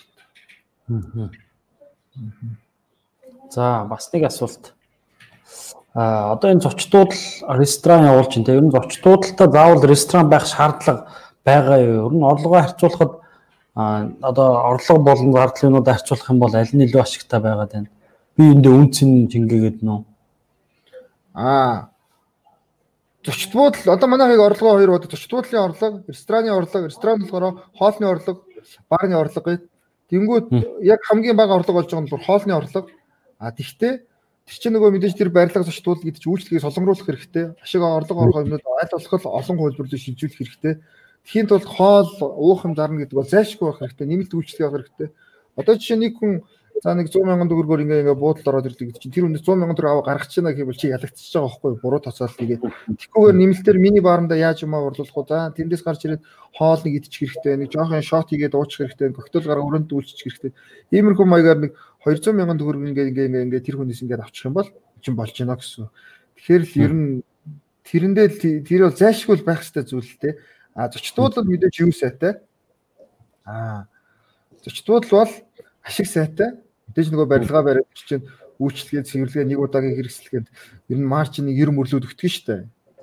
байна. 0.89 1.31
За 3.51 3.85
бас 3.89 4.11
нэг 4.13 4.25
асуулт. 4.29 4.75
А 5.95 6.33
одоо 6.33 6.53
энэ 6.53 6.65
зочдууд 6.65 7.13
ресторан 7.61 8.09
явуулж 8.09 8.37
байна. 8.37 8.57
Ер 8.57 8.65
нь 8.65 8.73
зочдуудтай 8.73 9.49
заавал 9.49 9.85
ресторан 9.85 10.29
байх 10.29 10.47
шаардлага 10.47 11.09
байгаа 11.45 11.79
юу? 11.81 12.07
Ер 12.09 12.15
нь 12.17 12.25
орлогоо 12.25 12.61
харьцуулахад 12.63 13.13
одоо 13.75 14.49
орлого 14.71 14.99
болон 14.99 15.33
зардлынууд 15.33 15.89
арчуулах 15.89 16.31
юм 16.31 16.39
бол 16.39 16.55
аль 16.55 16.73
нь 16.73 16.85
илүү 16.85 17.01
ашигтай 17.03 17.41
байгаад 17.41 17.73
байна. 17.73 17.91
Би 18.37 18.51
эндээ 18.53 18.73
үнцэн 18.73 19.29
жингээгээд 19.31 19.83
нөө. 19.87 20.05
Аа. 21.35 21.91
Зочд 23.29 23.53
буудал 23.53 23.93
одоо 23.93 24.09
манайхыг 24.09 24.41
орлогоо 24.41 24.81
хоёр 24.81 24.91
бод 24.97 25.11
зочд 25.13 25.31
буудлын 25.31 25.61
орлого, 25.61 26.03
рестораны 26.09 26.49
орлого, 26.49 26.87
ресторан 26.89 27.21
болохоор 27.21 27.69
хоолны 27.77 28.07
орлого, 28.09 28.41
баарны 28.89 29.17
орлого 29.21 29.45
гэдэг. 29.45 29.69
Тэнгүүд 30.09 30.47
яг 30.81 31.01
хамгийн 31.05 31.37
бага 31.37 31.61
орлого 31.61 31.85
болж 31.85 31.93
байгаа 31.93 32.09
нь 32.09 32.25
хоолны 32.25 32.53
орлого. 32.57 32.89
А 33.37 33.53
тэгтээ 33.53 33.93
тэр 34.49 34.57
чинь 34.57 34.73
нөгөө 34.73 34.97
мэдээж 34.97 35.21
тэр 35.21 35.29
барилга 35.29 35.61
зочд 35.61 35.85
буудал 35.85 36.09
гэдэг 36.09 36.25
чинь 36.25 36.33
үйлчлэгийг 36.33 36.65
солонгоруулах 36.65 37.05
хэрэгтэй. 37.05 37.45
Ашиг 37.61 37.85
орлого 37.85 38.25
орох 38.25 38.41
юмнууд 38.49 38.65
аль 38.65 38.93
болох 38.97 39.27
олон 39.29 39.57
хувилбарлыг 39.61 40.01
шилжүүлэх 40.01 40.39
хэрэгтэй. 40.41 40.75
Тхийн 41.29 41.53
тулд 41.53 41.69
хоол 41.69 42.09
уух 42.25 42.65
юм 42.65 42.73
зарна 42.73 43.05
гэдэг 43.05 43.13
бол 43.13 43.29
зайлшгүй 43.29 43.69
байх 43.69 43.81
хэрэгтэй. 43.85 44.09
Нэмэлт 44.09 44.33
үйлчлэг 44.33 44.65
авах 44.65 44.89
хэрэгтэй. 44.89 45.09
Одоо 45.61 45.77
жишээ 45.77 46.01
нэг 46.01 46.17
хүн 46.17 46.49
за 46.83 46.95
нэг 46.95 47.11
100 47.11 47.27
сая 47.27 47.49
төгрөгөөр 47.49 47.83
ингээ 47.85 48.01
ингээ 48.07 48.19
буудалд 48.19 48.49
ороод 48.49 48.69
ирдэг 48.71 48.87
гэдэг 48.95 49.03
чинь 49.03 49.15
тэр 49.15 49.25
хүнээс 49.27 49.43
100 49.43 49.59
сая 49.59 49.75
төгрөг 49.75 49.91
аваа 49.91 50.07
гаргах 50.07 50.31
чинь 50.31 50.49
гэвэл 50.49 50.79
чи 50.79 50.93
ялагдчихж 50.95 51.33
байгаа 51.35 51.49
байхгүй 51.49 51.73
буруу 51.83 52.01
тоцоол 52.01 52.35
тэгээд 52.39 52.63
тэгхгүйгээр 52.99 53.37
нэмэлтээр 53.39 53.79
мини 53.79 54.01
баранда 54.01 54.37
яаж 54.39 54.63
юм 54.63 54.75
орлуулах 54.79 55.17
уу 55.19 55.27
за 55.27 55.51
тэндээс 55.53 55.83
гарч 55.83 56.01
ирээд 56.07 56.23
хоол 56.55 56.81
нэг 56.87 56.95
идчих 57.03 57.19
хэрэгтэй 57.35 57.55
нэг 57.59 57.69
жоохон 57.75 58.03
шот 58.03 58.29
хийгээд 58.31 58.55
уучих 58.55 58.79
хэрэгтэй 58.87 59.09
коктейл 59.15 59.49
гараа 59.49 59.67
өрөөнд 59.67 59.91
дүүлчих 59.91 60.23
хэрэгтэй. 60.23 60.53
Иймэрхүү 60.95 61.27
маягаар 61.27 61.59
нэг 61.67 61.73
200 62.07 62.31
сая 62.31 62.59
төгрөг 62.59 62.83
ингээ 62.95 63.11
ингээ 63.11 63.27
ингээ 63.27 63.45
ингээ 63.47 63.67
тэр 63.67 63.77
хүнээс 63.83 64.03
ингээ 64.07 64.23
авчих 64.23 64.47
юм 64.47 64.55
бол 64.55 64.71
чин 65.03 65.15
болж 65.19 65.35
гинэ 65.35 65.55
гэсэн. 65.59 65.91
Тэгэхээр 66.39 66.63
л 66.63 66.75
ер 66.79 66.93
нь 66.95 67.09
тэрэндээ 67.89 68.27
тэр 68.63 68.81
бол 68.87 68.95
зайлшгүй 68.95 69.43
байх 69.43 69.67
хэрэгтэй 69.67 69.85
зүйл 69.87 70.07
л 70.07 70.23
дээ 70.23 70.35
А 70.79 70.87
зочдууд 70.87 71.35
бол 71.35 71.51
мэдээж 71.51 71.83
юу 71.83 71.91
сайтай? 71.91 72.39
Аа 73.43 73.91
зочдууд 74.63 75.11
бол 75.11 75.33
ашиг 75.83 76.07
сайтай. 76.07 76.55
Мэдээж 76.89 77.09
нөгөө 77.13 77.29
барилгаа 77.29 77.63
бариад 77.65 77.89
чинь 77.95 78.27
үйлчлэгээ 78.59 79.07
цэвэрлэгээ 79.07 79.47
нэг 79.49 79.59
удаагийн 79.63 79.97
хэрэгсэлгээд 79.97 80.47
ер 80.91 80.99
нь 80.99 81.07
маржиныг 81.07 81.55
90 81.55 81.77
мөрлөд 81.79 82.07
өгдөг. 82.09 82.33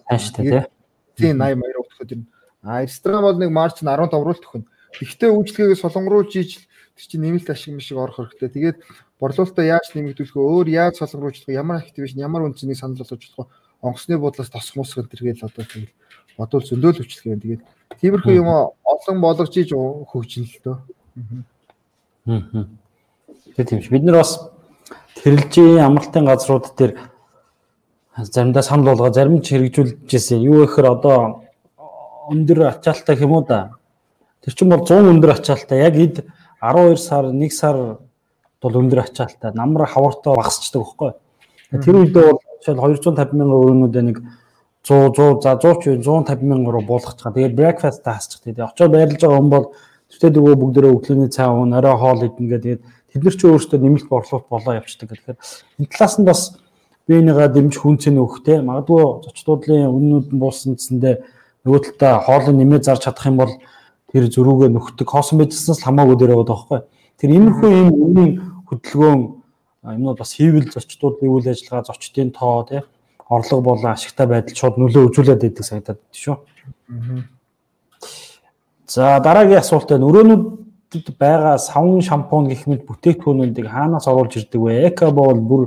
Сайн 0.10 0.20
шүү 0.20 0.44
дээ 0.44 0.68
тий. 1.16 1.32
80 1.32 1.64
80 1.64 1.80
өгөхөд 1.80 2.12
ер 2.12 2.20
нь 2.22 2.28
а 2.66 2.82
ресторан 2.82 3.22
бол 3.22 3.38
нэг 3.38 3.52
маржин 3.54 3.88
15 3.88 4.26
руулт 4.26 4.46
өгнө. 4.50 4.66
Гэхдээ 4.98 5.30
үйлчлэгээ 5.30 5.78
солонгоруулж 5.78 6.34
ийж 6.34 6.66
тэр 6.98 7.06
чинь 7.06 7.22
нэмэлт 7.22 7.54
ашиг 7.54 7.78
мишиг 7.78 8.02
орох 8.02 8.18
хэрэгтэй. 8.18 8.50
Тэгээд 8.50 8.78
борлуулалтаа 9.22 9.66
яаж 9.70 9.94
нэмэгдүүлэх? 9.94 10.34
Өөр 10.34 10.68
яаж 10.74 10.98
солонгоруулж 10.98 11.46
ямар 11.46 11.86
активишн, 11.86 12.26
ямар 12.26 12.50
үнцнийг 12.50 12.74
санал 12.74 12.98
болгож 12.98 13.22
болох? 13.38 13.54
Онгоцны 13.86 14.18
буудлаас 14.18 14.50
тосх 14.50 14.74
мосх 14.74 14.98
энэ 14.98 15.14
төргээл 15.14 15.46
одоо 15.46 15.62
тэгэл 15.62 15.94
бодвол 16.42 16.66
зөндөөл 16.66 17.00
хүчлэг 17.06 17.38
юм. 17.38 17.42
Тэгээд 17.46 17.64
тиймэрхүү 18.02 18.34
юм 18.34 18.50
олон 18.50 19.18
болгож 19.22 19.54
иж 19.54 19.70
хөгжин 19.76 20.50
л 20.50 20.58
дөө. 20.66 20.78
Аа. 22.26 22.66
Тэгээд 23.56 23.70
тийм 23.70 23.82
ш. 23.82 23.90
Бид 23.90 24.04
нар 24.04 24.20
бас 24.20 24.52
хэрэлжийн 25.24 25.80
амралтын 25.80 26.28
газрууд 26.28 26.76
дээр 26.76 26.92
заримдаа 28.20 28.64
санал 28.64 28.92
болгоо 28.92 29.14
зарим 29.14 29.42
ч 29.42 29.56
хэрэгжүүлж 29.56 30.12
ирсэн. 30.12 30.44
Юу 30.44 30.68
гэхээр 30.68 30.88
одоо 30.92 31.48
өндөр 32.32 32.76
ачаалттай 32.76 33.16
юм 33.24 33.32
уу 33.32 33.46
да. 33.48 33.72
Тэр 34.44 34.54
чинь 34.54 34.70
бол 34.70 34.84
100 34.84 35.08
өндөр 35.08 35.40
ачаалттай. 35.40 35.80
Яг 35.88 35.96
эд 35.96 36.26
12 36.60 37.00
сар 37.00 37.32
1 37.32 37.50
сар 37.56 38.00
бол 38.62 38.76
өндөр 38.76 39.08
ачаалттай. 39.08 39.56
Намар 39.56 39.88
хавартаа 39.88 40.36
багасчдаг 40.36 40.84
байхгүй. 40.84 41.12
Тэр 41.80 41.96
үедээ 41.96 42.24
бол 42.28 42.44
жишээл 42.60 42.84
250 43.00 43.40
мянган 43.40 43.56
өрөөнүүдээ 43.56 44.04
нэг 44.04 44.18
100 44.84 45.16
100 45.16 45.42
за 45.48 45.56
100 45.56 45.80
ч 45.80 45.84
150 46.04 46.44
мянган 46.44 46.76
руу 46.76 46.84
буулгах 46.84 47.16
чага. 47.16 47.40
Тэгээд 47.40 47.56
breakfast 47.56 48.04
таасчих. 48.04 48.44
Тэгээд 48.44 48.68
очоод 48.68 48.92
байрлаж 48.92 49.22
байгаа 49.24 49.40
хүн 49.40 49.50
бол 49.50 49.68
Тэгтээ 50.16 50.32
дөгөө 50.38 50.56
бүгдээрээ 50.62 50.94
өглөөний 50.96 51.30
цай 51.34 51.50
уун, 51.50 51.74
орой 51.74 51.98
хоол 51.98 52.22
идэнэ 52.30 52.50
гэдэг. 52.56 52.80
Тэд 53.16 53.24
нар 53.24 53.36
ч 53.40 53.48
өөрсдөө 53.48 53.80
нэмэлт 53.80 54.12
борлуулалт 54.12 54.52
болоо 54.52 54.74
явчихдаг. 54.76 55.16
Тэгэхээр 55.16 55.40
энэ 55.80 55.88
талаас 55.88 56.16
нь 56.20 56.28
бас 56.28 56.42
биенийгаа 57.08 57.48
дэмжих 57.48 57.80
хүнцэн 57.80 58.20
өгөхтэй. 58.20 58.60
Магадгүй 58.60 59.24
зочдлуудын 59.24 59.88
үннүүд 59.88 60.36
нь 60.36 60.42
буусан 60.44 60.76
гэсэндээ 60.76 61.24
нөгөө 61.64 61.96
талдаа 61.96 62.28
хоолыг 62.28 62.60
нэмээ 62.60 62.84
зарж 62.84 63.08
чадах 63.08 63.32
юм 63.32 63.40
бол 63.40 63.56
тэр 64.12 64.28
зөрүүгээ 64.28 64.70
нөхдөг. 64.76 65.08
Хоосон 65.08 65.40
байжснаас 65.40 65.80
л 65.80 65.88
хамаагүй 65.88 66.16
дээр 66.20 66.36
байгаа 66.36 66.52
байхгүй. 66.52 66.80
Тэр 67.16 67.30
иймэрхүү 67.40 67.70
юм 67.72 67.90
үнийн 67.96 68.32
хөдөлгөөн 68.68 69.22
юмнууд 69.96 70.20
бас 70.20 70.32
хийвэл 70.36 70.76
зочдлуудын 70.76 71.32
үйл 71.32 71.48
ажиллагаа 71.48 71.88
зочдын 71.88 72.36
тоо 72.36 72.68
тий 72.68 72.84
орлого 73.30 73.62
болон 73.62 73.96
ашигтай 73.96 74.28
байдал 74.28 74.56
шууд 74.60 74.76
нөлөө 74.76 75.08
үзүүлээд 75.08 75.42
байдаг 75.42 75.64
санагдаад 75.64 76.00
шүү. 76.12 76.36
За 78.92 79.20
дараагийн 79.24 79.64
асуулт 79.64 79.90
байна. 79.90 80.52
Өрөөнүүдэд 80.96 81.20
байгаа 81.20 81.58
савн 81.60 82.00
шампунь 82.00 82.48
гэх 82.48 82.68
мэт 82.72 82.88
бүтээгдэхүүнүүдийг 82.88 83.68
хаанаас 83.68 84.08
оруулж 84.08 84.40
ирдэг 84.40 84.62
вэ? 84.62 84.88
Эко 84.88 85.12
бол 85.12 85.36
бүр 85.36 85.64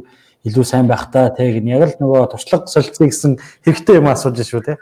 илүү 0.49 0.64
сайн 0.64 0.89
байх 0.89 1.12
та 1.12 1.29
тэг 1.29 1.61
яг 1.68 2.01
л 2.01 2.01
нөгөө 2.01 2.33
туршлага 2.33 2.64
солилцъя 2.64 3.09
гэсэн 3.12 3.37
хэрэгтэй 3.64 4.01
юм 4.01 4.09
асууж 4.09 4.41
шүү 4.41 4.64
те. 4.64 4.76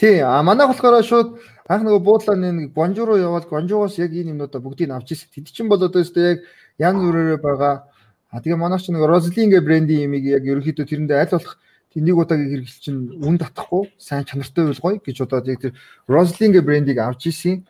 Тий, 0.00 0.24
а 0.24 0.40
манай 0.40 0.66
болохоор 0.66 1.04
шууд 1.04 1.36
анх 1.68 1.84
нөгөө 1.84 2.00
буудлаа 2.00 2.36
нэг 2.40 2.72
Гонжу 2.72 3.04
руу 3.04 3.20
яваад 3.20 3.48
Гонжугоос 3.52 4.00
яг 4.00 4.16
энэ 4.16 4.32
юмнуудаа 4.32 4.64
бүгдийг 4.64 4.90
авч 4.90 5.12
ирсэн. 5.12 5.28
Тэд 5.28 5.52
чинь 5.52 5.68
бол 5.68 5.82
одоо 5.82 6.00
өстэй 6.00 6.24
яг 6.24 6.38
янз 6.80 7.04
бүрээр 7.04 7.36
байгаа. 7.44 7.84
А 8.32 8.40
тэгээ 8.40 8.56
манай 8.56 8.80
ч 8.80 8.88
нэг 8.88 9.04
Roslin-гээ 9.04 9.60
брендийн 9.60 10.08
имийг 10.08 10.24
яг 10.24 10.42
ерөнхийдөө 10.48 10.88
тэрэндээ 10.88 11.20
аль 11.20 11.36
болох 11.36 11.60
тэнийг 11.92 12.16
удаагийн 12.16 12.50
хэрэгэл 12.50 12.80
чинь 12.80 13.00
үн 13.20 13.36
татахгүй 13.38 13.92
сайн 14.00 14.24
чанартай 14.24 14.64
байл 14.66 14.82
гоё 14.82 14.98
гэж 14.98 15.16
удаад 15.22 15.46
яг 15.46 15.60
тэр 15.62 15.72
Roslin-г 16.08 16.58
брендийг 16.64 16.98
авч 16.98 17.30
исэн. 17.30 17.62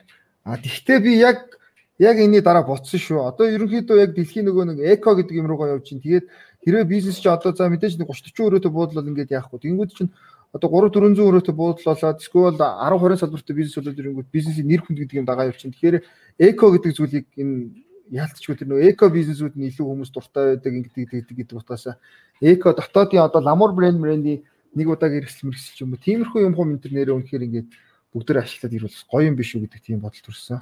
А 0.45 0.57
тэгвэл 0.57 1.05
би 1.05 1.21
яг 1.21 1.54
яг 1.99 2.17
энэний 2.19 2.43
дараа 2.43 2.67
боцсон 2.67 3.01
шүү. 3.01 3.29
Одоо 3.31 3.47
ерөнхийдөө 3.47 3.99
яг 4.03 4.15
дэлхийн 4.15 4.51
нөгөө 4.51 4.65
нэг 4.75 4.79
эко 4.99 5.15
гэдэг 5.15 5.39
юм 5.39 5.47
руугаа 5.47 5.79
явж 5.79 5.89
чинь. 5.95 6.03
Тэгээд 6.03 6.27
хэрвээ 6.67 6.85
бизнес 6.91 7.23
чи 7.23 7.29
одоо 7.29 7.55
за 7.55 7.71
мэдээж 7.71 7.99
нэг 8.03 8.11
30 8.11 8.35
40 8.35 8.49
өрөөтэй 8.51 8.73
буудлал 8.75 9.07
ингээд 9.07 9.31
яах 9.31 9.53
вэ? 9.53 9.63
Тэнгүүд 9.63 9.91
чинь 9.95 10.11
одоо 10.51 10.69
3 10.71 10.91
400 10.91 11.23
өрөөтэй 11.23 11.55
буудлалаад 11.55 12.19
эсвэл 12.19 12.59
10 12.59 12.99
20 12.99 13.23
салбартай 13.23 13.55
бизнес 13.55 13.79
болоод 13.79 13.99
ирэнгүүт 13.99 14.29
бизнесийн 14.35 14.67
нэр 14.67 14.83
хүнд 14.83 14.99
гэдэг 15.07 15.19
юм 15.23 15.27
дагаа 15.27 15.51
явчихна. 15.55 15.75
Тэгэхээр 15.75 15.97
эко 16.43 16.67
гэдэг 16.75 16.93
зүйлийг 16.99 17.27
энэ 17.39 17.85
яалтчгүй 18.11 18.55
тэр 18.59 18.69
нөө 18.69 18.81
эко 18.91 19.09
бизнесүүд 19.09 19.55
нь 19.55 19.71
илүү 19.71 19.87
хүмүүс 19.87 20.11
дуртай 20.13 20.59
байдаг 20.59 20.73
ингэдэг 20.75 21.09
гэдэг 21.11 21.37
гэдэг 21.41 21.57
утгаасаа 21.57 21.97
эко 22.43 22.75
дотоодын 22.77 23.25
одоо 23.25 23.41
ламур 23.41 23.73
брэнд 23.73 24.03
брендийн 24.03 24.45
нэг 24.77 24.87
удааг 24.93 25.15
хэрэгсэл 25.15 25.49
мэрэгсэл 25.49 25.83
юм 25.89 25.97
тиймэрхүү 25.97 26.41
юм 26.45 26.55
хөө 26.55 26.67
энэ 26.69 26.83
төр 26.85 26.93
нэрээ 26.93 27.17
үнэхээр 27.17 27.47
ингээд 27.49 27.69
бүгдээр 28.13 28.43
ашиглаад 28.45 28.77
ирвэл 28.77 29.09
гоё 29.09 29.25
юм 29.25 29.37
биш 29.39 29.51
үү 29.57 29.65
гэдэг 29.65 29.81
тийм 29.81 29.99
бодол 30.05 30.21
төрсөн. 30.21 30.61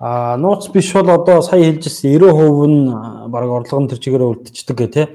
А 0.00 0.36
нууц 0.36 0.68
биш 0.72 0.92
бол 0.92 1.10
одоо 1.10 1.42
сая 1.42 1.60
хэлжсэн 1.60 2.16
90% 2.16 2.66
нь 2.66 3.30
баг 3.30 3.44
орлого 3.50 3.80
нь 3.84 3.90
тэр 3.90 4.00
чигээрээ 4.00 4.30
үлдчихдэг 4.32 4.76
гэх 4.78 4.94
тээ. 4.94 5.06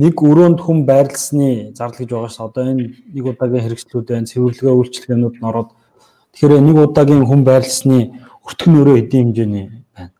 Нэг 0.00 0.14
өрөөнд 0.18 0.60
хүн 0.64 0.86
байрлсны 0.88 1.76
зардал 1.76 2.02
гэж 2.02 2.10
байгаа 2.10 2.32
ш. 2.32 2.40
Одоо 2.40 2.62
энэ 2.72 2.94
нэг 3.14 3.24
удаагийн 3.26 3.64
хэрэгслүүд 3.66 4.06
байна, 4.10 4.26
цэвэрлэгээ 4.26 4.74
үйлчлэгээнүүд 4.74 5.36
нь 5.38 5.48
ороод 5.48 5.70
Тэгэхээр 6.34 6.66
нэг 6.66 6.76
удаагийн 6.82 7.26
хүн 7.30 7.46
байрлсны 7.46 8.10
өртгөн 8.42 8.78
өрөө 8.82 8.96
хэдийн 8.98 9.30
хэмжээний 9.30 9.66
байна. 9.94 10.10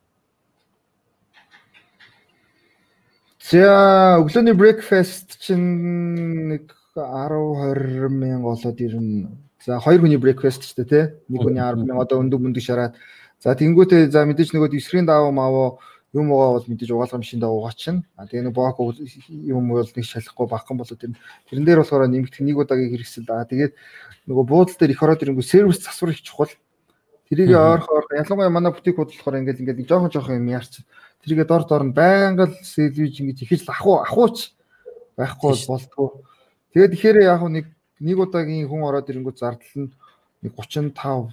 За 3.43 4.23
өглөөний 4.23 4.55
breakfast 4.55 5.43
чинь 5.43 6.55
нэг 6.55 6.71
10 6.95 7.35
20 7.35 8.15
мянга 8.15 8.47
болоод 8.47 8.79
ирнэ. 8.79 9.35
За 9.65 9.81
хоёр 9.81 10.05
хүний 10.05 10.21
breakfast 10.21 10.61
ч 10.61 10.77
тий. 10.77 11.17
Нэг 11.33 11.41
хүний 11.41 11.61
10 11.61 11.81
мянга 11.89 12.05
одоо 12.05 12.21
өндөг 12.21 12.37
мөндөг 12.37 12.61
шараад. 12.61 13.01
За 13.41 13.57
тэнгуүтээ 13.57 14.13
за 14.13 14.29
мэдээж 14.29 14.53
нөгөө 14.53 14.69
дисрийн 14.69 15.09
даваа 15.09 15.33
мааваа 15.33 15.81
юм 16.13 16.31
уу 16.31 16.61
бол 16.61 16.69
мэдээж 16.69 16.93
угаалгын 16.93 17.25
машин 17.25 17.41
даа 17.41 17.51
угаачин. 17.51 18.05
А 18.17 18.29
тэгээ 18.29 18.45
нэг 18.45 18.55
бок 18.55 18.77
юм 18.79 19.69
бол 19.73 19.89
нэг 19.89 20.05
шалахгүй 20.05 20.47
баххан 20.47 20.77
болоод 20.77 21.01
тэр 21.01 21.17
тэрэн 21.49 21.65
дээр 21.65 21.81
болохоор 21.81 22.07
нэмэгдэх 22.13 22.45
нэг 22.45 22.61
удаагийн 22.61 22.93
хэрэгсэл. 22.93 23.27
А 23.33 23.49
тэгээд 23.49 23.73
нөгөө 24.29 24.45
буудал 24.45 24.77
дээр 24.79 24.93
их 24.93 25.03
ороод 25.03 25.25
ирэнгүү 25.25 25.43
сервис 25.43 25.83
засвар 25.83 26.15
их 26.15 26.23
чухал. 26.23 26.53
Тэрийг 27.27 27.57
ойрох 27.57 27.91
ойрох 27.91 28.13
ялангуяа 28.15 28.53
манай 28.53 28.71
бутик 28.71 28.95
худал 28.95 29.11
болохоор 29.11 29.43
ингээд 29.43 29.61
ингээд 29.65 29.79
нэг 29.81 29.89
жоохон 29.91 30.13
жоохон 30.15 30.39
юм 30.39 30.53
яарч. 30.55 30.87
Тэрийгээ 31.27 31.49
дор 31.51 31.65
дор 31.67 31.83
нь 31.83 31.97
байнга 31.97 32.47
л 32.47 32.57
сервис 32.63 33.19
ингэж 33.19 33.43
ихэж 33.43 33.67
ахуу 33.67 34.07
ахууч 34.07 34.55
байхгүй 35.19 35.51
болтгоо. 35.67 36.23
Тэгээд 36.71 36.93
тэгэхээр 36.95 37.19
яг 37.27 37.43
нэг 37.51 37.74
нэг 38.01 38.17
удаагийн 38.19 38.67
хүн 38.67 38.83
ороод 38.83 39.11
ирэнгүү 39.11 39.35
зардал 39.39 39.75
нь 39.79 39.93
нэг 40.43 40.53
35 40.57 41.31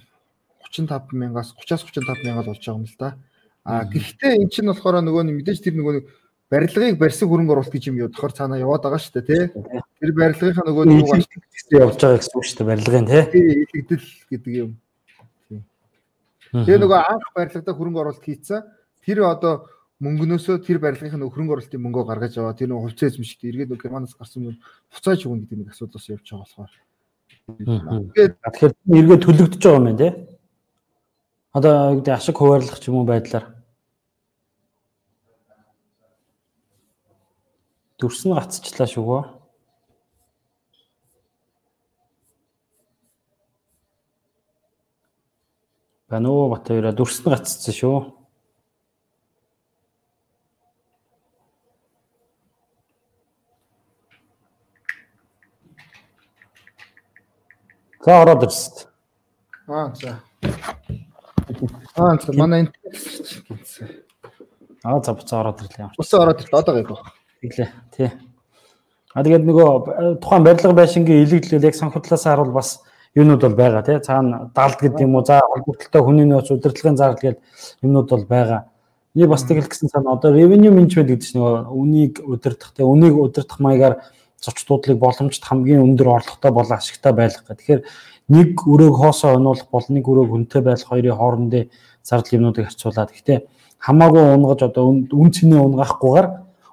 35 0.70 1.12
мянгаас 1.12 1.54
30-аас 1.58 1.82
35 1.88 2.26
мянга 2.26 2.46
болж 2.46 2.62
байгаа 2.62 2.78
юм 2.78 2.86
л 2.86 2.96
да. 2.98 3.16
А 3.64 3.84
гэхдээ 3.84 4.42
эн 4.42 4.50
чинь 4.50 4.70
болохоор 4.70 5.02
нөгөө 5.02 5.22
мэдээж 5.26 5.60
тэр 5.62 5.78
нөгөө 5.78 6.02
барилгыг 6.52 6.98
барьсан 6.98 7.28
хөрөнгө 7.28 7.52
оруулалт 7.54 7.72
гэж 7.72 7.84
юм 7.88 8.00
юу 8.02 8.10
тохор 8.12 8.32
цаанаа 8.32 8.58
яваад 8.60 8.82
байгаа 8.84 9.00
шүү 9.00 9.14
дээ 9.20 9.28
тий. 9.28 9.42
Тэр 10.02 10.10
барилгынхаа 10.12 10.66
нөгөө 10.68 10.84
нэг 10.84 11.06
явж 11.72 11.96
байгаа 11.96 12.18
гэсэн 12.20 12.36
үг 12.36 12.44
шүү 12.44 12.58
дээ 12.58 12.70
барилгын 12.70 13.06
тий. 13.08 13.22
Илэгдэл 13.72 14.08
гэдэг 14.30 14.52
юм. 14.58 14.70
Тэгээ 16.52 16.78
нөгөө 16.84 17.00
анх 17.00 17.26
барилгадаа 17.32 17.74
хөрөнгө 17.76 18.00
оруулалт 18.04 18.26
хийцэн 18.26 18.60
тэр 19.06 19.18
одоо 19.24 19.70
мөнгнөөсөө 20.02 20.56
тэр 20.66 20.82
барилгынхаа 20.82 21.18
нөгөө 21.22 21.32
хөрөнгө 21.32 21.54
оруулалтын 21.54 21.82
мөнгөө 21.82 22.04
гаргаж 22.10 22.34
аваа 22.42 22.58
тэр 22.58 22.74
нөгөө 22.74 22.84
хувьцаа 22.90 23.08
эзэм 23.08 23.22
шүү 23.22 23.38
дээ. 23.38 23.50
Эргээд 23.54 23.70
нөгөө 23.70 23.82
германаас 23.86 24.18
гарсан 24.18 24.42
мөнгө 24.42 24.58
буцааж 24.90 25.20
өгнө 25.22 25.42
гэдэг 25.46 25.58
нэг 25.62 25.70
асуудал 25.70 25.94
бас 25.94 26.10
явж 26.10 26.26
байгаа 26.26 26.42
болохоор. 26.42 26.72
Тэгэхээр 28.10 28.72
эргээд 28.98 29.22
төлөгдөж 29.22 29.62
байгаа 29.62 29.78
юм 29.78 29.86
байна 29.86 30.02
тий. 30.02 30.12
Одоо 31.54 31.74
гэдэг 32.02 32.14
ашиг 32.18 32.36
хуваарлах 32.36 32.78
ч 32.82 32.90
юм 32.90 32.98
уу 32.98 33.06
байдлаар 33.06 33.46
Дүрс 38.02 38.26
нь 38.26 38.34
гацчлаа 38.34 38.88
шүгөө. 38.90 39.22
Бануу 46.10 46.50
Батбаяра 46.50 46.90
дүрс 46.90 47.22
нь 47.22 47.30
гацсан 47.30 47.74
шүү. 47.78 48.21
За 58.04 58.22
ороод 58.22 58.42
ирсэн. 58.42 58.88
Аа 59.68 59.94
за. 59.94 60.18
Аа 61.96 62.18
за 62.18 62.32
манай 62.34 62.60
энэ 62.60 62.72
Аа 64.84 65.00
за 65.02 65.14
буцаа 65.14 65.40
ороод 65.40 65.62
ирлээ. 65.62 65.90
Буцаа 65.96 66.22
ороод 66.22 66.40
ирлээ. 66.40 66.60
Одоо 66.60 66.74
гайгүй. 66.74 66.98
Тэглээ. 67.42 67.68
Тий. 67.94 68.10
А 69.14 69.22
тэгээд 69.22 69.46
нөгөө 69.46 70.18
тухайн 70.18 70.42
барилга 70.42 70.74
байшингийн 70.74 71.22
илэгдлэл 71.22 71.62
яг 71.62 71.74
санхудлаас 71.78 72.24
харуул 72.26 72.50
бас 72.50 72.82
юмнууд 73.14 73.40
бол 73.40 73.54
байгаа 73.54 73.86
тий. 73.86 73.98
Цаана 74.02 74.50
далд 74.50 74.82
гэдэг 74.82 75.06
юм 75.06 75.14
уу, 75.14 75.24
за 75.24 75.38
холбогдлолтой 75.38 76.02
хүний 76.02 76.26
нөөц 76.26 76.50
удирдлагын 76.50 76.98
зардал 76.98 77.22
гэдэг 77.22 77.42
юмнууд 77.86 78.08
бол 78.10 78.26
байгаа. 78.26 78.66
Нэг 79.14 79.28
бас 79.28 79.46
тэгэл 79.46 79.70
гэсэн 79.70 79.94
цаана 79.94 80.18
одоо 80.18 80.34
revenue 80.34 80.74
management 80.74 81.06
гэдэг 81.06 81.22
чинь 81.22 81.38
нөгөө 81.38 81.70
үнийг 81.70 82.18
удирдах 82.24 82.74
тий, 82.74 82.82
үнийг 82.82 83.14
удирдах 83.14 83.60
маягаар 83.60 84.02
зочдлуудлыг 84.42 84.98
боломжит 84.98 85.44
хамгийн 85.46 85.86
өндөр 85.86 86.08
орлоготой 86.18 86.50
болон 86.50 86.76
ашигтай 86.76 87.12
байлгах 87.14 87.46
гэх. 87.46 87.56
Тэгэхээр 87.56 87.82
нэг 88.28 88.58
өрөөг 88.66 88.96
хоосоо 88.98 89.38
онуулах 89.38 89.70
бол 89.70 89.86
нэг 89.88 90.04
өрөөг 90.04 90.30
хүнтэй 90.34 90.62
байх 90.62 90.82
хоёрын 90.82 91.16
хоорондын 91.16 91.70
зардал 92.02 92.36
юмнуудыг 92.36 92.66
харьцуулаад. 92.66 93.10
Гэхдээ 93.14 93.38
хамаагүй 93.78 94.22
унгаж 94.34 94.60
одоо 94.66 94.84
үн 94.90 95.30
цэнээ 95.30 95.60
унгахгүйгээр 95.62 96.26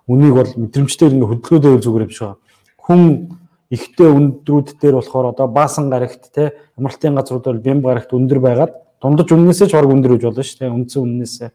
үнийг 0.10 0.34
бол 0.34 0.52
мэдрэмжтэй 0.58 1.10
ингээ 1.14 1.30
хөдөлгөөдөө 1.30 1.82
зүгээр 1.86 2.06
юм 2.10 2.14
шиг. 2.14 2.38
Хүн 2.82 3.02
ихтэй 3.70 4.10
өндрүүд 4.10 4.82
дээр 4.82 4.98
болохоор 4.98 5.34
одоо 5.34 5.48
баасан 5.48 5.90
гарагт 5.94 6.34
те 6.34 6.58
амралтын 6.78 7.14
газрууд 7.14 7.46
бол 7.46 7.62
бямб 7.62 7.86
гарагт 7.86 8.14
өндөр 8.14 8.40
байгаад 8.42 8.74
дундаж 9.02 9.30
үннээсээ 9.30 9.70
ч 9.70 9.74
баг 9.78 9.86
өндөр 9.86 10.18
гэж 10.18 10.24
болно 10.26 10.42
шүү 10.42 10.58
те 10.58 10.74
үндсэн 10.74 11.02
үннээсээ. 11.06 11.50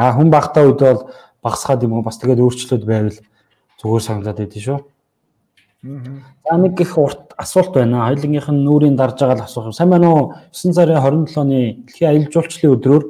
А 0.00 0.16
хүн 0.16 0.32
багтаа 0.32 0.64
үед 0.64 0.80
бол 0.80 1.12
багсгаад 1.44 1.84
юм 1.84 2.00
уу 2.00 2.02
бас 2.02 2.16
тэгээд 2.16 2.40
өөрчлөлт 2.40 2.84
байвал 2.88 3.18
зүгээр 3.76 4.02
санагдаад 4.08 4.40
байдیں 4.40 4.64
шүү. 4.64 4.78
За 5.82 6.56
нэг 6.58 6.80
их 6.80 6.98
урт 6.98 7.34
асуулт 7.38 7.72
байна. 7.72 8.08
Хоёулынгийнх 8.10 8.50
нь 8.50 8.64
нүрийн 8.66 8.96
дарж 8.96 9.20
байгаа 9.20 9.38
л 9.38 9.46
асуух 9.46 9.70
юм. 9.70 9.72
Сайн 9.72 9.90
байна 9.90 10.10
уу? 10.10 10.34
9 10.50 10.74
сарын 10.74 10.98
27-ны 10.98 11.86
дэлхийн 11.86 12.10
аялал 12.10 12.32
жуулчлалын 12.34 12.74
өдрөөр 12.74 13.04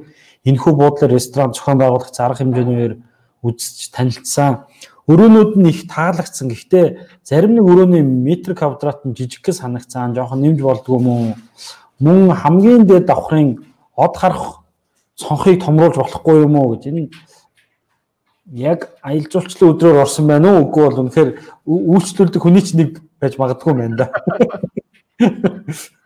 энэхүү 0.44 0.72
буудлаар 0.76 1.12
ресторан 1.16 1.56
зохион 1.56 1.80
байгуулах 1.80 2.12
зарга 2.12 2.44
хэмжээгээр 2.44 2.94
үзэж 3.40 3.88
танилцсан. 3.88 4.68
Өрөөнүүд 5.08 5.56
нь 5.56 5.68
их 5.72 5.88
таалагдсан. 5.88 6.52
Гэхдээ 6.52 6.86
зарим 7.24 7.56
нэг 7.56 7.64
өрөөний 7.64 8.04
метр 8.04 8.52
квадрат 8.52 9.00
нь 9.08 9.16
жижигхэн 9.16 9.56
санагцсан. 9.56 10.12
Жохон 10.12 10.44
нэмж 10.44 10.60
болдгоо 10.60 11.00
мөн 11.00 11.40
мөн 12.04 12.36
хамгийн 12.36 12.84
дээд 12.84 13.08
давхрын 13.08 13.64
од 13.96 14.12
харах 14.12 14.60
цонхыг 15.16 15.64
томруулж 15.64 15.96
болохгүй 15.96 16.44
юм 16.44 16.60
уу 16.60 16.76
гэж 16.76 16.92
энэ 16.92 17.08
яг 18.52 18.88
аялал 19.02 19.28
жуулчлалын 19.32 19.74
өдрөөр 19.74 20.02
орсон 20.02 20.26
байна 20.28 20.56
уу 20.56 20.68
үгүй 20.68 20.82
бол 20.88 21.00
үнэхээр 21.04 21.30
үйлчлүүлдэг 21.68 22.42
хүний 22.42 22.64
ч 22.64 22.74
нэг 22.78 23.00
байж 23.20 23.36
магадгүй 23.36 23.72
юм 23.72 23.80
байна 23.84 23.96
да. 23.98 24.06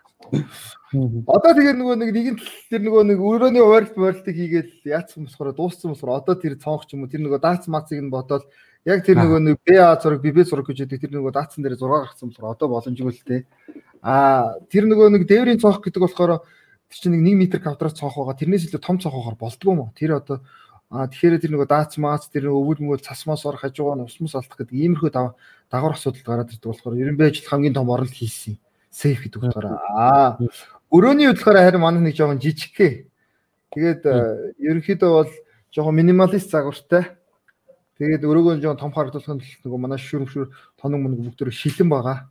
Одоо 0.93 1.57
тэгээ 1.57 1.72
нөгөө 1.80 1.97
нэг 2.05 2.11
нэгэн 2.12 2.36
тэр 2.68 2.82
нөгөө 2.84 3.03
нэг 3.09 3.18
өрөөний 3.24 3.64
ойролт 3.64 3.97
ойролтыг 3.97 4.36
хийгээл 4.36 4.93
яатсан 4.93 5.24
болохоор 5.24 5.57
дууссан 5.57 5.97
болохоор 5.97 6.20
одоо 6.20 6.36
тэр 6.36 6.61
цонх 6.61 6.84
ч 6.84 6.93
юм 6.93 7.09
уу 7.09 7.12
тэр 7.12 7.24
нөгөө 7.24 7.40
даац 7.40 7.64
маацыг 7.64 7.97
нь 7.97 8.12
бодоод 8.12 8.45
яг 8.84 9.01
тэр 9.01 9.16
нөгөө 9.24 9.40
нэг 9.40 9.57
БА 9.64 9.97
зураг 10.05 10.20
ББ 10.20 10.45
зураг 10.45 10.68
гэж 10.68 10.84
үүдэг 10.84 11.01
тэр 11.01 11.12
нөгөө 11.16 11.32
даацсан 11.32 11.64
дээр 11.64 11.80
6 11.80 11.88
гарсан 11.88 12.28
болохоор 12.28 12.53
одоо 12.53 12.68
боломжгүй 12.68 13.09
л 13.09 13.24
те. 13.24 13.49
А 14.05 14.61
тэр 14.68 14.84
нөгөө 14.84 15.09
нэг 15.16 15.24
дээврийн 15.24 15.62
цонх 15.64 15.80
гэдэг 15.80 16.03
болохоор 16.05 16.45
тэр 16.45 16.99
чинь 17.01 17.16
нэг 17.16 17.24
1 17.24 17.57
м 17.57 17.62
квадрат 17.62 17.97
цонх 17.97 18.12
байгаа 18.20 18.36
тэрнээс 18.36 18.68
илүү 18.68 18.82
том 18.84 19.01
цонх 19.01 19.16
байгаа 19.16 19.40
болдгоо 19.40 19.72
мó. 19.72 19.86
Тэр 19.97 20.20
одоо 20.20 20.45
А 20.93 21.09
тэгэхээр 21.09 21.40
тэр 21.40 21.53
нөгөө 21.57 21.68
даац 21.72 21.97
маац 21.97 22.28
тэр 22.28 22.53
өвөл 22.53 22.84
мөвөл 22.84 23.01
цасмаас 23.01 23.49
ор 23.49 23.57
хажуугаа 23.57 23.97
нь 23.97 24.05
усмас 24.05 24.36
алдах 24.36 24.61
гэдэг 24.61 24.76
иймэрхүү 24.76 25.09
дагавар 25.09 25.97
асуудал 25.97 26.20
гараад 26.20 26.53
ирдэг 26.53 26.68
болохоор 26.68 27.01
ерөнхий 27.01 27.32
ажил 27.32 27.49
хамгийн 27.49 27.72
том 27.72 27.88
оролт 27.88 28.12
хийсэн. 28.12 28.61
Сейф 28.93 29.24
гэдэг 29.24 29.40
утгаараа. 29.40 29.80
Аа 29.88 30.36
өрөөний 30.93 31.32
хөдөлгөөр 31.32 31.59
харин 31.64 31.80
манай 31.80 32.05
нэг 32.05 32.16
жоохон 32.20 32.45
жижигхээ. 32.45 33.09
Тэгээд 33.72 34.03
э, 34.05 34.53
ерөнхийдөө 34.61 35.11
бол 35.16 35.32
жоохон 35.72 35.97
минималист 35.97 36.53
загвартай. 36.53 37.16
Тэгээд 37.97 38.28
өрөөгөө 38.28 38.61
жоохон 38.61 38.80
том 38.84 38.93
харагдуулах 38.93 39.40
нь 39.40 39.45
нөгөө 39.64 39.80
манай 39.80 39.97
шүрмшүр 39.97 40.53
тоног 40.76 41.01
мөнгө 41.01 41.32
бүгд 41.32 41.57
шилэн 41.57 41.88
байгаа. 41.88 42.28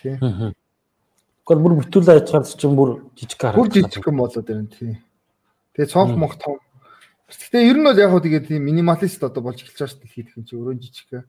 Тий. 0.00 0.16
Гэхдээ 0.16 1.60
бүр 1.60 1.76
бүтүүлээ 1.84 2.16
ажиллахаар 2.24 2.48
чинь 2.48 2.72
бүр 2.80 2.90
жижиг 3.12 3.40
харагдаж. 3.44 3.60
Бүр 3.60 3.68
жижигхэн 3.76 4.16
болоод 4.16 4.48
байна 4.48 4.72
тий. 4.72 4.96
Тэгээд 5.76 5.92
цонх 5.92 6.16
монх 6.16 6.40
том 6.40 6.63
Гэхдээ 7.38 7.68
ер 7.68 7.76
нь 7.78 7.86
бол 7.86 7.98
яг 7.98 8.10
хөө 8.10 8.22
тэгээд 8.24 8.48
тийм 8.48 8.62
минималист 8.68 9.22
одоо 9.24 9.42
болж 9.42 9.62
эхэлж 9.62 9.78
байгаа 9.78 9.90
шүү 9.90 10.02
дээ 10.04 10.34
юм 10.36 10.44
чи 10.44 10.54
өрөө 10.54 10.74
жижиг. 10.78 11.24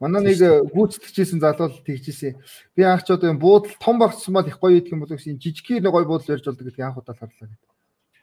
Манай 0.00 0.20
нэг 0.28 0.68
гүйцэтгэжсэн 0.76 1.40
залуу 1.40 1.72
тэгжсэн. 1.80 2.36
Би 2.76 2.84
анх 2.84 3.08
ч 3.08 3.16
одоо 3.16 3.32
юм 3.32 3.40
буудал 3.40 3.72
том 3.80 3.96
багцсан 3.96 4.36
бол 4.36 4.44
их 4.44 4.60
гоё 4.60 4.76
идэх 4.76 4.92
юм 4.92 5.00
бол 5.00 5.08
гэсэн 5.08 5.40
жижигхэн 5.40 5.88
гоё 5.88 6.04
буудал 6.04 6.36
ярьж 6.36 6.44
болдог 6.44 6.68
гэдэг 6.68 6.84
анх 6.84 7.00
удаа 7.00 7.16
харлаа 7.16 7.48
гэдэг. 7.48 7.72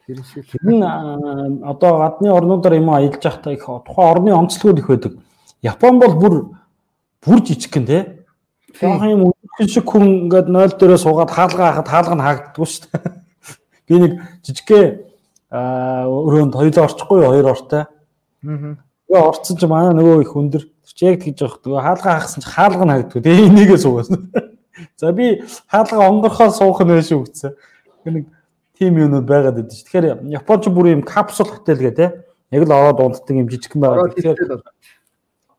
Тэр 0.05 0.21
шиг. 0.21 0.45
Энэ 0.61 1.65
одоо 1.65 1.97
гадны 1.97 2.29
орнуудаар 2.29 2.77
юм 2.77 2.93
аялж 2.93 3.17
байхдаа 3.17 3.53
их 3.57 3.65
тухайн 3.65 4.09
орны 4.13 4.31
онцлогуд 4.38 4.79
их 4.79 4.88
байдаг. 4.88 5.17
Япон 5.65 5.97
бол 5.97 6.13
бүр 6.13 6.34
бүр 7.25 7.41
жижигхэн 7.41 7.86
тий. 7.89 8.03
Жохон 8.77 9.09
юм 9.09 9.21
үхэн 9.34 9.67
шиг 9.67 9.89
хүн 9.89 10.29
ингээд 10.29 10.53
0 10.53 10.77
дээрээ 10.77 11.01
суугаад 11.01 11.34
хаалга 11.34 11.73
хахад 11.73 11.89
хаалга 11.89 12.15
нь 12.15 12.25
хаагддгүй 12.25 12.67
шүү 12.69 12.86
дээ. 12.86 13.01
Би 13.89 13.95
нэг 13.97 14.11
жижигхэн 14.45 15.12
өрөөнд 15.54 16.54
хоёулаа 16.58 16.88
орчихгүй 16.89 17.20
хоёр 17.22 17.47
ортой. 17.54 17.86
Аа. 17.86 18.78
Тэгээ 19.06 19.22
орцсон 19.22 19.58
чи 19.58 19.68
манай 19.70 19.93
нөгөө 19.93 20.26
их 20.26 20.34
өндөр. 20.34 20.64
Чи 20.93 21.06
яг 21.06 21.22
тэгж 21.22 21.45
явах. 21.45 21.62
Тэгээ 21.62 21.86
хаалгаа 21.86 22.14
хагсан 22.18 22.41
чи 22.41 22.49
хаалга 22.49 22.86
нь 22.86 22.93
хагддаг. 22.93 23.22
Тэгээ 23.22 23.47
энийгээ 23.54 23.78
суугасан. 23.78 24.34
За 24.97 25.14
би 25.14 25.45
хаалга 25.70 26.10
онгорхоо 26.10 26.49
суух 26.49 26.82
нь 26.82 26.89
байж 26.89 27.14
үгцээ. 27.14 27.54
Нэг 28.10 28.26
тим 28.78 28.97
юмнууд 28.97 29.30
байгаад 29.30 29.62
байдаг 29.62 29.78
ш. 29.78 29.86
Тэгэхээр 29.86 30.26
Японч 30.34 30.66
бүр 30.74 30.97
юм 30.97 31.04
капсул 31.06 31.45
хотел 31.45 31.78
гэдэг 31.78 32.10
яг 32.49 32.64
л 32.66 32.74
ороод 32.74 32.99
унтдаг 32.99 33.38
юм 33.38 33.49
жижигхэн 33.49 33.82
байгаа. 33.82 34.10
Тэгэхээр 34.10 34.62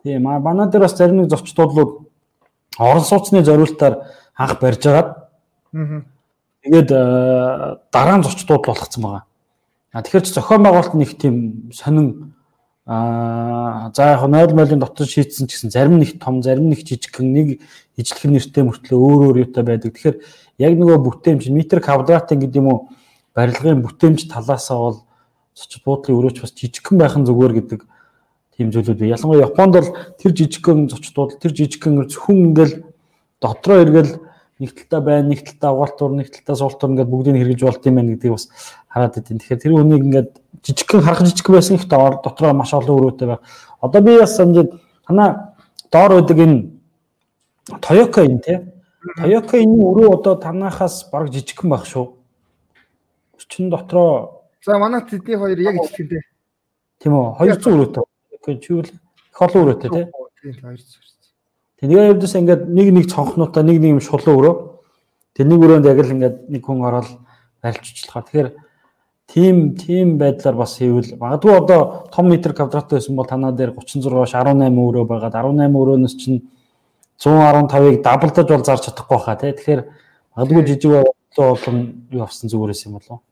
тийм 0.02 0.22
манай 0.22 0.66
дээр 0.66 0.82
бас 0.82 0.98
зарим 0.98 1.22
нэг 1.22 1.30
зочд 1.30 1.54
туудлууд 1.54 2.10
орон 2.78 3.04
сууцны 3.06 3.46
зориултаар 3.46 4.10
анх 4.34 4.58
барьж 4.58 4.82
агаад 4.86 5.30
тэгээд 6.66 6.90
дараа 7.94 8.16
нь 8.18 8.26
зочд 8.26 8.46
туудал 8.46 8.74
болгоцсон 8.74 9.02
байгаа. 9.02 9.24
Тэгэхээр 9.94 10.26
ч 10.26 10.34
зохион 10.34 10.66
байгуулалт 10.66 10.94
нэг 10.98 11.14
тийм 11.14 11.70
сонин 11.70 12.34
аа 12.82 13.94
за 13.94 14.18
яг 14.18 14.26
0 14.26 14.50
молийн 14.58 14.82
дотор 14.82 15.06
шийдсэн 15.06 15.46
ч 15.46 15.54
гэсэн 15.54 15.70
зарим 15.70 16.02
нэг 16.02 16.18
том, 16.18 16.42
зарим 16.42 16.66
нэг 16.66 16.82
жижигхэн 16.82 17.30
нэг 17.30 17.48
ижлэх 17.94 18.26
нэртэй 18.26 18.66
мөртлөө 18.66 18.98
өөр 18.98 19.22
өөр 19.30 19.36
юутай 19.46 19.62
байдаг. 19.62 19.94
Тэгэхээр 19.94 20.18
яг 20.58 20.72
нөгөө 20.74 20.98
бүтээмж 20.98 21.46
метр 21.54 21.78
квадратын 21.78 22.42
гэдэг 22.42 22.58
юм 22.58 22.68
уу 22.74 22.78
барилгын 23.38 23.86
бүтээмж 23.86 24.26
талаасаа 24.34 24.78
бол 24.82 24.98
цочид 25.54 25.86
буудлын 25.86 26.18
өрөөч 26.18 26.42
бас 26.42 26.52
жижигхэн 26.58 26.98
байх 26.98 27.14
нь 27.14 27.24
зүгээр 27.30 27.54
гэдэг 27.62 27.80
тийм 28.58 28.74
зүйлүүд 28.74 28.98
бай. 28.98 29.14
Ялангуяа 29.14 29.46
Японд 29.46 29.72
бол 29.78 29.90
тэр 30.18 30.32
жижигхэн 30.34 30.90
цочид 30.90 31.14
буудал 31.14 31.38
тэр 31.38 31.54
жижигхэн 31.54 32.02
зөвхөн 32.10 32.50
ингээл 32.50 32.74
дотроо 33.38 33.78
эргэл 33.78 34.12
нэг 34.58 34.70
талтаа 34.74 35.00
байна, 35.00 35.28
нэг 35.28 35.42
талтаа 35.42 35.72
угаалт 35.74 35.98
тур, 35.98 36.12
нэг 36.14 36.30
талтаа 36.30 36.54
суул 36.56 36.78
тур 36.78 36.90
ингээд 36.94 37.10
бүгдийг 37.10 37.36
хэрэгж 37.42 37.62
болт 37.66 37.86
юм 37.86 37.94
байна 37.98 38.14
гэдгийг 38.14 38.34
бас 38.34 38.46
хараад 38.94 39.18
идэв. 39.18 39.42
Тэгэхээр 39.42 39.58
тэр 39.58 39.72
хүнийг 39.74 40.02
ингээд 40.06 40.30
жижигхэн 40.62 41.02
харах 41.02 41.26
жижигхэн 41.26 41.54
байсан 41.58 41.76
их 41.76 41.90
дотроо 41.90 42.52
маш 42.54 42.70
олон 42.70 42.94
өрөөтэй 42.94 43.26
байх. 43.26 43.42
Одоо 43.82 44.00
би 44.00 44.14
бас 44.22 44.38
ингээд 44.38 44.70
танаа 45.02 45.58
доор 45.90 46.22
байдаг 46.22 46.38
энэ 46.38 46.70
Toyota 47.82 48.22
энэ 48.22 48.38
тий. 48.38 48.58
Toyota 49.18 49.58
энэ 49.58 49.82
өрөө 49.82 50.14
одоо 50.14 50.34
танахаас 50.38 51.10
баг 51.10 51.34
жижигхэн 51.34 51.70
байх 51.74 51.90
шүү. 51.90 52.14
Өчн 53.34 53.66
дотроо 53.74 54.46
За 54.64 54.78
манай 54.78 55.02
тэдний 55.02 55.36
хоёр 55.36 55.58
яг 55.58 55.74
ижилхэн 55.74 56.08
тий. 56.08 56.22
Тийм 57.02 57.18
үү 57.18 57.34
200 57.36 57.66
өрөөтэй. 57.66 58.04
Гэхдээ 58.30 58.56
чи 58.62 58.72
үл 58.72 58.86
их 58.86 59.40
олон 59.42 59.60
өрөөтэй 59.66 59.90
тий. 59.90 60.04
Тийм 60.40 60.70
200. 60.70 61.04
Тэгээ 61.82 62.08
явдас 62.14 62.34
ингээд 62.38 62.62
нэг 62.70 62.88
нэг 62.94 63.06
цонхнуудаа 63.12 63.60
нэг 63.66 63.76
нэг 63.82 63.90
юм 63.98 64.00
шулуу 64.00 64.38
өрөө. 64.40 64.54
Тэр 65.36 65.46
нэг 65.50 65.60
өрөөнд 65.60 65.84
яг 65.90 65.98
л 66.00 66.14
ингээд 66.14 66.36
нэг 66.48 66.62
хүн 66.64 66.80
ороод 66.80 67.10
барилж 67.60 67.84
учлахаа. 67.92 68.24
Тэгэхээр 68.24 68.48
тийм 69.26 69.74
тийм 69.76 70.18
байдлаар 70.18 70.56
бас 70.56 70.78
хийвэл 70.78 71.16
магадгүй 71.18 71.54
одоо 71.56 72.06
том 72.12 72.28
метр 72.28 72.52
квадрат 72.52 72.90
байсан 72.90 73.16
бол 73.16 73.26
танаа 73.26 73.52
дээр 73.52 73.72
36-ш 73.72 74.34
18 74.34 74.76
өрөө 74.76 75.04
байгаад 75.08 75.34
18 75.34 75.72
өрөөнөөс 75.72 76.16
чинь 76.20 76.42
115-ыг 77.18 78.02
даблдаж 78.02 78.48
бол 78.48 78.64
зарж 78.64 78.88
чадахгүй 78.88 79.18
хаа 79.18 79.36
тий. 79.36 79.52
Тэгэхээр 79.52 79.82
магадгүй 80.36 80.66
жижиг 80.66 81.04
болон 81.36 82.06
юу 82.10 82.22
авсан 82.22 82.50
зүгээрээс 82.50 82.86
юм 82.86 82.98
болов. 82.98 83.22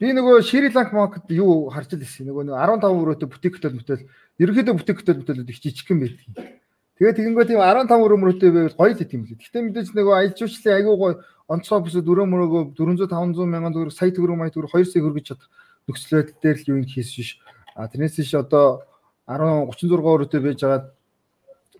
Би 0.00 0.14
нөгөө 0.16 0.40
Шриланк 0.40 0.92
маркет 0.96 1.28
юу 1.28 1.68
харж 1.68 1.92
л 1.92 2.00
ирсэн. 2.00 2.30
Нөгөө 2.30 2.56
15 2.56 2.88
өрөөтэй 2.88 3.28
бутик 3.28 3.60
хөтөл 3.60 3.76
мөтөл 3.76 4.06
ерөнхийдөө 4.40 4.74
бутик 4.80 5.02
хөтөл 5.02 5.20
мөтөл 5.20 5.44
их 5.44 5.60
жижигхэн 5.60 6.00
байдаг. 6.00 6.56
Тэгээд 6.96 7.16
тэгэнгүүт 7.20 7.48
тийм 7.52 7.60
15 7.60 8.00
өрөөмөрөтэй 8.08 8.50
байвал 8.54 8.78
гоё 8.80 8.94
л 8.96 9.04
тийм 9.04 9.28
л. 9.28 9.36
Гэхдээ 9.36 9.62
мэдээж 9.68 9.88
нөгөө 9.92 10.14
аялал 10.16 10.38
жуулчлалын 10.40 10.76
аягүй 10.80 10.96
гоё 10.96 11.14
онцгой 11.50 11.82
бүсэд 11.82 12.06
өрөөмөрөөгөө 12.06 12.62
400 12.78 13.10
500 13.10 13.50
мянган 13.50 13.74
төгрөг 13.74 13.94
сая 13.94 14.14
төгрөг 14.14 14.38
мая 14.38 14.54
төгрөг 14.54 14.70
2 14.70 14.86
сая 14.86 15.02
хүргэж 15.02 15.26
чадах 15.34 15.50
нөхцөл 15.90 16.22
байдал 16.22 16.38
дээр 16.38 16.56
л 16.62 16.68
юу 16.70 16.78
юм 16.78 16.86
хийсэн 16.86 17.16
биш. 17.18 17.30
А 17.74 17.90
тэрнээс 17.90 18.22
иш 18.22 18.34
одоо 18.38 18.86
10 19.26 19.66
36 19.74 19.98
өрөөтэй 19.98 20.40
байж 20.46 20.58
байгаа 20.62 20.94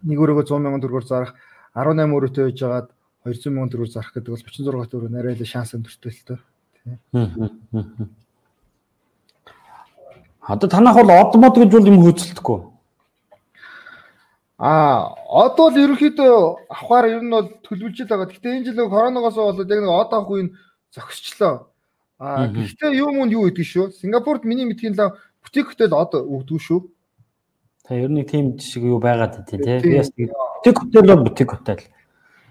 нэг 0.03 0.19
өрөөгөө 0.19 0.45
100 0.51 0.59
мянган 0.59 0.83
төгрөгөөр 0.83 1.07
зарах 1.07 1.35
18 1.79 2.19
өрөөтэй 2.19 2.45
байж 2.51 2.59
байгаа 2.59 2.83
200 3.31 3.55
мянган 3.55 3.71
төгрөгөөр 3.71 3.95
зарах 3.95 4.11
гэдэг 4.11 4.31
бол 4.35 4.43
36 4.43 4.91
төгрөг 4.91 5.11
нарай 5.15 5.35
л 5.39 5.47
шанс 5.47 5.71
өндөртэй 5.79 6.11
л 6.11 6.27
тоо. 6.27 6.39
Одоо 10.51 10.69
танах 10.73 10.99
бол 10.99 11.15
од 11.15 11.37
мод 11.39 11.55
гэж 11.55 11.71
бол 11.71 11.87
юм 11.87 12.03
хөөцөлдөхгүй. 12.03 12.59
А 14.61 15.17
одоо 15.25 15.73
л 15.73 15.81
ерөнхийдөө 15.81 16.69
авахаар 16.69 17.07
ер 17.09 17.25
нь 17.25 17.33
бол 17.33 17.49
төлөвлөж 17.65 18.05
байгаа. 18.05 18.29
Гэхдээ 18.29 18.61
энэ 18.61 18.67
жил 18.69 18.93
коронавигоос 18.93 19.41
болоод 19.41 19.73
яг 19.73 19.81
нэг 19.81 19.89
од 19.89 20.13
авах 20.13 20.29
үе 20.37 20.53
зогсчлоо. 20.93 21.73
А 22.21 22.45
гэхдээ 22.45 22.93
юу 23.01 23.09
мөн 23.17 23.33
юу 23.33 23.49
гэдэг 23.49 23.65
шүү. 23.65 23.97
Сингапурт 23.97 24.45
миний 24.45 24.69
мэдхийн 24.69 24.93
л 25.01 25.17
бутик 25.41 25.73
хотел 25.73 25.97
од 25.97 26.13
өгдөг 26.13 26.61
шүү. 26.61 26.85
Та 27.89 27.97
ер 27.97 28.13
нь 28.13 28.21
тийм 28.29 28.61
шиг 28.61 28.85
юу 28.85 29.01
байгаад 29.01 29.49
тий, 29.49 29.57
тий. 29.57 29.81
Би 29.81 29.97
бас 29.97 30.13
бутик 30.13 30.77
хотел 30.77 31.09
бол 31.09 31.25
бутик 31.25 31.57
хотел. 31.57 31.81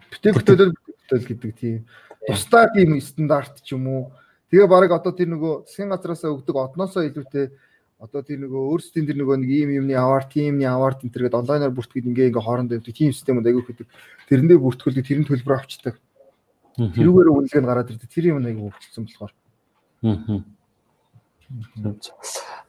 Бутик 0.10 0.34
хотел 0.34 0.74
бутик 0.74 0.98
хотел 1.06 1.22
гэдэг 1.30 1.52
тийм 1.62 1.86
тусдаа 2.26 2.74
тийм 2.74 2.98
стандарт 2.98 3.62
ч 3.62 3.78
юм 3.78 3.86
уу. 3.86 4.04
Тэгээ 4.50 4.66
баг 4.66 4.98
одоо 4.98 5.14
тэр 5.14 5.30
нөгөө 5.30 5.70
засгийн 5.70 5.94
газараас 5.94 6.26
өгдөг 6.26 6.58
одноосоо 6.58 7.06
илүүтэй 7.06 7.54
одоо 8.00 8.24
тэр 8.24 8.40
нөгөө 8.48 8.64
өөрсдийн 8.72 9.06
тэр 9.12 9.20
нөгөө 9.20 9.38
нэг 9.44 9.52
ийм 9.52 9.70
юмны 9.84 9.96
аваар, 10.00 10.24
тиймний 10.32 10.64
аваар 10.64 10.96
энэ 11.04 11.12
төргээд 11.12 11.36
онлайнаар 11.36 11.76
бүртгэж 11.76 12.08
ингээ 12.08 12.32
ингээ 12.32 12.48
хоорондоо 12.48 12.80
явдаг 12.80 12.96
тийм 12.96 13.12
системүүд 13.12 13.48
аягүй 13.52 13.64
хөдөг. 13.68 13.88
Тэрэндээ 14.32 14.56
бүртгүүлдэг, 14.56 15.04
тэрэн 15.04 15.28
төлбөр 15.28 15.60
авчдаг. 15.60 15.96
Тэрүүгээр 16.80 17.28
үнэлгээ 17.28 17.60
нь 17.60 17.68
гараад 17.68 17.92
ирдэг. 17.92 18.08
Тэр 18.08 18.26
юм 18.32 18.40
аягүй 18.40 18.72
хөгжсөн 18.72 19.04
болохоор. 19.04 19.34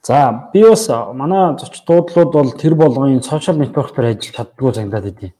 За 0.02 0.50
би 0.50 0.66
бас 0.66 0.90
манай 1.14 1.54
зоч 1.62 1.78
дуудлууд 1.86 2.30
бол 2.34 2.50
тэр 2.58 2.74
болгоны 2.74 3.22
сошиал 3.22 3.62
нэтворк 3.62 3.94
дээр 3.94 4.18
ажиллаж 4.18 4.34
чаддгүй 4.34 4.74
зангидаад 4.74 5.06
идэв. 5.14 5.30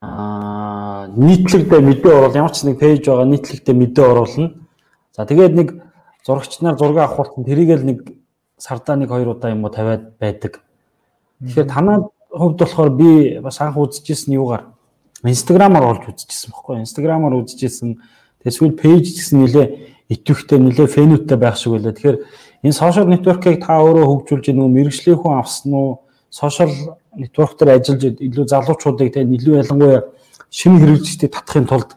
Аа 0.00 1.04
нийтлэгдээ 1.12 1.80
мэдээ 1.84 2.12
оруулах 2.16 2.38
ямар 2.40 2.54
ч 2.56 2.64
нэг 2.64 2.80
пэйж 2.80 3.04
байгаа 3.12 3.28
нийтлэгдээ 3.28 3.76
мэдээ 3.76 4.06
оруулна. 4.08 4.48
За 5.12 5.26
тэгээд 5.28 5.52
нэг 5.52 5.68
зурагч 6.24 6.62
нар 6.62 6.78
зураг 6.78 6.96
авахултан 6.96 7.44
тэрийг 7.44 7.76
л 7.76 7.84
нэг 7.84 7.98
сардаа 8.62 8.94
нэг 8.94 9.10
хоёр 9.10 9.34
удаа 9.34 9.50
юм 9.50 9.66
уу 9.66 9.74
тавиад 9.74 10.14
байдаг. 10.22 10.62
Тэгэхээр 11.42 11.66
танаа 11.66 12.14
хувьд 12.30 12.62
болохоор 12.62 12.90
би 12.94 13.42
бас 13.42 13.58
анх 13.58 13.74
үзчихсэн 13.74 14.38
юугаар 14.38 14.70
Instagram-аар 15.26 15.86
олж 15.90 16.14
үзчихсэн 16.14 16.54
баггүй. 16.54 16.86
Instagram-аар 16.86 17.42
үзчихсэн. 17.42 17.98
Тэгвэл 18.46 18.78
пэйж 18.78 19.06
гэсэн 19.18 19.42
нэлээ 19.42 19.66
итвэхтэй 20.14 20.58
нэлээ 20.62 20.86
фэнүүтэй 20.86 21.38
байх 21.42 21.58
шиг 21.58 21.74
байлаа. 21.74 21.90
Тэгэхээр 21.90 22.18
энэ 22.62 22.78
сошиал 22.78 23.10
нэтворкийг 23.10 23.66
та 23.66 23.82
өөрөө 23.82 24.06
хөгжүүлж 24.30 24.46
нөгөө 24.54 24.74
мэрэгжлийн 24.78 25.18
хүн 25.18 25.38
авсан 25.42 25.72
уу? 25.74 26.06
Сошиал 26.30 26.98
нэтворк 27.18 27.58
дээр 27.58 27.82
ажиллаж 27.82 28.18
илүү 28.22 28.46
залуучуудыг 28.46 29.10
тэгээ 29.10 29.36
илүү 29.42 29.54
ялангуяа 29.62 30.06
шинэ 30.50 30.78
хэрэгжигчдийг 30.78 31.34
татахын 31.34 31.66
тулд 31.66 31.90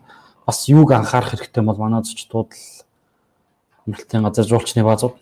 бас 0.46 0.66
юуг 0.70 0.90
анхаарах 0.94 1.34
хэрэгтэй 1.34 1.64
бол 1.66 1.78
манай 1.78 2.02
зочдууд 2.06 2.50
л 2.54 2.62
амралтын 3.86 4.26
газар 4.26 4.46
жуулчны 4.46 4.82
баазууд. 4.86 5.18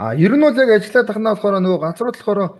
А 0.00 0.14
ер 0.16 0.32
нь 0.32 0.40
бол 0.40 0.56
яг 0.56 0.70
ажиллаад 0.80 1.06
тахнаа 1.12 1.36
болохоор 1.36 1.60
нөгөө 1.60 1.80
ганцруу 1.84 2.08
болохоор 2.08 2.56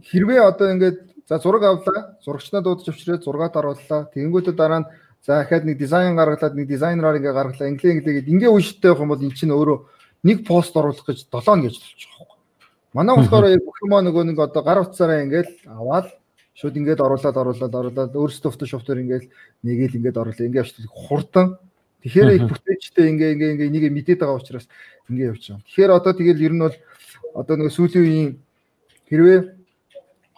хэрвээ 0.00 0.40
одоо 0.48 0.72
ингээд 0.72 0.96
за 1.28 1.36
зураг 1.36 1.62
авлаа, 1.68 2.16
зурагчнаа 2.24 2.64
дуудаж 2.64 2.88
авчирээд 2.88 3.20
зургаад 3.20 3.52
орууллаа. 3.52 4.08
Тэгэнгүүтээ 4.16 4.56
дараа 4.56 4.80
нь 4.80 4.88
за 5.20 5.44
ахаад 5.44 5.68
нэг 5.68 5.76
дизайн 5.76 6.16
гаргалаад 6.16 6.56
нэг 6.56 6.64
дизайнераар 6.64 7.20
ингээ 7.20 7.36
гаргалаа. 7.36 7.68
Англи 7.68 7.92
англигээд 7.92 8.32
ингээ 8.32 8.48
унштай 8.48 8.88
явах 8.88 9.04
юм 9.04 9.12
бол 9.12 9.20
эн 9.20 9.36
чинь 9.36 9.52
өөрөө 9.52 9.78
нэг 10.24 10.48
пост 10.48 10.72
оруулах 10.72 11.04
гэж 11.04 11.28
7 11.28 11.68
гэж 11.68 11.74
болчих 11.84 12.12
واخхой. 12.16 12.40
Манай 12.96 13.14
болохоор 13.20 13.44
яг 13.52 13.60
бүх 13.60 13.78
юмаа 13.84 14.00
нөгөө 14.00 14.24
нэг 14.24 14.38
одоо 14.40 14.62
гар 14.64 14.80
утсаараа 14.88 15.20
ингээл 15.20 15.68
аваад 15.68 16.16
шууд 16.56 16.80
ингээд 16.80 17.04
оруулаад 17.04 17.36
оруулаад 17.44 17.74
оруулаад 17.76 18.12
өөрсдөө 18.16 18.52
фото 18.56 18.64
шофтер 18.64 19.04
ингээд 19.04 19.28
нэгээл 19.68 19.96
ингээд 20.00 20.16
оруулаа. 20.16 20.48
Ингээ 20.48 20.64
авчдаг 20.64 20.88
хурдан. 20.88 21.46
Тэгэхээр 22.04 22.36
их 22.36 22.44
бүтээчтэй 22.48 23.04
ингээ 23.12 23.32
ингээ 23.36 23.52
ингээ 23.52 23.68
энийг 23.68 23.84
мэдээд 23.92 24.20
байгаа 24.24 24.40
учраас 24.40 24.68
ингээ 25.10 25.30
явчихсан. 25.32 25.60
Тэгэхээр 25.68 25.92
одоо 25.92 26.12
тэгэл 26.12 26.44
ер 26.44 26.54
нь 26.54 26.64
бол 26.64 26.76
одоо 27.34 27.54
нөгөө 27.58 27.74
сүүлийн 27.76 28.04
үеийн 28.04 28.32
хэрвээ 29.08 29.40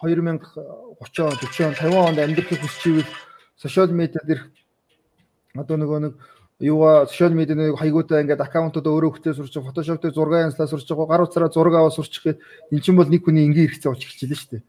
2030 0.01 0.41
40 1.01 1.77
50 1.77 1.93
онд 1.93 2.19
амьдрахыг 2.19 2.59
хүсч 2.61 2.83
ивэл 2.89 3.11
сошиал 3.57 3.91
медиа 3.93 4.21
дээр 4.25 4.41
одоо 5.55 5.77
нөгөө 5.77 5.99
нэг 6.03 6.13
юугаа 6.59 7.05
сошиал 7.05 7.33
медиа 7.37 7.55
нэг 7.55 7.77
хайгуудаа 7.77 8.21
ингээд 8.21 8.41
аккаунтуудаа 8.41 8.93
өөрөө 8.93 9.11
хөтөө 9.17 9.33
сурч 9.37 9.53
фотошоп 9.61 10.01
дээр 10.01 10.13
зураг 10.13 10.49
янзлаа 10.49 10.67
сурч 10.67 10.89
байгаа 10.89 11.07
гар 11.09 11.25
утсаараа 11.25 11.53
зураг 11.53 11.75
аваа 11.77 11.93
сурчих 11.93 12.23
гээд 12.25 12.39
эн 12.73 12.81
чинь 12.81 12.97
бол 12.97 13.09
нэг 13.09 13.21
хүний 13.25 13.45
энгийн 13.45 13.69
хэрэгцээ 13.69 13.89
болж 13.93 14.03
эхэлж 14.05 14.21
байна 14.25 14.37
шүү 14.37 14.51
дээ. 14.51 14.63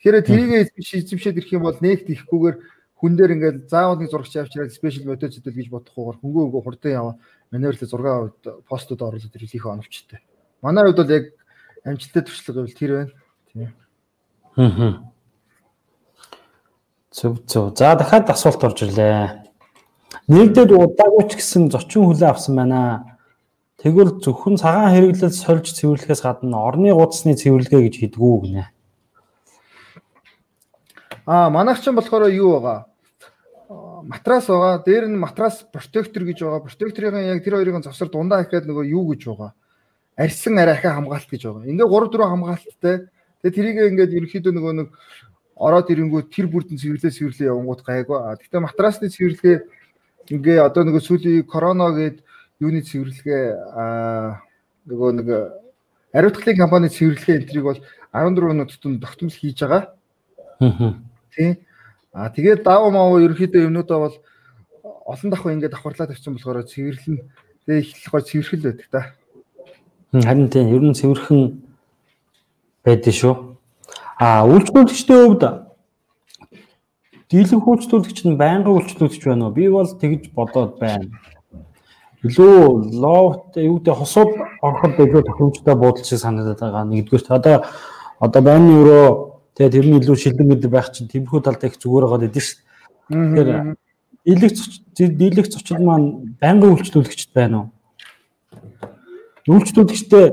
Тэгэхээр 0.00 0.24
тэрийг 0.24 0.52
шийдвэшээд 0.84 1.38
ирэх 1.40 1.52
юм 1.52 1.64
бол 1.68 1.78
нэгт 1.80 2.08
ихгүйгээр 2.12 2.56
хүн 2.96 3.12
дээр 3.16 3.34
ингээд 3.36 3.58
заавал 3.68 4.00
нэг 4.00 4.08
зурагч 4.08 4.32
авчираад 4.40 4.72
спешиал 4.72 5.16
зэтэл 5.16 5.52
гэж 5.52 5.68
бодохгүйгээр 5.68 6.20
хөнгөө 6.24 6.42
хөнгөө 6.48 6.62
хурдан 6.64 6.92
яваа 6.92 7.14
маневрлээ 7.54 7.86
зураг 7.86 8.34
постууд 8.66 8.98
оруулаад 8.98 9.30
ирэх 9.38 9.66
оновчтой. 9.66 10.18
Манай 10.58 10.90
хувьд 10.90 10.98
бол 10.98 11.14
яг 11.14 11.24
амжилттай 11.86 12.22
туршлага 12.26 12.66
гэвэл 12.66 12.74
тэр 12.74 12.90
байна. 12.98 13.12
Тийм. 13.54 13.70
Аа. 14.58 15.14
Зөв 17.14 17.46
зөв. 17.46 17.70
За 17.78 17.94
дахиад 17.94 18.26
асуулт 18.26 18.64
орж 18.64 18.82
ирлээ. 18.82 19.46
Нэгдээд 20.26 20.74
удаагүй 20.74 21.30
ч 21.30 21.38
гэсэн 21.38 21.70
зочин 21.70 22.10
хүлээ 22.10 22.34
авсан 22.34 22.58
байна. 22.58 23.14
Тэгвэл 23.78 24.18
зөвхөн 24.18 24.58
цагаан 24.58 24.90
хэрэглэл 24.96 25.30
сольж 25.30 25.70
цэвэрлэхээс 25.78 26.26
гадна 26.26 26.58
орны 26.58 26.90
гудасны 26.90 27.38
цэвэрлэгээ 27.38 27.82
гэж 27.86 27.94
хийдгүү 28.00 28.34
гинэ. 28.42 28.64
Аа 31.28 31.52
манайх 31.52 31.84
ч 31.84 31.92
болохоор 31.92 32.32
юу 32.32 32.58
байгаа? 32.58 32.88
Матрас 34.06 34.46
байгаа. 34.46 34.82
Дээр 34.84 35.08
нь 35.08 35.16
матрас 35.16 35.64
протектор 35.72 36.24
гэж 36.24 36.44
байгаа. 36.44 36.66
Протекторын 36.66 37.18
яг 37.24 37.44
тэр 37.44 37.56
хоёрын 37.58 37.82
завсар 37.82 38.08
дундаа 38.08 38.44
ихэд 38.44 38.68
нөгөө 38.68 38.84
юу 38.92 39.12
гэж 39.12 39.28
байгаа. 39.28 39.52
Арьсан 40.16 40.58
арайхаа 40.58 41.00
хамгаалт 41.00 41.28
гэж 41.28 41.42
байгаа. 41.44 41.68
Ингээ 41.68 41.88
3 41.88 42.12
4 42.12 42.30
хамгаалттай. 42.30 42.96
Тэгээ 43.42 43.56
тэрийг 43.56 43.76
ингээд 43.92 44.16
ерөнхийдөө 44.16 44.52
нөгөө 44.52 44.72
нэг 44.78 44.88
ороод 45.56 45.90
ирэнгүү 45.90 46.22
тэр 46.30 46.46
бүрдэн 46.50 46.78
цэвэрлээ 46.78 47.12
цэвэрлээ 47.14 47.50
явангууд 47.50 47.82
гайгүй. 47.86 48.18
Гэхдээ 48.42 48.60
матрасны 48.60 49.08
цэвэрлэгээ 49.08 49.56
ингээ 50.34 50.58
одоо 50.60 50.82
нөгөө 50.84 51.02
сүүлийн 51.02 51.46
корона 51.46 51.94
гээд 51.94 52.24
юуны 52.58 52.82
цэвэрлэгээ 52.82 53.44
нөгөө 54.90 55.10
нэг 55.18 55.28
ариутгын 56.14 56.58
компани 56.58 56.90
цэвэрлэгээ 56.90 57.38
энтрийг 57.38 57.64
бол 57.64 57.80
14 58.10 58.50
минут 58.50 58.70
тутам 58.74 58.98
тогтмол 58.98 59.30
хийж 59.30 59.62
байгаа. 59.62 59.94
Аа 62.14 62.30
тэгээд 62.30 62.62
даав 62.62 62.94
маа 62.94 63.18
ерөөхдөө 63.18 63.66
юмнуудаа 63.66 63.98
бол 63.98 64.16
олон 65.10 65.28
давхар 65.30 65.52
ингээд 65.58 65.74
давхарлаад 65.74 66.14
тавьсан 66.14 66.38
болохоор 66.38 66.62
цэвэрлэн 66.62 67.18
тэгээ 67.66 67.82
их 67.82 67.90
гой 68.06 68.22
цэвэрхэл 68.22 68.62
байдаг 68.70 68.88
та. 68.94 69.00
Харин 70.14 70.48
тийм 70.48 70.70
ер 70.70 70.82
нь 70.86 70.94
цэвэрхэн 70.94 71.58
байдаг 72.86 73.14
шүү. 73.18 73.34
А 74.22 74.46
үйлчлүүлэгчдийн 74.46 75.26
хувьд 75.26 75.42
дийлэн 77.34 77.60
хөөцлүүлэгч 77.66 78.18
нь 78.30 78.38
байнгын 78.38 78.78
үйлчлүүлэгч 78.78 79.22
байна 79.26 79.50
уу? 79.50 79.56
Би 79.58 79.66
бол 79.66 79.90
тэгж 79.90 80.30
бодоод 80.38 80.78
байна. 80.78 81.10
Илүү 82.22 82.94
ловт 82.94 83.58
юу 83.58 83.82
гэдэг 83.82 83.94
хосууд 83.98 84.30
ороход 84.62 85.02
илүү 85.02 85.22
тохиомжтой 85.26 85.74
буудал 85.74 86.06
шиг 86.06 86.22
санагдаад 86.22 86.62
байгаа. 86.62 86.84
Нэгдүгээр 86.86 87.34
одоо 87.34 87.56
одоо 88.22 88.40
байрны 88.40 88.72
өрөө 88.78 89.33
Тэгээ 89.54 89.74
тэр 89.74 89.86
нь 89.86 89.98
илүү 90.02 90.16
шилдэг 90.18 90.46
гэдэг 90.50 90.70
байх 90.70 90.90
чинь 90.90 91.10
тэмхүү 91.10 91.40
талд 91.42 91.62
их 91.62 91.78
зүгээр 91.78 92.04
байгаа 92.04 92.22
гэдэг 92.26 92.42
шүү. 92.42 92.58
Тэгэхээр 93.10 93.50
дийлэгч 94.26 94.58
дийлэгч 94.98 95.50
зочид 95.54 95.80
маань 95.80 96.36
байнгын 96.42 96.74
үйлчлүүлэгчд 96.74 97.30
байна 97.34 97.56
уу? 97.56 97.68
Үйлчлүүлэгчтэй 99.46 100.26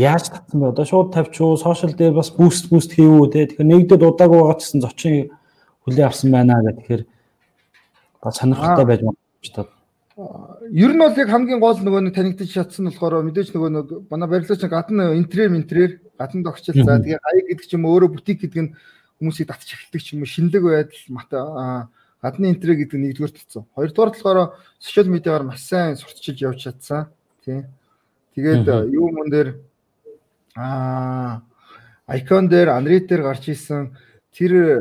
яаж 0.00 0.24
татсан 0.32 0.58
бэ? 0.60 0.72
Одоо 0.72 0.84
шууд 0.88 1.12
тавьчихуу, 1.12 1.60
сошиал 1.60 1.92
дээр 1.92 2.16
бас 2.16 2.32
буст 2.32 2.72
буст 2.72 2.96
хийвүү 2.96 3.26
те. 3.28 3.46
Тэгэхээр 3.50 3.68
нэгдэд 3.68 4.00
удаагүй 4.00 4.38
байгаа 4.40 4.56
гэсэн 4.56 4.80
зочин 4.80 5.34
хүлээ 5.84 6.06
авсан 6.06 6.30
байна 6.30 6.62
гэх 6.62 6.78
тэгэхээр 6.78 7.02
ба 8.22 8.30
сонирхолтой 8.30 8.86
байж 8.86 9.00
магадгүй 9.02 9.66
ер 10.70 10.92
нь 10.94 11.00
бол 11.02 11.16
яг 11.16 11.28
хамгийн 11.28 11.60
гол 11.60 11.78
нөгөө 11.80 12.02
нэг 12.06 12.14
танигдаж 12.14 12.48
чадсан 12.52 12.86
болохоор 12.86 13.26
мэдээж 13.26 13.50
нөгөө 13.50 13.70
нэг 13.72 13.86
манай 14.10 14.28
барилгаач 14.28 14.62
гадна 14.70 15.16
интерьер 15.18 15.50
интерьер 15.56 15.98
гадна 16.22 16.46
тогтчил 16.46 16.78
за 16.86 17.02
тэгээ 17.02 17.18
гай 17.18 17.38
гэдэг 17.50 17.66
ч 17.66 17.74
юм 17.74 17.90
өөрөө 17.90 18.10
бутик 18.14 18.38
гэдэг 18.46 18.60
нь 18.62 18.74
хүмүүсийг 19.18 19.50
татчих 19.50 19.82
эхэлдэг 19.82 20.02
ч 20.02 20.08
юм 20.14 20.22
шинэлэг 20.22 20.62
байдал 20.62 21.02
мата 21.10 21.38
гадны 22.22 22.54
интерьер 22.54 22.78
гэдэг 22.78 22.98
нь 22.98 23.04
нэгдүгээр 23.10 23.34
татсан. 23.34 23.66
Хоёрдугаар 23.74 24.10
болохоор 24.14 24.38
сошиал 24.78 25.10
медиагаар 25.10 25.42
маш 25.42 25.66
сайн 25.66 25.98
сурталчилж 25.98 26.38
явж 26.38 26.58
чадсан. 26.62 27.10
Тий. 27.42 27.66
Тэгээд 28.38 28.66
юу 28.94 29.10
мөн 29.10 29.28
дээр 29.28 29.48
аа 30.54 31.42
айкон 32.06 32.46
дээр 32.46 32.70
анрит 32.70 33.10
дээр 33.10 33.26
гарч 33.26 33.50
исэн 33.50 33.98
тэр 34.30 34.78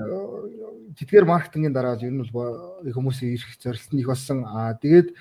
тэдгээр 1.01 1.25
маркетингийн 1.25 1.73
дараа 1.73 1.97
ер 1.97 2.13
нь 2.13 2.21
бол 2.29 2.85
хүмүүсийн 2.85 3.33
ирэх 3.33 3.57
зорилт 3.57 3.89
нь 3.89 4.01
их 4.05 4.07
болсон. 4.07 4.45
Аа 4.45 4.77
тэгээд 4.77 5.17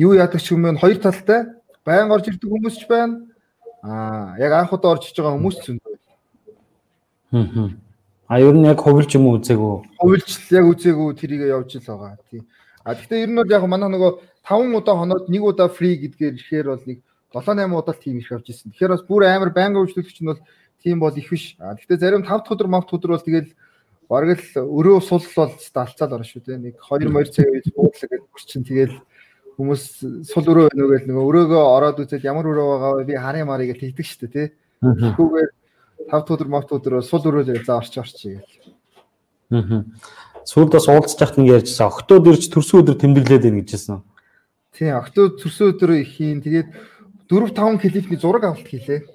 юу 0.00 0.16
яадаг 0.16 0.40
ч 0.40 0.56
юм 0.56 0.64
бэ 0.64 0.80
хоёр 0.80 0.98
талтай 0.98 1.52
байн 1.84 2.08
орж 2.08 2.32
ирдэг 2.32 2.48
хүмүүс 2.48 2.76
ч 2.80 2.88
байна. 2.88 3.28
Аа 3.82 4.38
яг 4.38 4.52
анх 4.54 4.72
удаа 4.72 4.94
орж 4.94 5.10
иж 5.10 5.16
байгаа 5.18 5.34
хүмүүс 5.34 5.56
ч 5.58 5.64
зөндөө. 5.66 5.94
Аа. 7.34 7.70
А 8.30 8.40
ер 8.40 8.54
нь 8.54 8.64
яг 8.64 8.78
хувилж 8.78 9.10
юм 9.18 9.26
уу 9.26 9.42
үзээгүү? 9.42 9.98
Хувилж 9.98 10.30
яг 10.54 10.66
үзээгүү 10.70 11.08
тэрийг 11.18 11.42
явж 11.50 11.74
ил 11.76 11.86
байгаа. 11.90 12.16
Тий. 12.30 12.46
А 12.86 12.94
гэхдээ 12.94 13.26
ер 13.26 13.30
нь 13.34 13.38
бол 13.42 13.50
яг 13.50 13.66
манай 13.66 13.90
нөгөө 13.90 14.12
5 14.46 14.78
удаа 14.78 14.94
хоноод 15.02 15.26
1 15.26 15.42
удаа 15.42 15.66
фри 15.66 15.98
гэдгээр 15.98 16.34
ихээр 16.38 16.66
бол 16.70 16.84
нэг 16.86 16.98
7 17.34 17.58
8 17.58 17.74
удаа 17.74 17.94
тийм 17.98 18.22
их 18.22 18.30
авч 18.30 18.54
ирсэн. 18.54 18.70
Тэгэхээр 18.70 18.94
бас 18.94 19.02
бүр 19.02 19.26
амар 19.26 19.50
байнгын 19.50 19.82
үйлчлэгч 19.82 20.22
нь 20.22 20.30
бол 20.30 20.40
тийм 20.78 21.02
бол 21.02 21.14
их 21.18 21.26
биш. 21.28 21.58
А 21.58 21.74
гэхдээ 21.74 21.98
зарим 21.98 22.22
5 22.22 22.46
дахь 22.46 22.54
өдөр, 22.54 22.70
5 22.70 22.86
дахь 22.86 22.94
өдөр 22.94 23.10
бол 23.18 23.26
тэгэл 23.26 23.50
бараг 24.06 24.38
л 24.38 24.62
өрөө 24.62 24.98
сул 25.02 25.26
бол 25.34 25.50
алцаад 25.50 26.12
орно 26.14 26.26
шүү 26.26 26.42
дээ. 26.46 26.58
Нэг 26.70 26.74
2 26.78 27.10
2 27.10 27.34
цаг 27.34 27.50
үед 27.50 27.66
буудлаа 27.74 28.08
гэж 28.08 28.22
хүрчин 28.30 28.62
тэгэл 28.62 28.94
хүмүүс 29.62 29.82
сул 30.26 30.46
өрөө 30.50 30.68
байна 30.74 30.82
уу 30.82 30.90
гэж 30.90 31.04
нөгөө 31.06 31.24
өрөөгөө 31.30 31.62
ороод 31.62 32.02
үзээд 32.02 32.26
ямар 32.26 32.50
өрөө 32.50 32.66
байгаа 32.66 32.92
вэ 32.98 33.04
би 33.06 33.14
харъя 33.14 33.46
марыг 33.46 33.70
гэж 33.70 33.78
тэгдэг 33.78 34.06
шүү 34.06 34.20
дээ 34.26 34.32
тий. 34.34 34.48
Тэгхгүйгээр 34.82 35.50
5 36.10 36.34
өдөр 36.34 36.48
мав 36.50 36.66
өдөр 36.66 36.98
сул 37.06 37.22
өрөө 37.22 37.46
л 37.46 37.62
за 37.62 37.78
орч 37.78 37.94
орч 38.02 38.18
гээл. 38.26 38.42
Аа. 39.54 39.86
Сүүлд 40.42 40.74
бас 40.74 40.90
уулзч 40.90 41.22
яхад 41.22 41.38
ингэ 41.38 41.62
ярьжсэн. 41.62 41.86
Октод 41.86 42.26
ирж 42.26 42.50
төрсөн 42.50 42.82
өдөр 42.82 42.98
тэмдэглээд 42.98 43.46
байна 43.46 43.62
гэжсэн. 43.62 44.02
Тий, 44.74 44.90
октод 44.90 45.38
төрсөн 45.38 45.78
өдөр 45.78 46.02
хийн. 46.02 46.42
Тэгээд 46.42 46.74
4 47.30 47.54
5 47.54 47.78
клипний 47.78 48.18
зураг 48.18 48.50
авалт 48.50 48.66
хийлээ. 48.66 49.06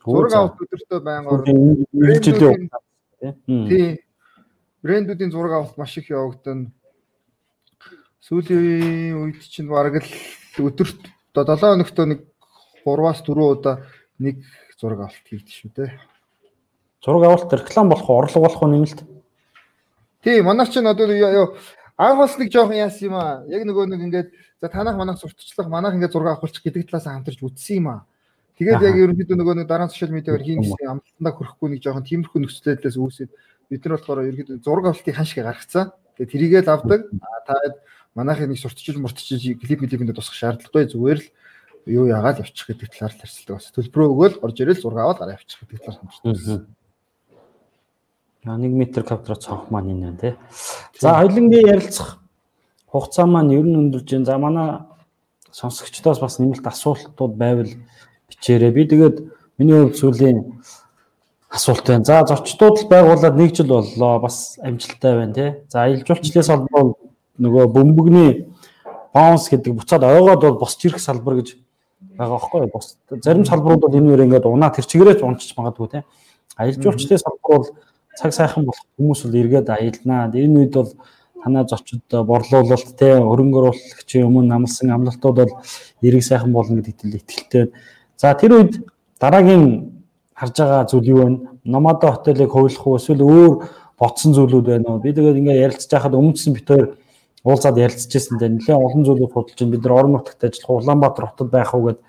Зураг 0.00 0.32
авалт 0.32 0.64
өдөртөө 0.64 1.00
байнга 1.04 1.28
орно. 1.36 2.80
Тий 3.68 4.00
брэндүүдийн 4.84 5.32
зураг 5.32 5.52
авалт 5.52 5.78
маш 5.80 5.96
их 5.96 6.10
явагдана. 6.10 6.68
Сүүлийн 8.24 9.20
үед 9.20 9.44
чинь 9.44 9.68
бараг 9.68 10.00
л 10.00 10.08
өдөрт 10.56 11.12
7 11.36 11.60
хоногт 11.60 11.98
нэг 12.08 12.20
3-аас 12.80 13.20
4 13.20 13.36
удаа 13.36 13.84
нэг 14.16 14.40
зураг 14.80 15.04
авалт 15.04 15.28
хийдэг 15.28 15.52
шүү 15.52 15.70
дээ. 15.76 15.92
Зураг 17.04 17.28
авалт 17.28 17.52
реклам 17.52 17.92
болох 17.92 18.08
орлого 18.08 18.48
болох 18.48 18.64
нь 18.64 18.80
юм 18.80 18.88
л 18.88 18.96
т. 18.96 19.04
Тий, 20.24 20.40
манай 20.40 20.64
чинь 20.72 20.88
одоо 20.88 21.04
анх 22.00 22.16
бас 22.16 22.40
нэг 22.40 22.48
жоохон 22.48 22.80
яасан 22.80 23.12
юм 23.12 23.16
аа. 23.20 23.44
Яг 23.44 23.68
нөгөө 23.68 23.92
нэг 23.92 24.00
ингээд 24.08 24.28
за 24.56 24.72
танах 24.72 24.96
манах 24.96 25.20
сурталчлах 25.20 25.68
манах 25.68 25.92
ингээд 25.92 26.16
зураг 26.16 26.40
авахулчих 26.40 26.64
гэдэг 26.64 26.88
талаас 26.88 27.04
хамтарч 27.04 27.44
үтсэн 27.44 27.76
юм 27.76 27.88
аа. 27.92 28.08
Тэгээд 28.56 28.88
яг 28.88 28.96
ерөнхийдөө 29.04 29.36
нөгөө 29.36 29.54
нэг 29.60 29.68
дараа 29.68 29.92
сошиал 29.92 30.16
медиагаар 30.16 30.48
хийн 30.48 30.64
гэсэн 30.64 30.96
амлалтандаа 30.96 31.34
хүрэхгүй 31.36 31.68
нэг 31.76 31.80
жоохон 31.84 32.08
тиймэрхүү 32.08 32.40
нөхцөлөөс 32.40 32.96
үүсээд 32.96 33.30
бид 33.68 33.82
нар 33.84 34.00
болохоор 34.00 34.24
ерөнхийдөө 34.32 34.64
зураг 34.64 34.84
авалтыг 34.88 35.12
ханшиг 35.12 35.44
гаргацсан. 35.44 35.92
Тэгээд 36.16 36.32
тэрийгээ 36.32 36.62
л 36.64 36.72
авдаг. 36.72 37.00
Та 37.44 37.52
манайхыг 38.14 38.48
нэг 38.48 38.58
сурталчил 38.58 39.02
мурталчил 39.02 39.58
клип 39.58 39.80
клипэнд 39.82 40.14
тусах 40.14 40.34
шаардлагагүй 40.38 40.86
зүгээр 40.90 41.20
л 41.20 41.28
юу 41.86 42.06
яагаад 42.08 42.40
явчих 42.40 42.66
гэдэг 42.70 42.88
талаар 42.94 43.12
л 43.12 43.22
ярьцдаг 43.26 43.56
бас. 43.58 43.68
Төлбөрөө 43.74 44.08
өгөөл 44.14 44.36
орж 44.40 44.56
ирэл 44.62 44.80
зураг 44.80 45.04
аваад 45.04 45.18
гараа 45.18 45.36
явчих 45.36 45.60
гэдэг 45.60 45.78
талаар 45.84 46.00
хамждаг. 46.00 46.66
А 48.44 48.56
1 48.56 48.70
м 48.70 48.80
квадрат 49.04 49.42
цонх 49.42 49.70
маань 49.70 49.92
энэ 49.92 50.20
тий. 50.20 50.34
За 51.00 51.18
хоёлынгийн 51.20 51.68
ярилцах 51.74 52.20
хугацаа 52.86 53.26
маань 53.26 53.52
ер 53.52 53.64
нь 53.64 53.76
өндөрж 53.76 54.08
байна. 54.10 54.24
За 54.24 54.38
манай 54.38 54.68
сонсогчдоос 55.50 56.20
бас 56.20 56.38
нэмэлт 56.38 56.66
асуултууд 56.66 57.34
байвал 57.36 57.72
бичээрэй. 58.28 58.70
Би 58.70 58.84
тэгээд 58.84 59.16
миний 59.58 59.80
хувьд 59.80 59.96
сүүлийн 59.96 60.60
асуулт 61.48 61.88
байна. 61.88 62.04
За 62.04 62.24
зочдууд 62.24 62.84
л 62.84 62.88
байгуулад 62.88 63.36
нэг 63.36 63.56
жил 63.56 63.72
боллоо. 63.72 64.20
Бас 64.20 64.60
амжилттай 64.60 65.12
байна 65.16 65.34
тий. 65.34 65.50
За 65.68 65.84
аялал 65.84 66.04
жуулчлалаас 66.04 66.48
холбоо 66.48 67.03
нөгөө 67.38 67.64
бөмбөгний 67.74 68.30
боунс 69.14 69.48
гэдэг 69.50 69.74
буцаад 69.74 70.04
ойгоод 70.04 70.40
бол 70.42 70.58
босч 70.62 70.84
ирэх 70.86 71.00
салбар 71.00 71.40
гэж 71.40 71.56
байгаа 72.18 72.38
байхгүй 72.38 72.70
бос 72.70 72.96
зарим 73.22 73.44
салбарууд 73.44 73.80
бол 73.82 73.94
энэ 73.94 74.08
үеэр 74.10 74.24
ингээд 74.26 74.46
унаа 74.46 74.70
тэр 74.70 74.86
чигээрээ 74.86 75.22
унчиж 75.22 75.54
магадгүй 75.56 75.88
тий. 75.90 76.02
Аялал 76.56 76.82
жуулчлалын 76.82 77.22
салбар 77.22 77.50
бол 77.58 77.66
цаг 78.18 78.32
сайхан 78.34 78.64
болох 78.64 78.86
хүмүүс 78.98 79.20
бол 79.26 79.40
эргээд 79.40 79.68
аялнаа. 79.70 80.30
Энэ 80.30 80.58
үед 80.58 80.74
бол 80.74 80.90
танаа 81.42 81.64
зочид 81.66 82.06
борлуулалт 82.10 82.90
тий 82.98 83.14
хөрөнгө 83.18 83.58
оруулагчийн 83.58 84.26
өмнө 84.26 84.48
намлсан 84.48 84.90
амлалтууд 84.94 85.36
бол 85.36 85.52
эрэг 86.02 86.22
сайхан 86.22 86.52
болно 86.52 86.78
гэдэгт 86.78 87.04
л 87.04 87.18
итгэлтэй. 87.18 87.64
За 88.16 88.34
тэр 88.34 88.52
үед 88.62 88.86
дараагийн 89.18 89.94
харж 90.34 90.54
байгаа 90.58 90.84
зүйл 90.86 91.08
юу 91.10 91.18
вэ? 91.18 91.38
Номадо 91.64 92.12
хотелыг 92.12 92.50
хувилах 92.50 92.86
уу 92.86 92.96
эсвэл 92.96 93.22
өөр 93.22 93.52
бодсон 93.98 94.34
зүйлүүд 94.34 94.66
байна 94.66 94.88
уу? 94.94 95.02
Би 95.02 95.12
тэгээд 95.12 95.40
ингээ 95.40 95.62
ярилцж 95.66 95.90
байхад 95.90 96.14
өмнөсөн 96.14 96.54
бит 96.54 96.68
хоёр 96.68 96.86
уулзаад 97.44 97.76
ярилцчихсан 97.76 98.40
дээ. 98.40 98.56
Нэлээд 98.56 98.80
олон 98.80 99.04
зүйлүүд 99.04 99.32
худалдаж 99.32 99.60
байна. 99.60 99.72
Бид 99.76 99.84
нар 99.84 99.94
орон 100.00 100.12
нутагт 100.16 100.44
ажиллах 100.44 100.70
Улаанбаатар 100.80 101.26
хотод 101.28 101.50
байх 101.52 101.74
уу 101.76 101.92
гэд. 101.92 102.00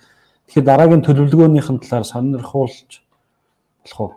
Тэгэхээр 0.47 0.65
дараагийн 0.65 1.03
төлөвлөгөөнийхэн 1.03 1.77
талаар 1.83 2.05
сонирхуулж 2.07 2.89
болох 3.83 3.99
уу? 3.99 4.11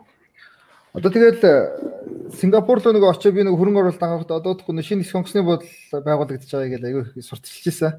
Одоо 0.93 1.11
тэгэл 1.11 1.43
Сингапур 2.33 2.79
руу 2.79 2.93
нэг 2.93 3.03
очиж 3.03 3.33
би 3.33 3.43
нэг 3.43 3.53
хөрөнгө 3.53 3.79
оруулалт 3.83 4.01
анхаарахад 4.01 4.37
одоо 4.41 4.53
тэгвэл 4.57 4.81
шинэ 4.81 5.03
сонгосны 5.03 5.43
бодол 5.43 5.69
байгуулагдаж 5.91 6.49
байгаа 6.49 6.71
гэж 6.71 6.83
аягүй 6.87 7.03
сурталчилж 7.21 7.65
байсан. 7.67 7.93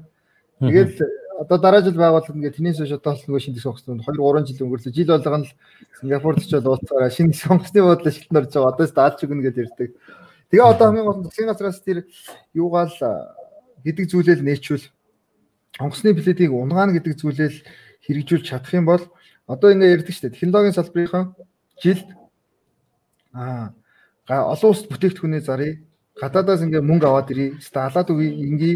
Тэгэл 0.59 0.99
одоо 1.39 1.57
дараа 1.57 1.81
жил 1.81 1.95
байгуулалт 1.95 2.35
ингээд 2.35 2.57
тэнэс 2.59 2.77
хойш 2.83 2.91
одоо 2.97 3.15
нөгөө 3.15 3.43
шинэ 3.47 3.63
сонгосны 3.63 3.95
2 3.95 4.11
3 4.11 4.49
жил 4.49 4.65
өнгөрлөө. 4.67 4.91
Жил 4.91 5.07
болгоно 5.07 5.45
л 5.47 5.53
Сингапурд 5.99 6.43
ч 6.43 6.51
бол 6.59 6.75
уулзаараа 6.75 7.11
шинэ 7.11 7.33
сонгосны 7.33 7.79
бодлоо 7.79 8.11
шилтэн 8.11 8.39
орж 8.39 8.51
байгаа. 8.51 8.71
Одоо 8.75 8.85
ч 8.87 8.91
даалж 8.91 9.19
өгнө 9.23 9.43
гэж 9.47 9.55
ярьдаг. 9.55 9.89
Тэгээ 10.51 10.67
одоо 10.67 10.85
хамгийн 10.91 11.07
гол 11.07 11.19
нь 11.19 11.25
засгийн 11.25 11.47
газраас 11.47 11.79
тэр 11.79 12.03
юугаал 12.51 12.91
гэдэг 13.87 14.05
зүйлэл 14.11 14.43
нээчүүл 14.43 14.85
онгоцны 15.79 16.11
билетийг 16.11 16.51
унгаана 16.51 16.91
гэдэг 16.91 17.15
зүйлэл 17.15 17.57
хэрэгжүүлж 18.03 18.45
чадах 18.51 18.73
юм 18.75 18.85
бол 18.91 19.03
одоо 19.47 19.71
ингээ 19.71 19.95
ярьдаг 19.95 20.11
шүү 20.11 20.27
дээ. 20.27 20.35
Технологийн 20.35 20.75
салбарынхан 20.75 21.25
жилд 21.79 22.07
аа 23.31 23.71
олон 24.27 24.69
улсад 24.75 24.91
бүтээгдэхүүнээ 24.91 25.43
зарыг 25.47 25.87
гадаадаас 26.19 26.61
ингээ 26.67 26.83
мөнгө 26.83 27.07
аваад 27.07 27.31
ирээ. 27.31 27.63
Сталаад 27.63 28.11
үгүй 28.11 28.27
ингээ 28.35 28.75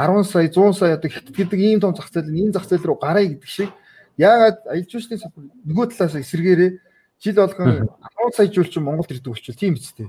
10 0.00 0.24
сая 0.24 0.48
100 0.48 0.72
сая 0.72 0.96
одоо 0.96 1.10
хятад 1.12 1.36
гэдэг 1.36 1.60
ийм 1.60 1.80
том 1.84 1.92
зах 1.92 2.08
зээл 2.08 2.32
энэ 2.32 2.56
зах 2.56 2.64
зээл 2.64 2.88
рүү 2.88 2.98
гараа 2.98 3.24
гэдэг 3.28 3.50
шиг 3.52 3.70
яагаад 4.16 4.64
аялал 4.64 4.88
жуулчлалын 4.88 5.20
салбар 5.20 5.44
нөгөө 5.68 5.86
талаас 5.92 6.16
эсэргээрээ 6.24 6.70
жил 7.20 7.36
болгон 7.36 7.92
10 8.00 8.36
сая 8.36 8.48
жуулчин 8.48 8.82
Монголд 8.82 9.12
ирдэг 9.12 9.28
болчихвол 9.28 9.60
тийм 9.60 9.76
үстэй. 9.76 10.08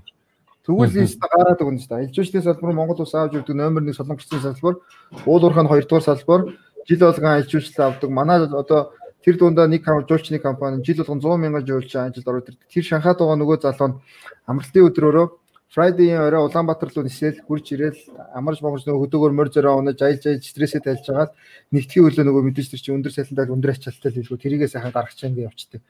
Тэгвэл 0.63 0.95
энэ 0.95 1.19
гараад 1.19 1.59
өгнө 1.59 1.79
шүү 1.83 1.91
дээ. 1.91 2.13
Жуулчлалын 2.15 2.45
салбар 2.47 2.71
Монгол 2.71 3.03
улс 3.03 3.11
авч 3.11 3.35
ирдэг 3.35 3.55
номер 3.55 3.83
1 3.83 3.99
солонгосын 3.99 4.39
салбар, 4.39 4.79
уул 5.27 5.43
уурхайн 5.43 5.67
2 5.67 5.83
дугаар 5.83 6.07
салбар 6.07 6.41
жил 6.87 6.99
болгон 7.03 7.31
аялал 7.35 7.51
жуулчлал 7.51 7.91
авдаг. 7.91 8.09
Манай 8.09 8.47
одоо 8.47 8.95
тэр 9.23 9.35
дундаа 9.37 9.67
нэг 9.67 9.83
жуулчны 9.83 10.39
компани 10.39 10.83
жил 10.83 11.03
болгон 11.03 11.19
100 11.19 11.37
мянган 11.43 11.67
жуулчин 11.67 12.07
ажилд 12.07 12.27
ороод 12.27 12.47
ирдэг. 12.47 12.67
Тэр 12.71 12.83
Шанхайд 12.83 13.19
байгаа 13.19 13.35
нөгөө 13.43 13.59
залуу 13.59 13.87
нь 13.91 13.99
амралтын 14.47 14.87
өдрөөрөө 14.87 15.27
Friday-ийн 15.73 16.21
орой 16.21 16.45
Улаанбаатар 16.45 16.93
руу 16.93 17.03
нисэл 17.03 17.41
хурж 17.43 17.73
ирэл 17.73 17.97
амарч 18.37 18.61
бомж 18.61 18.85
нөгөө 18.85 19.09
хөдөөгөр 19.09 19.33
морь 19.33 19.49
зөрөө 19.49 19.81
унаж 19.81 19.99
аялж 20.05 20.23
аялж 20.29 20.45
стрессээ 20.45 20.85
тайлж 20.85 21.09
байгаа 21.09 21.27
л 21.27 21.35
нэгтгэхийн 21.73 22.07
өглөө 22.13 22.25
нөгөө 22.29 22.43
мэдээж 22.45 22.67
тэр 22.77 22.81
чинь 22.85 22.95
өндөр 23.01 23.09
сайлтаа 23.09 23.49
өндөр 23.49 23.73
ачаалттай 23.73 24.13
л 24.13 24.17
хэлгүй 24.21 24.37
тэрийгээ 24.37 24.69
сайхан 24.69 24.93
гаргах 24.93 25.17
чинь 25.17 25.33
ингэ 25.33 25.49
явчихдаг. 25.49 25.81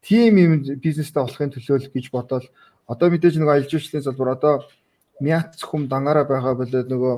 Тим 0.00 0.32
юм 0.40 0.52
бизнестэй 0.80 1.20
болохын 1.20 1.52
төлөө 1.52 1.76
л 1.76 1.92
гэж 1.92 2.06
бодоод 2.08 2.48
одоо 2.88 3.06
мэдээж 3.12 3.36
нөгөө 3.36 3.54
аялал 3.54 3.70
жуулчлалын 3.70 4.06
салбар 4.08 4.28
одоо 4.32 4.54
мяц 5.20 5.60
хүм 5.60 5.86
дангаараа 5.92 6.24
байгаа 6.24 6.54
болоод 6.56 6.88
нөгөө 6.88 7.14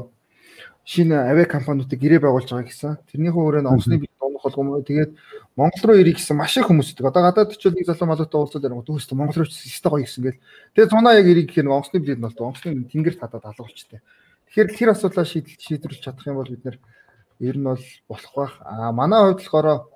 шинэ 0.84 1.16
авиа 1.30 1.46
компаниудыг 1.46 2.00
гэрээ 2.00 2.20
байгуулж 2.20 2.50
байгаа 2.50 2.66
гэсэн. 2.66 2.98
Тэрнийхээ 3.14 3.46
өрөөнд 3.46 3.70
онгоцны 3.70 4.02
бий 4.02 4.10
дундах 4.18 4.42
болгоом 4.42 4.82
тэгээд 4.82 5.12
Монгол 5.54 5.84
руу 5.86 6.00
ирэх 6.02 6.18
гэсэн 6.18 6.36
маш 6.36 6.56
их 6.58 6.66
хүмүүс 6.66 6.96
идэг. 6.96 7.06
Одоо 7.06 7.22
гадаад 7.30 7.54
очил 7.54 7.70
нэг 7.70 7.86
залуу 7.86 8.08
малуутай 8.10 8.38
уулзаад 8.40 8.64
ярих 8.66 8.82
дүүс 8.82 9.06
Монгол 9.14 9.38
руу 9.44 9.46
өстэй 9.46 9.90
гоё 9.90 10.02
гэсэн 10.02 10.24
гээл. 10.24 10.42
Тэгээд 10.74 10.90
цунаа 10.90 11.14
яг 11.14 11.26
ирэх 11.30 11.46
гэх 11.52 11.62
нэг 11.62 11.74
онгоцны 11.76 12.00
билет 12.00 12.18
нь 12.18 12.26
болдог. 12.26 12.46
Онгоцны 12.50 12.90
тэнгэр 12.90 13.14
татаад 13.20 13.44
алгуулчтай. 13.44 14.00
Тэгэхээр 14.50 14.68
тэр 14.74 14.88
асуудлаа 14.90 15.26
шийдэл 15.28 15.60
шийдвэрлэж 15.60 16.00
чадах 16.02 16.26
юм 16.26 16.40
бол 16.40 16.50
бид 16.50 16.64
нэр 16.64 16.78
нь 17.38 17.68
бол 17.68 17.84
болох 18.08 18.32
байх. 18.34 18.54
Аа 18.64 18.90
манай 18.90 19.20
хувьд 19.20 19.44
болохоор 19.44 19.86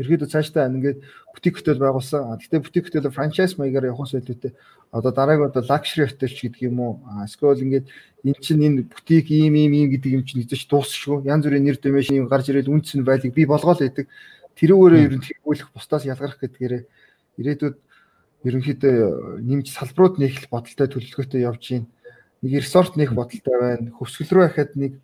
ерөөдөө 0.00 0.28
цаашдаа 0.28 0.68
ингээд 0.68 0.98
бутик 1.32 1.60
хөтөл 1.60 1.80
байгуулсан. 1.80 2.36
Гэхдээ 2.40 2.60
бутик 2.60 2.84
хөтөл 2.88 3.10
франчайз 3.10 3.56
маягаар 3.56 3.92
явах 3.92 4.08
соёлтой. 4.08 4.52
Одоо 4.92 5.12
дараагийн 5.12 5.50
одоо 5.50 5.62
лакшри 5.66 6.06
хотелч 6.06 6.36
гэдэг 6.40 6.62
юм 6.68 6.80
уу? 6.80 6.92
Эсвэл 7.24 7.60
ингээд 7.60 7.86
эн 8.24 8.36
чинь 8.40 8.64
энэ 8.64 8.82
бутик 8.86 9.30
ийм 9.30 9.54
ийм 9.54 9.72
ийм 9.72 9.88
гэдэг 9.90 10.10
юм 10.16 10.22
чинь 10.24 10.42
хэзээ 10.42 10.60
ч 10.60 10.64
дуусахгүй. 10.70 11.26
Янз 11.28 11.44
бүрийн 11.44 11.64
нэр 11.64 11.78
дэвмэш 11.80 12.10
юм 12.14 12.28
гарч 12.28 12.48
ирээд 12.48 12.70
үнц 12.70 12.94
нь 12.94 13.04
байлыг 13.04 13.34
би 13.34 13.44
болгоол 13.44 13.80
байдаг. 13.80 14.06
Тэрүүгээрээ 14.56 15.04
ер 15.04 15.14
нь 15.18 15.24
тэгүүлэх 15.26 15.68
бусдаас 15.74 16.08
ялгарх 16.08 16.40
гэдгээрээ 16.40 16.82
ирээдүйд 17.36 17.76
ерөнхийдөө 18.46 19.42
нэмж 19.42 19.66
салбарууд 19.74 20.16
нээх 20.22 20.48
бодолтой 20.48 20.86
төлөвлөгөөтэй 20.88 21.44
явж 21.44 21.62
байна. 21.76 21.88
Нэг 22.40 22.52
ресорт 22.62 22.94
нээх 22.96 23.12
бодолтой 23.12 23.56
байна. 23.60 23.92
Хөвсгөл 23.92 24.32
рүү 24.32 24.44
ахад 24.46 24.72
нэг 24.78 24.96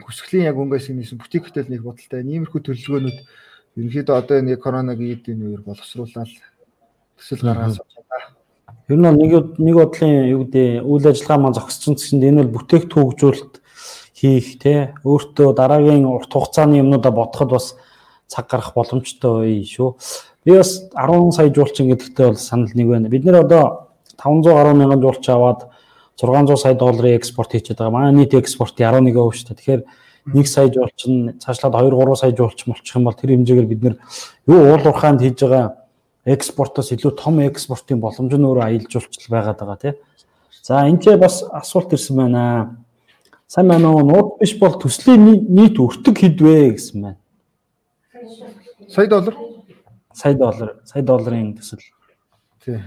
хөсгөлийн 0.00 0.48
яг 0.48 0.56
өнгөөс 0.56 0.88
нээсэн 0.94 1.18
бутик 1.18 1.50
хөтөл 1.50 1.68
нээх 1.68 1.82
бодолтой. 1.82 2.22
Ниймэрхүү 2.22 2.60
төлөвлөгөөнүүд 2.62 3.18
ерөнхийдөө 3.78 4.16
одоо 4.18 4.36
энэ 4.42 4.58
коронавигийн 4.58 5.22
энэ 5.22 5.44
үеэр 5.46 5.62
боловсруулаад 5.62 6.30
төсөл 7.18 7.42
гаргасан 7.46 7.86
байна. 8.10 8.26
Ер 8.90 8.98
нь 8.98 9.06
нэг 9.06 9.32
нэг 9.58 9.74
бодлын 9.78 10.28
юу 10.34 10.42
гэдэг 10.44 10.82
үйл 10.82 11.06
ажиллагаа 11.06 11.38
маань 11.38 11.54
зогсчихсон 11.54 11.94
гэсэн 11.94 12.22
энэ 12.26 12.42
бол 12.42 12.54
бүтээгт 12.58 12.90
хөгжүүлэлт 12.90 13.54
хийх 14.18 14.58
те 14.58 14.94
өөртөө 15.06 15.54
дараагийн 15.54 16.10
урт 16.10 16.32
хугацааны 16.32 16.82
юмнуудаа 16.82 17.12
бодоход 17.14 17.50
бас 17.54 17.76
цаг 18.26 18.50
гарах 18.50 18.74
боломжтой 18.74 19.46
үе 19.46 19.62
шүү. 19.62 19.94
Би 20.44 20.58
бас 20.58 20.90
10 20.90 21.32
сая 21.36 21.54
жуулчин 21.54 21.92
гэдэгтээ 21.94 22.26
бол 22.26 22.40
санал 22.40 22.72
нэг 22.74 22.88
байна. 22.88 23.08
Бид 23.08 23.24
нэр 23.24 23.46
одоо 23.46 23.94
500 24.18 24.54
гаруй 24.58 24.74
мянган 24.74 25.00
жуулч 25.00 25.28
аваад 25.30 25.70
600 26.18 26.56
сая 26.58 26.74
долларын 26.74 27.14
экспорт 27.14 27.52
хийчихэд 27.52 27.78
байгаа. 27.78 27.94
Манай 27.94 28.12
нийт 28.12 28.34
экспортын 28.34 28.90
11% 28.90 29.14
шүү 29.14 29.46
дээ. 29.54 29.58
Тэгэхээр 29.62 29.82
1 30.34 30.44
сая 30.46 30.68
жуулчин 30.72 31.38
цаашлаад 31.38 31.74
2 31.74 31.90
3 31.90 32.16
сая 32.16 32.32
жуулч 32.36 32.64
болчих 32.66 32.96
юм 32.96 33.04
бол 33.04 33.14
тэр 33.14 33.30
хэмжээгээр 33.32 33.68
бид 33.68 33.82
нэр 33.82 33.96
юу 34.46 34.60
уул 34.72 34.86
уурхайнд 34.86 35.20
хийж 35.20 35.40
байгаа 35.40 35.88
экспортоос 36.24 36.92
илүү 36.92 37.12
том 37.16 37.40
экспортын 37.40 38.00
боломж 38.00 38.32
нь 38.34 38.44
өөрөө 38.44 38.64
аялал 38.64 38.90
жуулчлал 38.92 39.32
байгаад 39.32 39.58
байгаа 39.60 39.78
тий. 39.80 39.94
За 40.62 40.84
энэ 40.84 41.00
ч 41.00 41.16
бас 41.16 41.42
асуулт 41.52 41.92
ирсэн 41.92 42.16
байна. 42.16 42.76
Сайн 43.46 43.68
байна 43.68 43.92
уу? 43.92 44.04
Нууд 44.04 44.38
биш 44.40 44.58
бол 44.60 44.76
төслийн 44.76 45.48
нийт 45.48 45.80
өртөг 45.80 46.20
хэдвэ 46.20 46.76
гэсэн 46.76 47.00
байна. 47.02 47.18
Сая 48.88 49.06
доллар. 49.06 49.36
Сая 50.12 50.34
доллар. 50.34 50.76
Сая 50.84 51.02
долларын 51.02 51.54
төсөл. 51.56 51.80
Тий. 52.64 52.82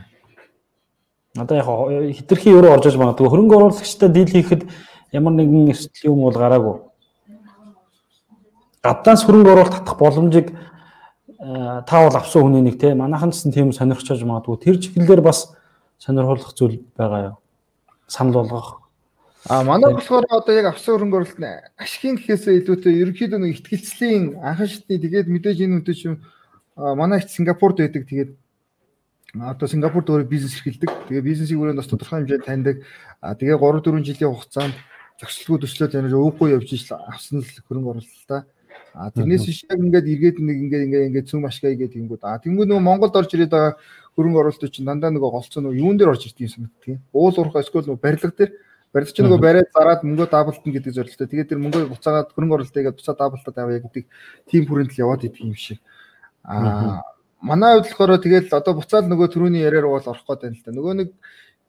Одоо 1.38 1.58
яг 1.58 2.16
хитрхи 2.18 2.54
өрөө 2.54 2.76
орж 2.76 2.92
иж 2.92 2.98
магадгүй. 3.00 3.30
Хөрөнгө 3.30 3.56
оруулагчтай 3.56 4.10
дийл 4.10 4.30
хийхэд 4.30 4.68
ямар 5.16 5.34
нэгэн 5.34 5.72
эрсдэл 5.72 6.12
юм 6.12 6.26
бол 6.28 6.36
гараагүй. 6.36 6.91
Гаднаас 8.82 9.22
хөрөнгө 9.26 9.52
оруулалт 9.54 9.76
татах 9.78 9.98
боломжийг 10.02 10.48
э, 10.50 11.82
та 11.86 12.02
бол 12.02 12.18
авсан 12.18 12.42
хүний 12.50 12.66
нэг 12.66 12.82
те 12.82 12.96
манайхан 12.98 13.30
ч 13.30 13.46
тийм 13.54 13.70
сонирхож 13.70 14.10
байж 14.10 14.24
магадгүй. 14.26 14.58
Тэр 14.58 14.82
чиглэлээр 14.82 15.22
бас 15.22 15.54
сонирхолтой 16.02 16.50
зүйл 16.58 16.82
байгаа 16.98 17.22
юу? 17.22 17.38
Санал 18.10 18.42
болгох. 18.42 18.82
А 19.46 19.62
манай 19.62 19.94
болохоор 19.94 20.26
одоо 20.30 20.54
яг 20.58 20.74
авсан 20.74 20.98
хөрөнгө 20.98 21.18
оруулалт 21.18 21.78
ашигын 21.78 22.18
гэхээсээ 22.18 22.66
илүүтэй 22.66 22.94
ерөнхийдөө 23.06 23.40
нэг 23.42 23.52
ихтгэлцлийн 23.62 24.42
анхан 24.42 24.66
шатны 24.66 24.98
тэгээд 24.98 25.30
мэдээж 25.30 25.58
энэ 25.62 25.76
үнтэй 25.82 25.96
чинь 25.98 26.18
манай 26.74 27.22
их 27.22 27.30
Сингапурд 27.30 27.78
байдаг 27.78 28.10
тэгээд 28.10 28.34
одоо 29.38 29.68
Сингапурт 29.70 30.10
өөрөө 30.10 30.26
бизнес 30.26 30.58
эрхэлдэг. 30.58 30.90
Тэгээ 31.06 31.22
бизнесийг 31.22 31.62
өөрөө 31.62 31.78
бас 31.78 31.90
тодорхой 31.90 32.26
хэмжээнд 32.26 32.46
таньдаг. 32.50 32.82
А 33.22 33.38
тэгээ 33.38 33.62
3 33.62 33.82
4 33.86 34.02
жилийн 34.10 34.34
хугацаанд 34.34 34.76
зохицолгүй 35.22 35.58
төслөөд 35.70 35.94
ямар 36.02 36.18
өвгүй 36.18 36.50
явж 36.58 36.70
ижил 36.74 36.98
авсан 36.98 37.46
л 37.46 37.66
хөрөнгө 37.70 38.02
оруулалтаа. 38.02 38.42
А 38.93 39.11
тэрнээс 39.11 39.47
яг 39.47 39.80
ингээд 39.80 40.07
эргээд 40.07 40.38
нэг 40.43 40.57
ингээд 40.67 40.84
ингээд 40.88 41.07
ингээд 41.09 41.30
цөм 41.32 41.47
ашгаа 41.47 41.72
игээд 41.72 41.95
тэнгүүд. 41.95 42.22
А 42.28 42.39
тэнгүүд 42.43 42.67
нөгөө 42.67 42.84
Монголд 42.84 43.15
орж 43.15 43.32
ирээд 43.32 43.51
байгаа 43.55 43.80
хөрөнгө 44.19 44.39
оруулалтууд 44.43 44.74
чинь 44.76 44.88
дандаа 44.88 45.11
нөгөө 45.15 45.32
голцоо 45.32 45.63
нөгөө 45.63 45.80
юун 45.80 45.95
дээр 45.95 46.11
орж 46.11 46.28
ирдэг 46.28 46.43
юм 46.43 46.51
санагддаг. 46.51 46.99
Уул 47.15 47.36
уурхай 47.39 47.63
эсвэл 47.63 47.88
нөгөө 47.88 48.03
барилга 48.03 48.36
дээр 48.36 48.51
барилгач 48.91 49.17
нөгөө 49.24 49.39
бариад 49.39 49.69
зараад 49.72 50.01
мөнгөө 50.03 50.28
даблтна 50.28 50.72
гэдэг 50.76 50.91
зорилготой. 50.91 51.28
Тэгээд 51.32 51.49
тэр 51.55 51.59
мөнгөө 51.63 51.82
буцаагаад 51.95 52.32
хөрөнгө 52.36 52.55
оруулалтаа 52.59 52.82
игээд 52.84 52.99
буцаа 52.99 53.15
даблтаад 53.15 53.57
авъя 53.63 53.80
гэдэг 53.80 54.03
тийм 54.51 54.63
хүрээнд 54.67 54.91
л 54.91 55.01
яваад 55.07 55.24
идэг 55.24 55.47
юм 55.47 55.55
шиг. 55.55 55.80
А 56.43 56.99
манай 57.39 57.80
хувьд 57.80 57.88
болохоор 57.95 58.19
тэгэл 58.19 58.51
одоо 58.51 58.74
буцаад 58.76 59.07
нөгөө 59.07 59.28
төрөний 59.32 59.63
яриаар 59.63 59.88
бол 59.88 60.03
орох 60.03 60.28
гээд 60.28 60.43
байна 60.43 60.55
л 60.59 60.65
да. 60.67 60.76
Нөгөө 60.76 60.93
нэг 60.99 61.09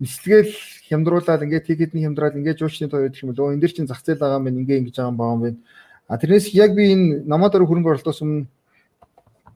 нислэгээл 0.02 0.52
хямдруулаад 0.90 1.44
ингээд 1.46 1.66
тикетний 1.70 2.02
хямдраад 2.02 2.34
ингээд 2.34 2.58
жуулчны 2.58 2.90
тоо 2.90 3.06
гэдэг 3.06 3.22
юм 3.22 3.30
л 3.30 3.54
энэ 3.54 3.62
дэр 3.62 3.72
чинь 3.72 3.86
зах 3.86 4.02
зээл 4.02 4.18
байгаа 4.18 4.42
юм 4.42 4.46
байна 4.50 4.60
ингээд 4.66 4.80
ингэж 4.82 4.96
байгаа 4.98 5.14
юм 5.14 5.42
байна. 5.46 5.58
А 6.12 6.20
тэрнээс 6.20 6.52
яг 6.52 6.76
би 6.76 6.92
энэ 6.92 7.24
намаа 7.24 7.48
дээр 7.48 7.64
хөрөнгө 7.64 7.96
оруулалтаас 7.96 8.20
өмнө 8.20 8.44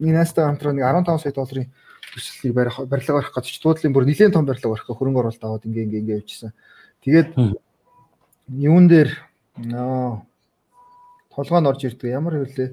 энэ 0.01 0.17
настаа 0.17 0.49
хамтраа 0.49 0.73
нэг 0.73 0.89
15 0.89 1.21
сая 1.21 1.37
долларын 1.37 1.69
төслийг 2.17 2.55
барих 2.57 2.81
барилга 2.89 3.13
барих 3.21 3.33
гэж 3.37 3.61
туудлын 3.61 3.93
бүр 3.93 4.09
нэлээд 4.09 4.33
том 4.33 4.49
барилга 4.49 4.73
барих 4.73 4.89
хөрөнгө 4.89 5.21
оруулалт 5.21 5.45
аваад 5.45 5.69
ингээ 5.69 5.85
ингээ 5.85 6.01
ингээ 6.01 6.21
явчихсан. 6.25 6.57
Тэгээд 7.05 7.37
юун 8.57 8.89
дээр 8.89 9.13
нөө 9.61 10.25
толгойн 11.37 11.69
орж 11.69 11.85
ирдэг 11.85 12.17
ямар 12.17 12.41
хөвлөө 12.41 12.73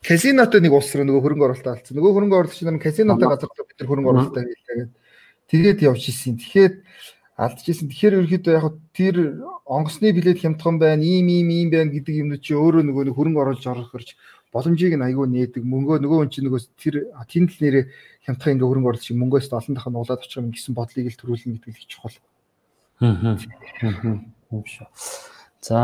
казинотой 0.00 0.60
нэг 0.64 0.72
улс 0.72 0.88
руу 0.96 1.04
нөгөө 1.04 1.20
хөрөнгө 1.20 1.46
оруулалт 1.52 1.68
алдсан. 1.68 2.00
Нөгөө 2.00 2.12
хөрөнгө 2.16 2.36
оруулагч 2.40 2.60
нар 2.64 2.80
казинотой 2.80 3.28
газар 3.28 3.52
бид 3.52 3.76
нар 3.76 3.88
хөрөнгө 3.92 4.10
оруулалтаа 4.16 4.44
хийлгээд 4.48 4.90
тэгээд 5.52 5.78
явж 5.84 6.02
исэн. 6.08 6.40
Тэгэхээр 6.40 6.72
алдчихсан. 7.38 7.86
Тэгэхээр 7.86 8.18
ерөөхдөө 8.18 8.54
яг 8.58 8.66
тэр 8.90 9.16
онгоцны 9.62 10.10
билет 10.10 10.42
хямдхан 10.42 10.82
байна, 10.82 11.06
ийм 11.06 11.30
ийм 11.30 11.48
ийм 11.54 11.70
байна 11.70 11.94
гэдэг 11.94 12.14
юмнууд 12.26 12.42
чи 12.42 12.58
өөрөө 12.58 12.82
нөгөө 12.82 13.14
хөрөнгө 13.14 13.42
оруулж 13.46 13.62
орох 13.62 13.94
хэрэг 13.94 14.10
боломжийг 14.50 14.98
нь 14.98 15.06
айгүй 15.06 15.26
нээдэг. 15.30 15.62
Мөнгөө 15.62 16.02
нөгөө 16.02 16.18
хүн 16.18 16.32
чинь 16.34 16.50
нөгөө 16.50 16.60
тэр 16.82 16.94
тэнд 17.14 17.54
л 17.54 17.62
нэрээ 17.62 17.84
хямдхан 18.26 18.52
ингээ 18.58 18.66
хөрөнгө 18.66 18.88
оруулах 18.90 19.06
шиг 19.06 19.18
мөнгөөс 19.22 19.54
олон 19.54 19.74
дахин 19.78 19.94
уулаад 19.94 20.22
очих 20.24 20.40
юм 20.42 20.50
гэсэн 20.50 20.74
бодлыг 20.74 21.06
л 21.06 21.20
төрүүлнэ 21.22 21.54
гэдэг 21.62 21.78
л 21.78 21.86
чухал. 21.86 22.16
Аа. 22.98 23.38
За 25.62 25.78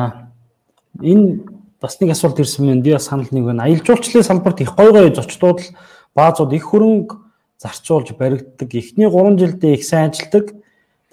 энэ 0.99 1.45
бас 1.79 2.01
нэг 2.01 2.11
асуулт 2.17 2.41
ирсэн 2.43 2.67
байна. 2.67 2.83
Би 2.83 2.99
бас 2.99 3.07
санал 3.07 3.31
нэг 3.31 3.45
байна. 3.45 3.69
Аялал 3.69 3.85
жуулчлалын 3.85 4.27
салбарт 4.27 4.59
их 4.65 4.75
гой 4.75 4.91
гой 4.91 5.15
зочдууд 5.15 5.61
л 5.61 5.71
баазууд 6.17 6.51
их 6.57 6.67
хөрөнгө 6.67 7.15
зарцуулж 7.61 8.17
баригддаг. 8.17 8.71
Эхний 8.75 9.07
3 9.07 9.39
жилдээ 9.39 9.75
их 9.77 9.85
сайн 9.85 10.11
ажилладаг. 10.11 10.64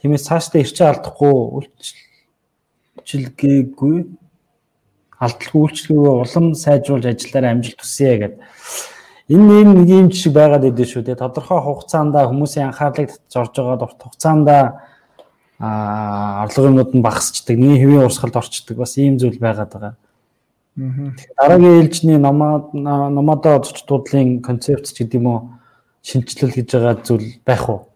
Тиймээс 0.02 0.26
цаашдаа 0.28 0.62
ирчээ 0.62 0.88
алдахгүй 0.89 1.34
үйлчлэгээгүй 3.06 3.97
алдалгүй 5.22 5.62
үйлчлэгээ 5.62 6.14
улам 6.26 6.45
сайжруулж 6.58 7.06
ажиллаараа 7.06 7.54
амжилт 7.54 7.78
хүсье 7.78 8.18
гэдэг. 8.18 8.41
Энэ 9.30 9.54
ийм 9.62 9.70
нэг 9.78 9.89
юм 9.89 10.08
шиг 10.10 10.34
байгаад 10.34 10.66
идэв 10.66 10.89
шүү 10.89 11.06
дээ. 11.06 11.22
Тодорхой 11.22 11.62
хугацаанд 11.62 12.18
хүмүүсийн 12.18 12.74
анхаарлыг 12.74 13.14
татж 13.14 13.34
орж 13.38 13.54
байгаа 13.54 13.86
урт 13.86 14.02
хугацаанд 14.02 14.47
аа 14.49 16.41
орлого 16.49 16.74
юмуд 16.74 16.91
нь 16.97 17.06
багасчдаг, 17.06 17.54
нэг 17.54 17.78
хэвийн 17.86 18.10
урсгалд 18.10 18.41
орчдөг 18.41 18.78
бас 18.82 18.97
ийм 18.97 19.22
зүйл 19.22 19.38
байгаад 19.38 19.70
байгаа. 19.70 19.93
Дараагийн 21.38 21.86
ээлжний 21.86 22.18
номоо 22.18 22.74
номоодоо 22.74 23.62
зоч 23.62 23.86
дуудлын 23.86 24.41
концепт 24.41 24.89
ч 24.89 25.06
гэдэг 25.06 25.22
юм 25.22 25.28
уу 25.30 25.39
шинжилэл 26.02 26.58
гэж 26.58 26.68
байгаа 26.74 26.95
зүйл 27.06 27.38
байх 27.45 27.70
уу? 27.70 27.91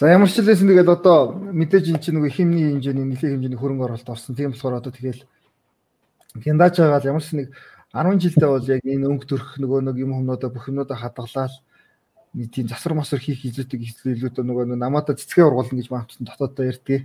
За 0.00 0.08
ямар 0.08 0.32
ч 0.32 0.40
хэлсэн 0.40 0.64
тэгээд 0.64 0.88
одоо 0.88 1.36
мэдээж 1.36 1.92
эн 1.92 2.00
чинь 2.00 2.16
нөгөө 2.16 2.32
химний 2.32 2.72
хэмжээний 2.72 3.04
нэлээд 3.04 3.36
хэмжээний 3.36 3.60
хөрөнгө 3.60 3.84
оруулалт 3.84 4.08
орсон. 4.08 4.32
Тийм 4.32 4.56
болохоор 4.56 4.80
одоо 4.80 4.96
тэгэл 4.96 5.28
гяндааж 6.40 6.80
байгаа 6.80 7.04
ямар 7.04 7.20
ч 7.20 7.36
нэг 7.36 7.52
10 7.92 8.16
жилдээ 8.16 8.48
бол 8.48 8.64
яг 8.64 8.80
энэ 8.80 9.04
өнгө 9.12 9.28
төрх 9.28 9.60
нөгөө 9.60 9.92
нэг 9.92 10.00
юм 10.00 10.16
хүмүүдээ 10.16 10.50
бүх 10.56 10.72
юмудаа 10.72 10.96
хадгалаад 10.96 11.52
нэг 12.32 12.48
тийм 12.48 12.72
засвар 12.72 12.96
масвар 12.96 13.20
хийх 13.20 13.44
илүүдэг 13.44 13.80
илүүтэй 14.16 14.40
нөгөө 14.40 14.72
намаадаа 14.72 15.20
цэцгээ 15.20 15.44
ургуулна 15.44 15.76
гэж 15.76 15.88
маамцсан 15.92 16.24
дотоодоо 16.24 16.64
ярьдгийг. 16.64 17.04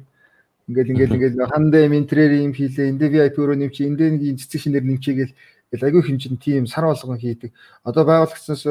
Ингээл 0.72 0.92
ингээл 0.96 1.16
ингээл 1.20 1.52
хандэ 1.52 1.92
ментрээр 1.92 2.48
юм 2.48 2.56
хийлээ. 2.56 2.96
Эндэ 2.96 3.12
VIP 3.12 3.36
өрөө 3.44 3.60
нэмчи, 3.60 3.92
эндэ 3.92 4.08
нэг 4.08 4.40
цэцэг 4.40 4.72
шинээр 4.72 4.88
нэмчигээл 4.88 5.36
айгүй 5.84 6.00
хэмжээнд 6.00 6.40
тийм 6.40 6.64
сар 6.64 6.88
болгон 6.88 7.20
хийдэг. 7.20 7.52
Одоо 7.84 8.08
байгуулагчнаас 8.08 8.64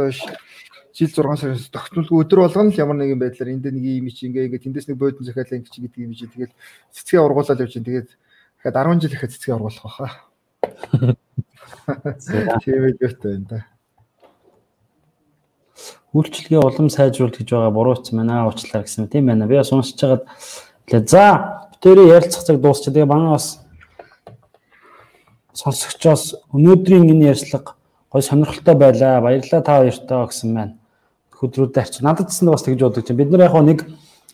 жил 0.95 1.11
6 1.11 1.43
сараас 1.43 1.69
тогтмолгүй 1.75 2.25
өдөр 2.25 2.47
болгоно 2.47 2.71
л 2.71 2.79
ямар 2.79 2.97
нэгэн 2.97 3.19
байдлаар 3.19 3.53
эндэ 3.53 3.71
нэг 3.75 3.85
юм 3.85 4.09
чи 4.15 4.31
ингээ 4.31 4.47
ингээ 4.49 4.65
тэндээс 4.65 4.89
нэг 4.89 4.99
бодон 4.99 5.27
захиалаа 5.27 5.59
ингээ 5.59 5.75
чи 5.75 5.81
гэдэг 5.83 6.01
юм 6.01 6.15
чи 6.15 6.27
тэгэл 6.31 6.55
цэцгээ 6.95 7.21
ургуулаад 7.21 7.61
явж 7.61 7.73
чинь 7.75 7.85
тэгээд 7.85 8.09
дахиад 8.63 8.79
10 8.79 9.03
жил 9.03 9.15
ихэ 9.19 9.29
цэцгээ 9.35 9.55
ургуулах 9.59 9.85
баха. 9.85 10.09
Ээ 12.65 12.95
гэртэй 12.95 13.31
байна 13.35 13.47
да. 13.51 13.59
Үйлчлэгээ 16.15 16.63
улам 16.63 16.89
сайжруулах 16.89 17.43
гэж 17.43 17.51
байгаа 17.51 17.75
буруу 17.75 17.99
ч 17.99 18.15
манай 18.15 18.47
уучлаа 18.47 18.87
гэсэн 18.87 19.11
тийм 19.11 19.27
байна. 19.27 19.51
Би 19.51 19.59
бас 19.59 19.75
уншиж 19.75 19.99
хагаад 19.99 21.11
за 21.11 21.65
Тэрийг 21.85 22.09
ярилцах 22.17 22.45
цаг 22.45 22.61
дуусчих. 22.65 22.97
Тэгээ 22.97 23.05
манай 23.05 23.37
бас 23.37 23.61
сонсогчоос 25.53 26.49
өнөөдрийн 26.57 27.13
энэ 27.13 27.37
ярьцлага 27.37 27.77
гой 28.09 28.23
сонирхолтой 28.25 28.73
байлаа. 28.73 29.21
Баярлалаа 29.21 29.61
та 29.61 29.85
хоёртоо 29.85 30.25
гэсэн 30.33 30.49
маань. 30.49 30.81
Хөдрүүд 31.45 31.77
арч. 31.77 32.01
Надад 32.01 32.33
ч 32.33 32.41
бас 32.49 32.65
тэгж 32.65 32.81
бодож 32.81 33.05
байна. 33.05 33.21
Бид 33.21 33.31
нар 33.31 33.45
яг 33.47 33.55
нэг 33.61 33.81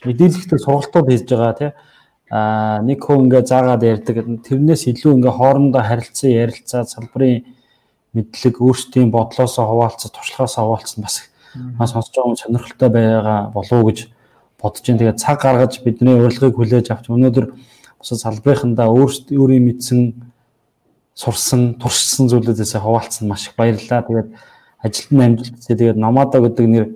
мэдээлэлтэй 0.06 0.58
сургалтууд 0.62 1.10
хийж 1.10 1.26
байгаа 1.26 1.54
тий. 1.58 1.70
Аа 2.30 2.78
нэг 2.86 3.02
хүн 3.02 3.26
ингээ 3.26 3.42
заагаад 3.42 3.82
ярьдаг. 3.82 4.16
Тэрнээс 4.46 4.86
илүү 4.86 5.18
ингээ 5.18 5.34
хоорондоо 5.34 5.82
харилцан 5.82 6.30
ярилцаа 6.30 6.86
салбарын 6.86 7.42
мэдлэг 8.14 8.54
өөрсдийн 8.62 9.10
бодлоосоо 9.10 9.66
хуваалцаж, 9.66 10.10
туршлагаасаа 10.14 10.64
хуваалцсан 10.64 11.02
бас 11.02 11.26
маш 11.78 11.90
сонсож 11.90 12.14
байгаа 12.14 12.38
сонирхолтой 12.38 12.90
байгаа 12.90 13.50
болов 13.50 13.72
уу 13.72 13.90
гэж 13.90 13.98
бодож 14.62 14.84
байна. 14.86 14.98
Тэгээд 14.98 15.22
цаг 15.22 15.38
гаргаж 15.42 15.82
бидний 15.82 16.14
урилгыг 16.14 16.54
хүлээж 16.54 16.90
авч 16.90 17.10
өнөөдөр 17.10 17.46
бусад 17.98 18.18
салбарынхандаа 18.22 18.88
өөрсдөө 18.90 19.38
өөрийн 19.38 19.64
мэдсэн 19.66 20.00
сурсан, 21.14 21.74
туршсан 21.82 22.30
зүйлүүдээс 22.30 22.78
хуваалцсан 22.78 23.28
маш 23.28 23.50
их 23.50 23.54
баярлалаа. 23.58 24.06
Тэгээд 24.06 24.28
ажилтны 24.82 25.24
амжилт. 25.24 25.60
Тэгээд 25.66 25.96
Номада 25.96 26.40
гэдэг 26.40 26.66
нэр 26.66 26.86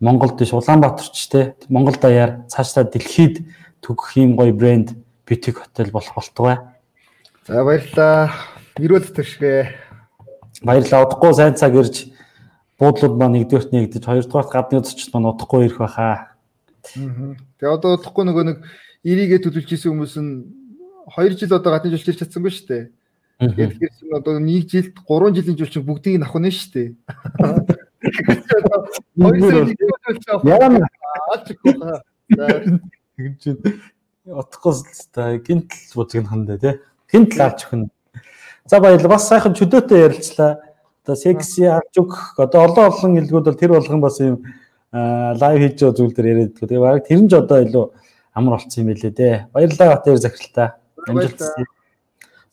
Монголд 0.00 0.38
биш 0.38 0.52
Улаанбаатарч 0.52 1.28
те 1.28 1.54
Монгол 1.68 1.94
даяар 1.98 2.46
цаашдаа 2.46 2.84
дэлхийд 2.84 3.42
төгөх 3.82 4.14
юм 4.14 4.36
гоё 4.38 4.54
брэнд 4.54 4.94
битик 5.26 5.58
хотел 5.58 5.90
болох 5.90 6.14
болтугай. 6.14 6.58
За 7.46 7.64
баярлалаа. 7.64 8.30
Ирүүл 8.78 9.10
төшгөө. 9.10 9.74
Баярлалаа. 10.62 11.02
Удахгүй 11.02 11.34
сайн 11.34 11.58
цаг 11.58 11.74
ирж 11.74 12.14
буудлууд 12.78 13.18
маань 13.18 13.42
нэгдүгээрт 13.42 13.74
нэгдэж 13.74 14.04
хоёрдугаарт 14.06 14.54
гадны 14.54 14.86
зочд 14.86 15.10
маань 15.10 15.34
удахгүй 15.34 15.66
ирэх 15.66 15.82
байхаа. 15.82 16.38
Тэгээ 16.94 17.74
одоо 17.74 17.98
удахгүй 17.98 18.22
нөгөө 18.22 18.44
нэг 18.46 18.58
эрийгээ 19.02 19.42
төлөвлөж 19.42 19.74
исэн 19.74 19.90
хүмүүс 19.98 20.14
нь 20.22 20.30
2 21.10 21.34
жил 21.34 21.58
одоо 21.58 21.74
гадны 21.74 21.90
жуулч 21.90 22.06
ирч 22.06 22.22
чадсангүй 22.22 22.54
шүү 22.54 22.66
дээ. 22.70 22.84
Тэгээд 23.42 23.72
тэгэхээр 23.82 24.14
одоо 24.14 24.38
1 24.38 24.70
жилд 24.70 24.94
3 24.94 25.34
жилийн 25.34 25.58
жуулчин 25.58 25.82
бүгдийг 25.82 26.22
авах 26.22 26.38
нь 26.38 26.54
шүү 26.54 26.94
дээ. 30.44 30.52
Яа 30.52 30.68
аачихгүй. 31.32 31.72
Тэгж 33.18 33.36
чинь 33.42 33.58
утахгүй 34.28 34.74
та 35.14 35.36
гинтл 35.38 35.94
бузыг 35.96 36.22
нь 36.22 36.30
хандаа 36.30 36.58
тий. 36.58 36.74
Гинтл 37.10 37.42
авч 37.42 37.66
өгнө. 37.68 37.88
За 38.68 38.80
баярлалаа. 38.80 39.16
Бас 39.16 39.28
сайхан 39.28 39.56
чөдөөтэй 39.56 40.04
ярилцлаа. 40.06 40.60
Одоо 41.04 41.16
секси 41.16 41.64
авч 41.64 41.96
өгөх 41.96 42.36
одоо 42.36 42.68
олон 42.68 42.92
олон 42.92 43.18
илгүүд 43.22 43.46
бол 43.48 43.56
тэр 43.56 43.72
болгон 43.72 44.00
бас 44.04 44.20
юм 44.20 44.44
лайв 44.92 45.58
хийж 45.62 45.80
байгаа 45.80 45.96
зүйл 45.96 46.12
дээр 46.12 46.28
яриад 46.28 46.52
байгаа. 46.52 46.68
Тэгээ 46.68 46.84
баг 46.84 47.06
тэр 47.08 47.20
нь 47.24 47.28
ч 47.28 47.32
одоо 47.34 47.58
илүү 47.64 47.84
амар 48.36 48.60
болцсон 48.60 48.82
юм 48.84 48.88
билээ 48.92 49.12
дээ. 49.16 49.36
Баярлалаа 49.52 49.88
Батэр 49.96 50.20
захиралтаа. 50.20 50.68
Амжилт 51.08 51.40
хүсье. 51.40 51.64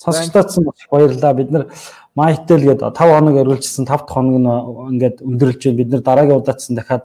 Сонсогчдоодсан 0.03 0.63
маш 0.65 0.87
баярлалаа. 0.91 1.33
Бид 1.33 1.51
нар 1.51 1.67
Mytel 2.15 2.61
гээд 2.63 2.81
5 2.81 2.95
хоног 2.95 3.35
оруулжсэн 3.35 3.85
5 3.85 3.87
дахь 3.87 4.09
хоног 4.09 4.35
нь 4.39 4.49
ингээд 4.95 5.21
өндөрлж 5.21 5.61
байна. 5.65 5.77
Бид 5.77 5.89
нар 5.89 6.01
дараагийн 6.01 6.39
удаацсан 6.39 6.75
дахиад 6.75 7.03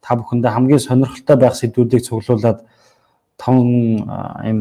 та 0.00 0.16
бүхэндээ 0.16 0.50
хамгийн 0.50 0.82
сонирхолтой 0.82 1.36
байх 1.36 1.54
сэдвүүдийг 1.56 2.02
цуглуулад 2.06 2.64
таван 3.38 4.06
юм 4.46 4.58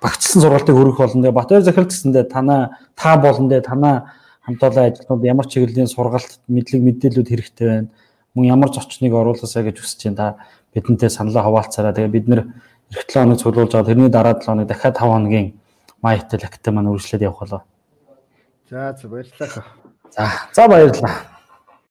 багцсан 0.00 0.42
сургалтыг 0.42 0.76
хөрөх 0.76 0.98
болно. 0.98 1.32
Батбаяр 1.32 1.62
захирал 1.62 1.88
гэсэндээ 1.88 2.24
танаа 2.28 2.78
та 2.96 3.16
болондөө 3.16 3.60
танаа 3.60 4.12
хамтдаа 4.44 4.88
ажилтнууд 4.92 5.24
ямар 5.24 5.46
чиглэлийн 5.48 5.88
сургалт 5.88 6.40
мэдлэг 6.48 6.80
мэдээлүүд 6.84 7.28
хэрэгтэй 7.28 7.68
байна 7.68 7.88
мөн 8.34 8.46
ямар 8.50 8.70
зочныг 8.74 9.14
оруулаасаа 9.14 9.62
гэж 9.62 9.78
хүсэж 9.78 10.00
байна. 10.10 10.16
Та 10.16 10.26
бидэнтэй 10.74 11.10
саналаа 11.10 11.46
хуваалцаараа. 11.46 11.94
Тэгээ 11.94 12.10
бид 12.10 12.26
нэр 12.28 12.40
эх 12.90 13.06
7 13.06 13.22
хоног 13.22 13.38
цуглуулж 13.38 13.72
байгаа. 13.72 13.88
Тэрний 13.94 14.10
дараа 14.10 14.34
7 14.34 14.46
хоног 14.46 14.66
дахиад 14.66 14.98
5 14.98 15.06
хоногийн 15.06 15.54
Майtel 16.04 16.44
актив 16.44 16.72
маань 16.74 16.92
үргэлжлээд 16.92 17.24
явах 17.24 17.40
болоо. 17.40 17.62
За 18.68 18.92
за 18.92 19.08
баярлалаа. 19.08 19.64
За 20.12 20.24
за 20.52 20.68
баярлалаа. 20.68 21.33